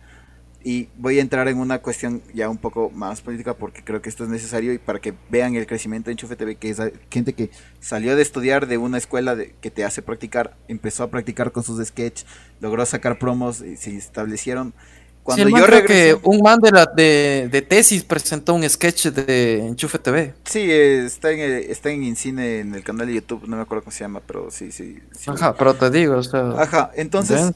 Y 0.63 0.89
voy 0.97 1.19
a 1.19 1.23
entrar 1.23 1.49
en 1.49 1.59
una 1.59 1.79
cuestión 1.79 2.23
ya 2.35 2.51
un 2.51 2.59
poco 2.59 2.91
más 2.91 3.23
política 3.23 3.55
porque 3.55 3.83
creo 3.83 4.03
que 4.03 4.11
esto 4.11 4.25
es 4.25 4.31
necesario 4.31 4.75
y 4.75 4.79
para 4.79 4.99
que 5.01 5.15
vean 5.31 5.55
el 5.55 5.67
crecimiento 5.67 6.07
de 6.11 6.13
Enchufe 6.13 6.37
TV, 6.37 6.57
que 6.57 6.71
es 6.71 6.79
gente 7.11 7.33
que 7.33 7.51
salió 7.81 8.15
de 8.15 8.21
estudiar 8.23 8.67
de 8.67 8.77
una 8.77 8.99
escuela 8.99 9.35
de- 9.37 9.55
que 9.63 9.71
te 9.71 9.85
hace 9.85 10.03
practicar, 10.03 10.57
empezó 10.69 11.03
a 11.05 11.11
practicar 11.11 11.51
con 11.53 11.63
sus 11.63 11.85
sketches, 11.87 12.27
logró 12.61 12.85
sacar 12.85 13.19
promos 13.19 13.63
y 13.63 13.77
se 13.77 13.97
establecieron. 13.97 14.75
Cuando 15.23 15.49
yo 15.49 15.67
regresé, 15.67 16.19
que 16.21 16.29
un 16.29 16.41
man 16.41 16.59
de, 16.61 16.71
la, 16.73 16.87
de, 16.87 17.49
de 17.51 17.63
tesis 17.63 18.03
presentó 18.05 18.55
un 18.55 18.69
sketch 18.69 19.07
de 19.09 19.67
Enchufe 19.67 19.99
TV. 19.99 20.35
Sí, 20.45 20.67
está 20.71 21.31
en, 21.31 21.41
está 21.71 21.91
en 21.91 22.03
Incine 22.05 22.61
en 22.61 22.75
el 22.75 22.83
canal 22.83 23.07
de 23.07 23.15
YouTube, 23.15 23.47
no 23.47 23.57
me 23.57 23.63
acuerdo 23.63 23.85
cómo 23.85 23.93
se 23.93 24.01
llama, 24.05 24.21
pero 24.27 24.51
sí, 24.51 24.73
sí. 24.73 24.99
sí. 25.13 25.31
Ajá, 25.31 25.55
pero 25.55 25.75
te 25.75 25.91
digo, 25.91 26.17
o 26.17 26.23
sea. 26.23 26.51
Ajá, 26.59 26.91
entonces, 26.97 27.53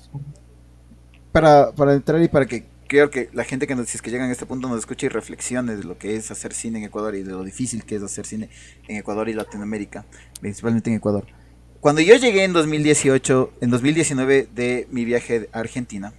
para, 1.32 1.72
para 1.72 1.94
entrar 1.94 2.22
y 2.22 2.28
para 2.28 2.46
que 2.46 2.64
quiero 2.94 3.10
que 3.10 3.28
la 3.32 3.42
gente 3.42 3.66
que 3.66 3.74
nos, 3.74 3.88
si 3.88 3.96
es 3.96 4.02
que 4.02 4.12
llegan 4.12 4.28
a 4.28 4.32
este 4.32 4.46
punto 4.46 4.68
nos 4.68 4.78
escuche 4.78 5.06
y 5.06 5.08
reflexione 5.08 5.74
de 5.74 5.82
lo 5.82 5.98
que 5.98 6.14
es 6.14 6.30
hacer 6.30 6.54
cine 6.54 6.78
en 6.78 6.84
Ecuador 6.84 7.16
y 7.16 7.24
de 7.24 7.32
lo 7.32 7.42
difícil 7.42 7.84
que 7.84 7.96
es 7.96 8.02
hacer 8.04 8.24
cine 8.24 8.50
en 8.86 8.96
Ecuador 8.96 9.28
y 9.28 9.32
Latinoamérica, 9.32 10.04
principalmente 10.40 10.90
en 10.90 10.96
Ecuador. 10.96 11.26
Cuando 11.80 12.02
yo 12.02 12.14
llegué 12.14 12.44
en 12.44 12.52
2018, 12.52 13.54
en 13.62 13.70
2019 13.70 14.48
de 14.54 14.86
mi 14.92 15.04
viaje 15.04 15.48
a 15.52 15.58
Argentina, 15.58 16.14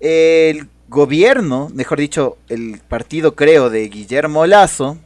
el 0.00 0.68
gobierno, 0.90 1.70
mejor 1.72 1.98
dicho, 1.98 2.36
el 2.50 2.82
partido 2.86 3.34
creo 3.34 3.70
de 3.70 3.88
Guillermo 3.88 4.44
Lazo, 4.44 4.98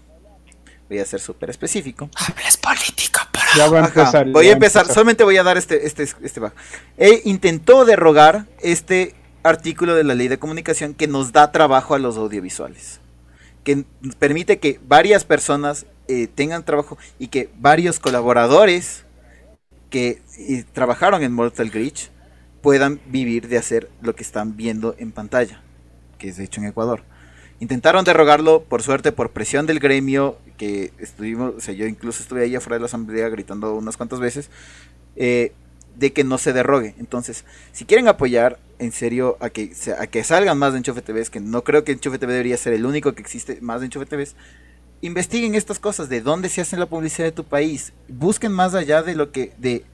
voy 0.88 0.98
a 0.98 1.04
ser 1.04 1.20
súper 1.20 1.50
específico, 1.50 2.10
Hables 2.16 2.56
político, 2.56 3.20
por 3.30 3.42
Ya 3.56 3.70
va 3.70 3.78
a 3.78 3.84
Ajá, 3.84 4.00
empezar. 4.00 4.28
Voy 4.30 4.48
a 4.48 4.52
empezar, 4.54 4.86
solamente 4.88 5.22
voy 5.22 5.36
a 5.36 5.44
dar 5.44 5.56
este, 5.56 5.86
este, 5.86 6.02
este 6.02 6.40
bajo. 6.40 6.56
E 6.96 7.22
intentó 7.26 7.84
derrogar 7.84 8.46
este 8.60 9.14
artículo 9.48 9.94
de 9.94 10.04
la 10.04 10.14
ley 10.14 10.28
de 10.28 10.38
comunicación 10.38 10.94
que 10.94 11.08
nos 11.08 11.32
da 11.32 11.52
trabajo 11.52 11.94
a 11.94 11.98
los 11.98 12.16
audiovisuales. 12.16 13.00
Que 13.64 13.84
permite 14.18 14.58
que 14.58 14.80
varias 14.86 15.24
personas 15.24 15.86
eh, 16.06 16.26
tengan 16.26 16.64
trabajo 16.64 16.96
y 17.18 17.28
que 17.28 17.50
varios 17.58 18.00
colaboradores 18.00 19.04
que 19.90 20.22
eh, 20.38 20.64
trabajaron 20.72 21.22
en 21.22 21.32
Mortal 21.32 21.70
Glitch 21.70 22.10
puedan 22.62 23.00
vivir 23.06 23.48
de 23.48 23.58
hacer 23.58 23.90
lo 24.02 24.14
que 24.14 24.22
están 24.22 24.56
viendo 24.56 24.94
en 24.98 25.12
pantalla, 25.12 25.62
que 26.18 26.28
es 26.28 26.38
hecho 26.38 26.60
en 26.60 26.68
Ecuador. 26.68 27.02
Intentaron 27.60 28.04
derrogarlo, 28.04 28.62
por 28.62 28.82
suerte, 28.82 29.12
por 29.12 29.30
presión 29.30 29.66
del 29.66 29.80
gremio, 29.80 30.38
que 30.56 30.92
estuvimos, 30.98 31.54
o 31.56 31.60
sea, 31.60 31.74
yo 31.74 31.86
incluso 31.86 32.22
estuve 32.22 32.44
ahí 32.44 32.54
afuera 32.54 32.76
de 32.76 32.80
la 32.80 32.86
asamblea 32.86 33.28
gritando 33.28 33.74
unas 33.74 33.96
cuantas 33.96 34.20
veces, 34.20 34.50
eh, 35.16 35.52
de 35.96 36.12
que 36.12 36.24
no 36.24 36.38
se 36.38 36.52
derrogue. 36.52 36.94
Entonces, 36.98 37.44
si 37.72 37.84
quieren 37.84 38.06
apoyar 38.06 38.58
en 38.78 38.92
serio 38.92 39.36
a 39.40 39.50
que, 39.50 39.72
a 39.98 40.06
que 40.06 40.22
salgan 40.24 40.58
más 40.58 40.72
de 40.72 40.78
Enchufe 40.78 41.02
TV, 41.02 41.24
que 41.26 41.40
no 41.40 41.64
creo 41.64 41.84
que 41.84 41.92
Enchufe 41.92 42.18
TV 42.18 42.32
debería 42.32 42.56
ser 42.56 42.72
el 42.74 42.86
único 42.86 43.12
que 43.14 43.22
existe 43.22 43.58
más 43.60 43.80
de 43.80 43.86
Enchufe 43.86 44.06
TV, 44.06 44.26
investiguen 45.00 45.54
estas 45.54 45.78
cosas, 45.78 46.08
de 46.08 46.20
dónde 46.20 46.48
se 46.48 46.60
hace 46.60 46.76
la 46.76 46.86
publicidad 46.86 47.26
de 47.26 47.32
tu 47.32 47.44
país, 47.44 47.92
busquen 48.08 48.52
más 48.52 48.74
allá 48.74 49.02
de 49.02 49.14
lo 49.14 49.30
que, 49.32 49.52
de, 49.58 49.84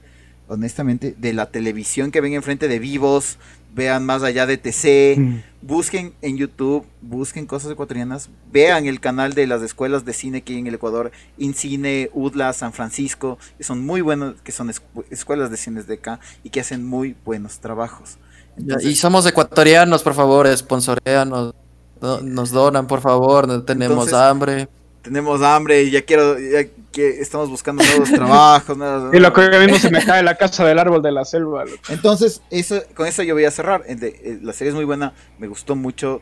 honestamente, 0.47 1.15
de 1.17 1.33
la 1.33 1.51
televisión 1.51 2.11
que 2.11 2.21
ven 2.21 2.33
enfrente 2.33 2.67
de 2.67 2.79
vivos, 2.79 3.37
vean 3.73 4.05
más 4.05 4.23
allá 4.23 4.45
de 4.45 4.57
TC, 4.57 5.15
Mm. 5.19 5.41
busquen 5.61 6.13
en 6.21 6.37
YouTube, 6.37 6.85
busquen 7.01 7.45
cosas 7.45 7.71
ecuatorianas, 7.71 8.29
vean 8.51 8.85
el 8.85 8.99
canal 9.01 9.33
de 9.33 9.47
las 9.47 9.61
escuelas 9.61 10.05
de 10.05 10.13
cine 10.13 10.41
que 10.43 10.53
hay 10.53 10.59
en 10.59 10.67
el 10.67 10.75
Ecuador, 10.75 11.11
InCine, 11.37 12.09
UDLA, 12.13 12.53
San 12.53 12.71
Francisco, 12.71 13.37
que 13.57 13.63
son 13.65 13.85
muy 13.85 13.99
buenos, 14.01 14.35
que 14.43 14.51
son 14.53 14.69
escu- 14.69 15.03
escuelas 15.09 15.51
de 15.51 15.57
cines 15.57 15.87
de 15.87 15.95
acá 15.95 16.19
y 16.43 16.51
que 16.51 16.61
hacen 16.61 16.85
muy 16.85 17.15
buenos 17.25 17.59
trabajos. 17.59 18.17
Entonces, 18.57 18.89
Y 18.91 18.95
somos 18.95 19.25
ecuatorianos, 19.25 20.01
por 20.03 20.13
favor, 20.13 20.47
sponsoreanos. 20.57 21.53
No- 22.01 22.21
nos 22.21 22.51
donan, 22.51 22.87
por 22.87 23.01
favor, 23.01 23.47
no 23.47 23.63
tenemos 23.63 24.05
Entonces- 24.07 24.13
hambre. 24.13 24.67
tenemos 25.01 25.41
hambre 25.41 25.83
y 25.83 25.91
ya 25.91 26.01
quiero, 26.01 26.37
ya 26.39 26.65
que 26.91 27.19
estamos 27.21 27.49
buscando 27.49 27.83
nuevos 27.83 28.09
trabajos. 28.13 28.77
nuevas- 28.77 29.13
Y 29.13 29.19
lo 29.19 29.31
que 29.33 29.49
mismo 29.59 29.77
se 29.77 29.89
me 29.91 30.03
cae 30.03 30.21
la 30.23 30.35
casa 30.35 30.65
del 30.65 30.79
árbol 30.79 31.01
de 31.01 31.11
la 31.11 31.25
selva. 31.25 31.63
loco. 31.65 31.77
Entonces, 31.89 32.41
eso, 32.49 32.81
con 32.95 33.07
eso 33.07 33.23
yo 33.23 33.33
voy 33.33 33.45
a 33.45 33.51
cerrar. 33.51 33.83
El- 33.87 34.39
la 34.43 34.53
serie 34.53 34.69
es 34.69 34.75
muy 34.75 34.85
buena, 34.85 35.13
me 35.39 35.47
gustó 35.47 35.75
mucho. 35.75 36.21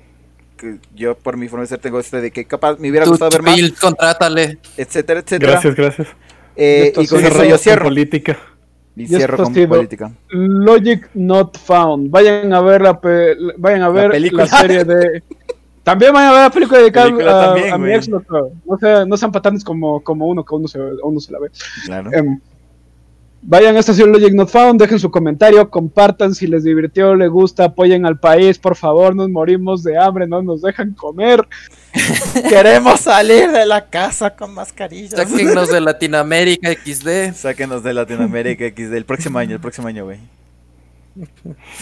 Que 0.58 0.78
yo, 0.96 1.16
por 1.18 1.36
mi 1.38 1.48
forma 1.50 1.64
de 1.64 1.68
ser, 1.68 1.80
tengo 1.80 2.00
este 2.00 2.22
de 2.22 2.32
que 2.32 2.46
capaz 2.46 2.78
me 2.80 2.90
hubiera 2.90 3.06
gustado 3.08 3.32
ver 3.32 3.42
más, 3.42 3.56
Bill, 3.56 3.76
contrátale. 3.76 4.60
etcétera, 4.78 5.20
etcétera. 5.22 5.52
Gracias, 5.54 5.76
gracias. 5.76 6.08
Eh, 6.56 6.94
Y 6.96 7.08
con 7.08 7.26
eso 7.26 7.44
yo 7.44 7.50
Con 7.52 7.60
cierro. 7.60 7.84
política. 7.86 8.38
Y 8.96 9.08
cierro 9.08 9.44
con 9.44 9.54
política. 9.54 10.12
Logic 10.30 11.10
Not 11.14 11.58
Found. 11.58 12.12
Vayan 12.12 12.54
a 12.54 12.62
ver 12.62 12.82
la, 12.82 13.00
pe- 13.00 13.36
vayan 13.58 13.82
a 13.82 13.90
ver 13.90 14.20
la, 14.32 14.48
serie 14.48 14.84
de. 14.84 15.24
También 15.84 16.14
vayan 16.14 16.30
a 16.30 16.34
ver 16.34 16.42
la 16.44 16.50
película 16.50 16.80
dedicada 16.80 17.08
a, 17.08 17.46
también, 17.48 17.74
a 17.74 17.78
mi 17.78 17.92
ex 17.94 18.08
loco. 18.08 18.52
No, 18.66 18.78
sea- 18.78 19.06
no 19.06 19.18
sean 19.18 19.32
patanes 19.32 19.64
como, 19.64 20.02
como 20.02 20.28
uno 20.28 20.46
que 20.46 20.56
uno 20.56 20.68
se, 20.68 20.80
uno 20.80 21.20
se 21.20 21.32
la 21.32 21.40
ve. 21.40 21.52
Claro. 21.86 22.10
Em, 22.14 22.40
vayan 23.44 23.76
a 23.76 23.80
Estación 23.80 24.12
Logic 24.12 24.34
Not 24.34 24.50
Found, 24.50 24.80
dejen 24.82 25.00
su 25.00 25.12
comentario, 25.12 25.70
compartan 25.70 26.34
si 26.34 26.48
les 26.48 26.64
divirtió, 26.64 27.16
les 27.16 27.30
gusta, 27.30 27.66
apoyen 27.66 28.06
al 28.06 28.20
país, 28.20 28.58
por 28.58 28.76
favor, 28.76 29.16
nos 29.16 29.30
morimos 29.30 29.84
de 29.84 29.98
hambre, 29.98 30.28
no 30.28 30.42
nos 30.42 30.62
dejan 30.62 30.94
comer. 30.94 31.48
Queremos 32.50 33.02
salir 33.02 33.52
de 33.52 33.66
la 33.66 33.90
casa 33.90 34.36
con 34.36 34.54
mascarillas. 34.54 35.20
Sáquennos 35.20 35.70
de 35.70 35.82
Latinoamérica 35.82 36.72
XD. 36.74 37.34
Sáquenos 37.36 37.84
de 37.84 37.94
Latinoamérica 37.94 38.66
X 38.66 38.90
del 38.90 39.06
próximo 39.06 39.38
año, 39.40 39.56
el 39.56 39.62
próximo 39.62 39.88
año, 39.88 40.06
güey. 40.06 40.20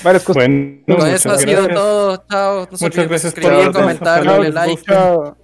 Varias 0.04 0.24
cosas. 0.24 0.44
Bueno, 0.44 0.80
Con 0.86 0.96
muchas 0.98 1.14
eso 1.14 1.32
ha 1.32 1.38
sido 1.38 1.52
gracias. 1.64 1.76
todo. 1.76 2.24
Chao. 2.30 2.68
No 2.70 2.78
Muchas 2.82 3.08
gracias 3.08 3.34
por 3.34 3.72
comentar, 3.72 4.26
darle 4.26 4.52
like. 4.52 4.72
guste. 4.72 4.92
Chao. 4.92 5.38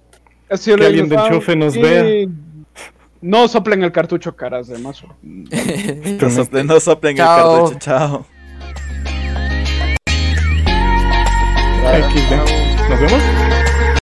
Ha 0.50 0.56
sido 0.56 0.76
Que 0.76 0.86
alguien 0.86 1.08
de 1.08 1.16
enchufe 1.16 1.56
nos 1.56 1.74
y 1.76 1.80
vea. 1.82 2.04
No 3.20 3.48
soplen 3.48 3.82
el 3.82 3.92
cartucho, 3.92 4.34
caras 4.36 4.68
de 4.68 4.78
mazo. 4.78 5.08
No 5.22 6.30
soplen, 6.30 6.66
no 6.66 6.80
soplen 6.80 7.12
el 7.12 7.24
Chao. 7.24 7.64
cartucho, 7.64 7.78
chao. 7.78 8.26
Nos 12.88 13.00
vemos. 13.00 13.57